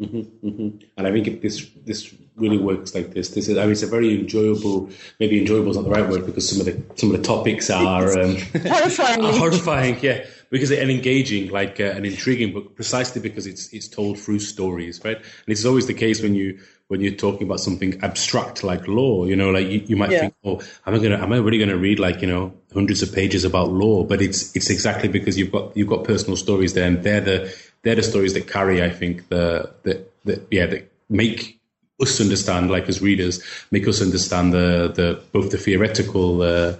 Mm-hmm, 0.00 0.46
mm-hmm. 0.46 0.78
And 0.96 1.06
I 1.06 1.12
think 1.12 1.42
this 1.42 1.68
this 1.84 2.14
really 2.36 2.56
works 2.56 2.94
like 2.94 3.12
this. 3.12 3.28
This 3.30 3.48
is 3.48 3.58
I 3.58 3.62
mean 3.62 3.72
it's 3.72 3.82
a 3.82 3.86
very 3.86 4.18
enjoyable. 4.18 4.88
Maybe 5.18 5.38
enjoyable 5.38 5.70
is 5.70 5.76
not 5.76 5.84
the 5.84 5.90
right 5.90 6.08
word 6.08 6.24
because 6.24 6.48
some 6.48 6.60
of 6.60 6.66
the 6.66 6.82
some 6.98 7.14
of 7.14 7.20
the 7.20 7.22
topics 7.22 7.68
are 7.68 8.18
um, 8.18 8.36
horrifying. 8.66 9.22
horrifying, 9.38 9.98
yeah, 10.00 10.24
because 10.48 10.70
and 10.70 10.90
engaging, 10.90 11.50
like 11.50 11.80
uh, 11.80 11.84
an 11.84 12.06
intriguing 12.06 12.52
book, 12.54 12.74
precisely 12.74 13.20
because 13.20 13.46
it's 13.46 13.72
it's 13.74 13.88
told 13.88 14.18
through 14.18 14.38
stories, 14.38 15.00
right? 15.04 15.16
And 15.16 15.48
it's 15.48 15.66
always 15.66 15.86
the 15.86 15.94
case 15.94 16.22
when 16.22 16.34
you 16.34 16.58
when 16.88 17.00
you're 17.00 17.14
talking 17.14 17.46
about 17.46 17.60
something 17.60 18.02
abstract 18.02 18.64
like 18.64 18.88
law. 18.88 19.24
You 19.24 19.36
know, 19.36 19.50
like 19.50 19.68
you, 19.68 19.84
you 19.86 19.96
might 19.96 20.10
yeah. 20.10 20.20
think, 20.20 20.34
oh, 20.44 20.60
am 20.86 20.94
I 20.94 20.98
gonna 20.98 21.22
am 21.22 21.32
I 21.32 21.36
really 21.36 21.58
gonna 21.58 21.76
read 21.76 22.00
like 22.00 22.22
you 22.22 22.26
know 22.26 22.54
hundreds 22.72 23.02
of 23.02 23.14
pages 23.14 23.44
about 23.44 23.68
law? 23.70 24.02
But 24.02 24.22
it's 24.22 24.56
it's 24.56 24.70
exactly 24.70 25.08
because 25.08 25.38
you've 25.38 25.52
got 25.52 25.76
you've 25.76 25.88
got 25.88 26.04
personal 26.04 26.36
stories 26.36 26.72
there, 26.72 26.86
and 26.86 27.02
they're 27.02 27.20
the 27.20 27.54
they're 27.82 27.94
the 27.94 28.02
stories 28.02 28.34
that 28.34 28.48
carry, 28.48 28.82
I 28.82 28.90
think, 28.90 29.28
the 29.28 29.70
the, 29.82 30.04
the 30.24 30.42
yeah 30.50 30.66
that 30.66 30.90
make 31.08 31.58
us 32.00 32.20
understand, 32.20 32.70
like 32.70 32.88
as 32.88 33.02
readers, 33.02 33.42
make 33.70 33.86
us 33.88 34.02
understand 34.02 34.52
the 34.52 34.92
the 34.94 35.22
both 35.32 35.50
the 35.50 35.58
theoretical. 35.58 36.42
Uh, 36.42 36.76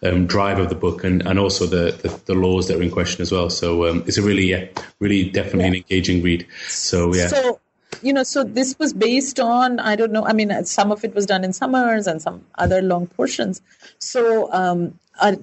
um, 0.00 0.26
drive 0.28 0.60
of 0.60 0.68
the 0.68 0.76
book 0.76 1.02
and, 1.02 1.26
and 1.26 1.40
also 1.40 1.66
the, 1.66 1.90
the, 1.90 2.20
the, 2.26 2.34
laws 2.34 2.68
that 2.68 2.78
are 2.78 2.82
in 2.82 2.88
question 2.88 3.20
as 3.20 3.32
well. 3.32 3.50
So 3.50 3.88
um, 3.88 4.04
it's 4.06 4.16
a 4.16 4.22
really, 4.22 4.46
yeah, 4.46 4.66
really 5.00 5.28
definitely 5.28 5.62
yeah. 5.62 5.66
an 5.66 5.74
engaging 5.74 6.22
read. 6.22 6.46
So 6.68 7.12
yeah. 7.12 7.26
So 7.26 7.58
you 8.02 8.12
know, 8.12 8.22
so 8.22 8.44
this 8.44 8.78
was 8.78 8.92
based 8.92 9.40
on 9.40 9.80
I 9.80 9.96
don't 9.96 10.12
know. 10.12 10.24
I 10.24 10.32
mean, 10.32 10.64
some 10.64 10.92
of 10.92 11.04
it 11.04 11.14
was 11.14 11.26
done 11.26 11.44
in 11.44 11.52
summers 11.52 12.06
and 12.06 12.22
some 12.22 12.44
other 12.56 12.82
long 12.82 13.06
portions. 13.06 13.60
So 13.98 14.52
um, 14.52 14.98
uh, 15.20 15.36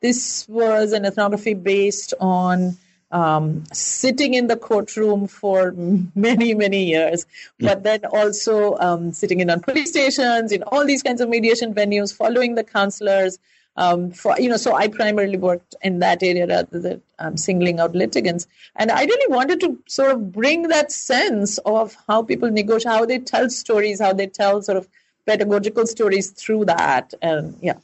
this 0.00 0.46
was 0.48 0.92
an 0.92 1.04
ethnography 1.04 1.54
based 1.54 2.14
on 2.20 2.76
um, 3.10 3.64
sitting 3.72 4.34
in 4.34 4.46
the 4.48 4.56
courtroom 4.56 5.26
for 5.26 5.72
many, 6.14 6.54
many 6.54 6.84
years, 6.84 7.26
hmm. 7.58 7.66
but 7.66 7.82
then 7.82 8.04
also 8.06 8.76
um, 8.78 9.12
sitting 9.12 9.40
in 9.40 9.50
on 9.50 9.60
police 9.60 9.90
stations, 9.90 10.52
in 10.52 10.62
all 10.64 10.84
these 10.84 11.02
kinds 11.02 11.20
of 11.20 11.28
mediation 11.28 11.74
venues, 11.74 12.14
following 12.14 12.54
the 12.54 12.64
counselors, 12.64 13.38
um, 13.76 14.10
for 14.10 14.34
you 14.40 14.48
know, 14.48 14.56
so 14.56 14.74
I 14.74 14.88
primarily 14.88 15.38
worked 15.38 15.76
in 15.82 16.00
that 16.00 16.22
area 16.22 16.46
rather 16.48 16.80
than 16.80 17.02
um, 17.20 17.36
singling 17.36 17.78
out 17.78 17.94
litigants. 17.94 18.48
And 18.74 18.90
I 18.90 19.04
really 19.04 19.32
wanted 19.32 19.60
to 19.60 19.78
sort 19.86 20.10
of 20.10 20.32
bring 20.32 20.68
that 20.68 20.90
sense 20.90 21.58
of 21.58 21.96
how 22.08 22.22
people 22.24 22.50
negotiate, 22.50 22.92
how 22.92 23.06
they 23.06 23.20
tell 23.20 23.48
stories, 23.48 24.00
how 24.00 24.12
they 24.12 24.26
tell 24.26 24.62
sort 24.62 24.78
of 24.78 24.88
pedagogical 25.26 25.86
stories 25.86 26.30
through 26.30 26.64
that. 26.64 27.14
And 27.22 27.56
yeah, 27.62 27.78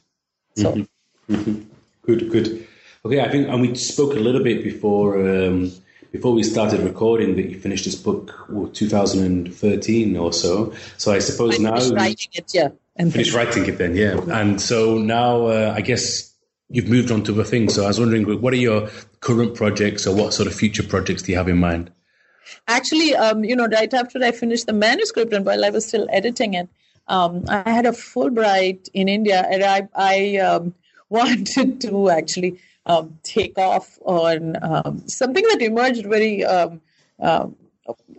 so. 0.55 0.73
Mm-hmm. 0.73 1.35
Mm-hmm. 1.35 1.61
Good, 2.05 2.29
good. 2.29 2.67
Okay, 3.05 3.21
I 3.21 3.29
think, 3.29 3.47
and 3.47 3.61
we 3.61 3.75
spoke 3.75 4.13
a 4.13 4.19
little 4.19 4.41
bit 4.41 4.63
before 4.63 5.19
um, 5.19 5.71
before 6.11 6.33
we 6.33 6.41
started 6.41 6.79
recording 6.79 7.35
that 7.35 7.51
you 7.51 7.59
finished 7.59 7.85
this 7.85 7.93
book, 7.93 8.47
well, 8.49 8.67
2013 8.67 10.17
or 10.17 10.33
so. 10.33 10.73
So 10.97 11.11
I 11.11 11.19
suppose 11.19 11.59
I 11.59 11.63
now 11.69 11.89
writing 11.93 12.29
it, 12.33 12.51
yeah, 12.51 12.69
and 12.95 13.11
finished 13.11 13.35
writing 13.35 13.67
it 13.67 13.77
then, 13.77 13.95
yeah. 13.95 14.19
And 14.31 14.59
so 14.59 14.97
now, 14.97 15.45
uh, 15.45 15.73
I 15.77 15.81
guess 15.81 16.33
you've 16.69 16.87
moved 16.87 17.11
on 17.11 17.23
to 17.25 17.33
other 17.33 17.43
things. 17.43 17.75
So 17.75 17.83
I 17.83 17.87
was 17.89 17.99
wondering, 17.99 18.25
what 18.41 18.53
are 18.53 18.57
your 18.57 18.89
current 19.19 19.53
projects, 19.53 20.07
or 20.07 20.15
what 20.15 20.33
sort 20.33 20.47
of 20.47 20.55
future 20.55 20.81
projects 20.81 21.21
do 21.21 21.31
you 21.31 21.37
have 21.37 21.47
in 21.47 21.59
mind? 21.59 21.91
Actually, 22.67 23.13
um, 23.13 23.43
you 23.43 23.55
know, 23.55 23.67
right 23.67 23.93
after 23.93 24.17
I 24.23 24.31
finished 24.31 24.65
the 24.65 24.73
manuscript, 24.73 25.31
and 25.31 25.45
while 25.45 25.63
I 25.63 25.69
was 25.69 25.85
still 25.85 26.07
editing 26.11 26.55
it, 26.55 26.69
um, 27.07 27.45
I 27.49 27.69
had 27.69 27.85
a 27.85 27.91
Fulbright 27.91 28.89
in 28.95 29.07
India, 29.07 29.45
and 29.47 29.63
I, 29.63 29.87
I 29.93 30.37
um, 30.37 30.73
wanted 31.09 31.81
to 31.81 32.09
actually 32.09 32.59
um, 32.85 33.17
take 33.23 33.57
off 33.57 33.97
on 34.03 34.55
um, 34.61 35.07
something 35.07 35.43
that 35.49 35.61
emerged 35.61 36.05
very 36.05 36.43
um, 36.43 36.81
uh, 37.21 37.47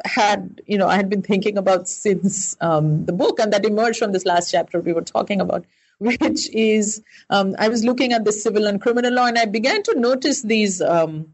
had 0.04 0.60
you 0.66 0.78
know 0.78 0.88
I 0.88 0.96
had 0.96 1.08
been 1.08 1.22
thinking 1.22 1.58
about 1.58 1.88
since 1.88 2.56
um, 2.60 3.04
the 3.04 3.12
book, 3.12 3.38
and 3.38 3.52
that 3.52 3.64
emerged 3.64 3.98
from 3.98 4.12
this 4.12 4.26
last 4.26 4.50
chapter 4.50 4.80
we 4.80 4.92
were 4.92 5.02
talking 5.02 5.40
about, 5.40 5.64
which 5.98 6.50
is 6.50 7.02
um, 7.30 7.54
I 7.58 7.68
was 7.68 7.84
looking 7.84 8.12
at 8.12 8.24
the 8.24 8.32
civil 8.32 8.66
and 8.66 8.80
criminal 8.80 9.12
law, 9.12 9.26
and 9.26 9.38
I 9.38 9.46
began 9.46 9.82
to 9.84 9.98
notice 9.98 10.42
these. 10.42 10.80
Um, 10.80 11.32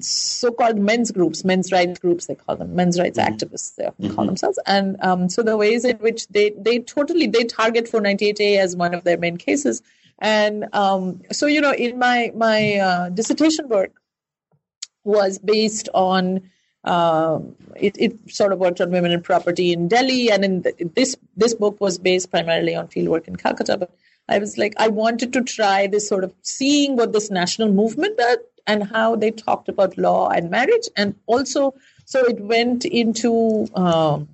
so-called 0.00 0.78
men's 0.78 1.10
groups, 1.10 1.42
men's 1.42 1.72
rights 1.72 1.98
groups, 1.98 2.26
they 2.26 2.36
call 2.36 2.54
them 2.54 2.76
men's 2.76 2.96
rights 2.96 3.18
mm-hmm. 3.18 3.34
activists. 3.34 3.74
They 3.74 3.86
often 3.86 4.04
mm-hmm. 4.04 4.14
call 4.14 4.26
themselves, 4.26 4.58
and 4.66 5.32
so 5.32 5.42
the 5.42 5.56
ways 5.56 5.84
in 5.84 5.96
which 5.96 6.28
they 6.28 6.50
they 6.50 6.78
totally 6.80 7.26
they 7.26 7.44
target 7.44 7.90
498A 7.90 8.58
as 8.58 8.76
one 8.76 8.94
of 8.94 9.02
their 9.02 9.16
main 9.16 9.36
cases, 9.36 9.82
and 10.18 10.66
um, 10.74 11.22
so, 11.30 11.46
you 11.46 11.60
know, 11.60 11.72
in 11.72 11.98
my 11.98 12.32
my 12.34 12.74
uh, 12.74 13.08
dissertation 13.10 13.68
work 13.68 13.92
was 15.04 15.38
based 15.38 15.88
on 15.94 16.50
uh, 16.84 17.40
it, 17.76 17.96
it, 17.98 18.30
sort 18.30 18.52
of 18.52 18.58
worked 18.58 18.80
on 18.80 18.90
women 18.90 19.12
and 19.12 19.22
property 19.22 19.72
in 19.72 19.88
Delhi, 19.88 20.30
and 20.30 20.44
in 20.44 20.62
the, 20.62 20.90
this 20.94 21.16
this 21.36 21.54
book 21.54 21.80
was 21.80 21.98
based 21.98 22.30
primarily 22.30 22.74
on 22.74 22.88
fieldwork 22.88 23.28
in 23.28 23.36
Calcutta. 23.36 23.76
But 23.76 23.90
I 24.28 24.38
was 24.38 24.58
like, 24.58 24.74
I 24.76 24.88
wanted 24.88 25.32
to 25.34 25.42
try 25.42 25.86
this 25.86 26.08
sort 26.08 26.24
of 26.24 26.34
seeing 26.42 26.96
what 26.96 27.12
this 27.12 27.30
national 27.30 27.72
movement 27.72 28.18
did 28.18 28.40
and 28.66 28.84
how 28.84 29.16
they 29.16 29.30
talked 29.30 29.68
about 29.68 29.96
law 29.96 30.28
and 30.30 30.50
marriage, 30.50 30.88
and 30.96 31.14
also 31.26 31.74
so 32.06 32.24
it 32.24 32.40
went 32.40 32.84
into 32.84 33.68
um, 33.74 34.28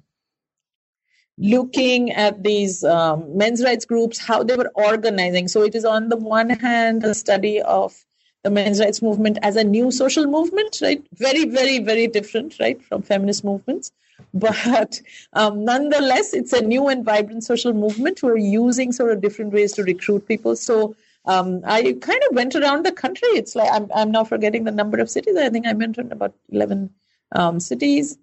looking 1.38 2.12
at 2.12 2.42
these 2.42 2.84
um, 2.84 3.36
men's 3.36 3.62
rights 3.62 3.84
groups, 3.84 4.18
how 4.18 4.42
they 4.42 4.56
were 4.56 4.70
organizing. 4.74 5.48
So 5.48 5.62
it 5.62 5.74
is 5.74 5.84
on 5.84 6.08
the 6.08 6.16
one 6.16 6.50
hand 6.50 7.04
a 7.04 7.14
study 7.14 7.60
of 7.62 8.04
the 8.44 8.50
men's 8.50 8.78
rights 8.78 9.02
movement 9.02 9.38
as 9.42 9.56
a 9.56 9.64
new 9.64 9.90
social 9.90 10.26
movement, 10.26 10.78
right? 10.82 11.04
Very, 11.14 11.46
very, 11.46 11.78
very 11.78 12.06
different, 12.06 12.60
right, 12.60 12.80
from 12.84 13.02
feminist 13.02 13.42
movements. 13.44 13.90
But 14.32 15.00
um, 15.32 15.64
nonetheless, 15.64 16.34
it's 16.34 16.52
a 16.52 16.60
new 16.60 16.88
and 16.88 17.04
vibrant 17.04 17.42
social 17.42 17.72
movement 17.72 18.20
who 18.20 18.28
are 18.28 18.36
using 18.36 18.92
sort 18.92 19.12
of 19.12 19.20
different 19.20 19.52
ways 19.52 19.72
to 19.72 19.82
recruit 19.82 20.28
people. 20.28 20.56
So 20.56 20.94
um, 21.24 21.62
I 21.64 21.96
kind 22.00 22.22
of 22.28 22.36
went 22.36 22.54
around 22.54 22.84
the 22.84 22.92
country. 22.92 23.28
It's 23.30 23.56
like 23.56 23.70
I'm, 23.72 23.90
I'm 23.94 24.10
now 24.10 24.24
forgetting 24.24 24.64
the 24.64 24.70
number 24.70 24.98
of 24.98 25.10
cities. 25.10 25.36
I 25.36 25.48
think 25.48 25.66
I 25.66 25.72
mentioned 25.72 26.12
about 26.12 26.34
11 26.50 26.90
um, 27.32 27.58
cities 27.60 28.18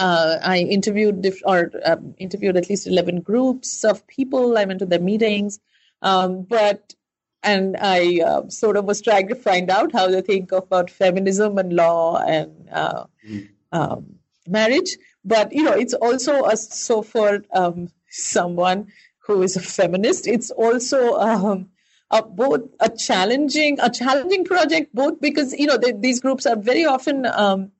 uh, 0.00 0.38
I 0.42 0.58
interviewed 0.60 1.20
diff- 1.20 1.42
or 1.44 1.70
um, 1.84 2.14
interviewed 2.18 2.56
at 2.56 2.70
least 2.70 2.86
eleven 2.86 3.20
groups 3.20 3.84
of 3.84 4.06
people. 4.06 4.56
I 4.56 4.64
went 4.64 4.78
to 4.78 4.86
their 4.86 4.98
meetings, 4.98 5.60
um, 6.00 6.42
but 6.42 6.94
and 7.42 7.76
I 7.78 8.20
uh, 8.24 8.48
sort 8.48 8.78
of 8.78 8.86
was 8.86 9.02
trying 9.02 9.28
to 9.28 9.34
find 9.34 9.70
out 9.70 9.92
how 9.92 10.08
they 10.08 10.22
think 10.22 10.52
about 10.52 10.90
feminism 10.90 11.58
and 11.58 11.74
law 11.74 12.16
and 12.16 12.68
uh, 12.72 13.04
mm. 13.28 13.48
um, 13.72 14.16
marriage. 14.48 14.96
But 15.22 15.52
you 15.52 15.64
know, 15.64 15.72
it's 15.72 15.94
also 15.94 16.44
a, 16.46 16.56
so 16.56 17.02
for 17.02 17.44
um, 17.52 17.90
someone 18.08 18.88
who 19.18 19.42
is 19.42 19.56
a 19.56 19.60
feminist, 19.60 20.26
it's 20.26 20.50
also 20.50 21.18
um, 21.18 21.68
a, 22.10 22.22
both 22.22 22.62
a 22.80 22.88
challenging 22.88 23.78
a 23.80 23.90
challenging 23.90 24.46
project, 24.46 24.94
both 24.94 25.20
because 25.20 25.52
you 25.52 25.66
know 25.66 25.76
they, 25.76 25.92
these 25.92 26.20
groups 26.20 26.46
are 26.46 26.56
very 26.56 26.86
often 26.86 27.26
um, 27.26 27.70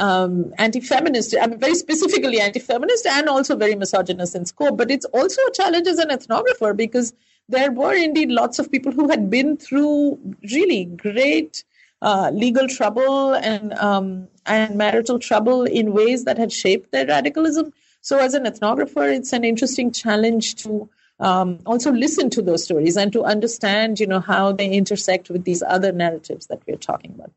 um, 0.00 0.52
anti-feminist, 0.58 1.36
I 1.40 1.46
mean, 1.46 1.58
very 1.58 1.74
specifically 1.74 2.40
anti-feminist 2.40 3.06
and 3.06 3.28
also 3.28 3.54
very 3.54 3.74
misogynist 3.74 4.34
in 4.34 4.46
scope. 4.46 4.76
But 4.76 4.90
it's 4.90 5.04
also 5.06 5.40
a 5.42 5.52
challenge 5.52 5.86
as 5.86 5.98
an 5.98 6.08
ethnographer 6.08 6.76
because 6.76 7.12
there 7.48 7.70
were 7.70 7.94
indeed 7.94 8.30
lots 8.30 8.58
of 8.58 8.70
people 8.70 8.92
who 8.92 9.10
had 9.10 9.28
been 9.28 9.56
through 9.56 10.18
really 10.50 10.86
great 10.86 11.64
uh, 12.02 12.30
legal 12.32 12.66
trouble 12.66 13.34
and 13.34 13.74
um, 13.74 14.26
and 14.46 14.76
marital 14.76 15.18
trouble 15.18 15.64
in 15.64 15.92
ways 15.92 16.24
that 16.24 16.38
had 16.38 16.50
shaped 16.50 16.92
their 16.92 17.06
radicalism. 17.06 17.72
So, 18.00 18.18
as 18.18 18.32
an 18.32 18.44
ethnographer, 18.44 19.14
it's 19.14 19.34
an 19.34 19.44
interesting 19.44 19.92
challenge 19.92 20.54
to 20.62 20.88
um, 21.18 21.58
also 21.66 21.92
listen 21.92 22.30
to 22.30 22.40
those 22.40 22.64
stories 22.64 22.96
and 22.96 23.12
to 23.12 23.24
understand, 23.24 24.00
you 24.00 24.06
know, 24.06 24.20
how 24.20 24.52
they 24.52 24.70
intersect 24.70 25.28
with 25.28 25.44
these 25.44 25.62
other 25.62 25.92
narratives 25.92 26.46
that 26.46 26.62
we're 26.66 26.76
talking 26.76 27.12
about 27.14 27.32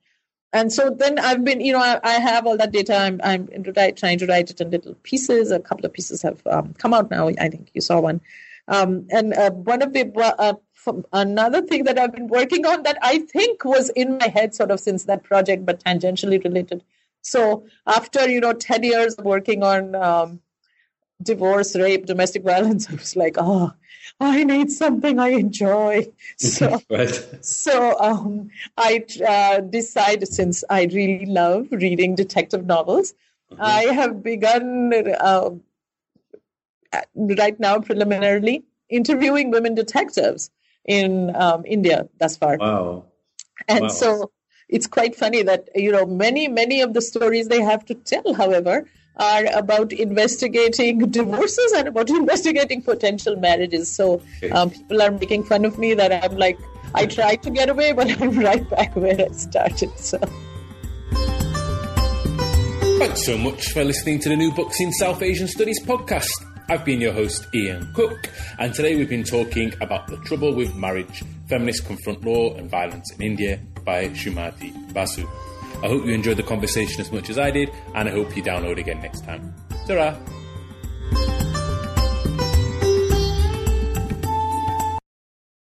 and 0.54 0.72
so 0.72 0.91
then 0.91 1.18
I've 1.18 1.43
been, 1.43 1.62
you 1.62 1.74
know, 1.74 1.80
I, 1.80 1.99
I 2.04 2.14
have 2.14 2.45
all 2.45 2.56
that 2.58 2.72
data. 2.72 2.95
I'm, 2.95 3.20
I'm 3.24 3.47
trying 3.95 4.20
to 4.20 4.28
write 4.28 4.51
it 4.51 4.62
in 4.62 4.70
little 4.70 4.93
pieces. 5.01 5.49
A 5.49 5.60
couple 5.60 5.86
of 5.86 5.93
pieces 5.93 6.22
have 6.22 6.45
um, 6.45 6.76
come 6.76 6.93
out 6.93 7.10
now. 7.10 7.28
I 7.28 7.49
think 7.49 7.72
you 7.74 7.82
saw 7.82 7.99
one. 7.99 8.22
Um, 8.68 9.08
and 9.10 9.34
uh, 9.34 9.49
one 9.51 9.82
of 9.82 9.93
the 9.93 10.12
uh, 10.38 10.54
another 11.12 11.62
thing 11.64 11.86
that 11.86 11.97
I've 11.97 12.14
been 12.14 12.28
working 12.28 12.68
on 12.68 12.84
that 12.84 12.99
I 13.01 13.20
think 13.20 13.66
was 13.66 13.89
in 13.89 14.20
my 14.20 14.28
head 14.28 14.54
sort 14.54 14.70
of 14.70 14.80
since 14.80 15.06
that 15.06 15.24
project, 15.24 15.66
but 15.66 15.84
tangentially 15.84 16.41
related. 16.43 16.84
So 17.22 17.66
after 17.88 18.30
you 18.30 18.39
know 18.39 18.54
ten 18.54 18.84
years 18.84 19.16
of 19.16 19.26
working 19.26 19.64
on 19.64 19.95
um, 19.95 20.39
divorce, 21.24 21.76
rape, 21.76 22.06
domestic 22.06 22.44
violence, 22.44 22.90
I 22.90 22.96
was 22.96 23.16
like, 23.16 23.36
oh, 23.38 23.72
I 24.20 24.44
need 24.44 24.72
something 24.72 25.20
I 25.20 25.30
enjoy. 25.30 26.08
So, 26.38 26.82
right. 26.90 27.28
so 27.42 28.00
um, 28.00 28.50
I 28.78 29.06
uh, 29.28 29.62
decided 29.62 30.28
since 30.28 30.64
I 30.70 30.84
really 30.86 31.26
love 31.26 31.68
reading 31.72 32.16
detective 32.16 32.66
novels, 32.66 33.14
mm-hmm. 33.52 33.62
I 33.62 33.84
have 33.94 34.24
begun 34.24 34.94
uh, 35.20 35.52
right 37.16 37.60
now 37.60 37.80
preliminarily 37.80 38.64
interviewing 38.90 39.52
women 39.52 39.76
detectives 39.76 40.50
in 40.86 41.36
um, 41.36 41.64
India 41.66 42.10
thus 42.20 42.38
far. 42.38 42.58
Wow. 42.58 43.06
And 43.68 43.84
wow. 43.84 43.88
so 43.88 44.32
it's 44.70 44.88
quite 44.88 45.16
funny 45.16 45.44
that 45.44 45.70
you 45.76 45.92
know 45.92 46.06
many 46.06 46.48
many 46.48 46.82
of 46.82 46.94
the 46.94 47.02
stories 47.02 47.48
they 47.48 47.62
have 47.62 47.86
to 47.86 47.96
tell, 47.96 48.34
however, 48.34 48.90
are 49.18 49.45
about 49.53 49.93
investigating 49.93 50.99
divorces 51.11 51.72
and 51.74 51.88
about 51.88 52.09
investigating 52.22 52.82
potential 52.82 53.36
marriages. 53.36 53.91
So 53.91 54.22
um, 54.51 54.72
people 54.72 55.01
are 55.01 55.11
making 55.11 55.43
fun 55.43 55.66
of 55.66 55.78
me 55.78 55.93
that 55.93 56.24
I'm 56.24 56.38
like, 56.38 56.57
I 56.95 57.05
tried 57.05 57.43
to 57.43 57.49
get 57.49 57.70
away, 57.70 57.91
but 57.91 58.09
I'm 58.22 58.39
right 58.39 58.68
back 58.70 58.95
where 58.95 59.20
I 59.20 59.32
started. 59.32 59.97
So. 59.97 60.20
Thanks 62.99 63.26
so 63.26 63.38
much 63.38 63.72
for 63.72 63.84
listening 63.84 64.20
to 64.20 64.30
the 64.30 64.36
New 64.36 64.51
Books 64.53 64.80
in 64.80 64.91
South 64.93 65.22
Asian 65.22 65.47
Studies 65.47 65.84
podcast. 65.84 66.32
I've 66.70 66.86
been 66.86 67.01
your 67.01 67.11
host, 67.11 67.45
Ian 67.53 67.91
Cook, 67.93 68.32
and 68.57 68.74
today 68.74 68.95
we've 68.95 69.09
been 69.09 69.26
talking 69.26 69.74
about 69.82 70.07
the 70.07 70.18
trouble 70.18 70.55
with 70.55 70.74
marriage, 70.76 71.22
feminist 71.47 71.86
confront 71.86 72.24
law 72.24 72.55
and 72.55 72.70
violence 72.70 73.14
in 73.14 73.22
India 73.22 73.59
by 73.84 74.07
Srimati 74.09 74.93
Basu. 74.93 75.28
I 75.84 75.88
hope 75.90 76.06
you 76.06 76.14
enjoyed 76.14 76.38
the 76.38 76.44
conversation 76.44 77.02
as 77.02 77.12
much 77.12 77.30
as 77.30 77.38
I 77.38 77.52
did, 77.52 77.70
and 77.94 78.08
I 78.08 78.12
hope 78.12 78.38
you 78.38 78.42
download 78.42 78.80
again 78.80 79.02
next 79.02 79.26
time. 79.26 79.54
ta 79.86 80.16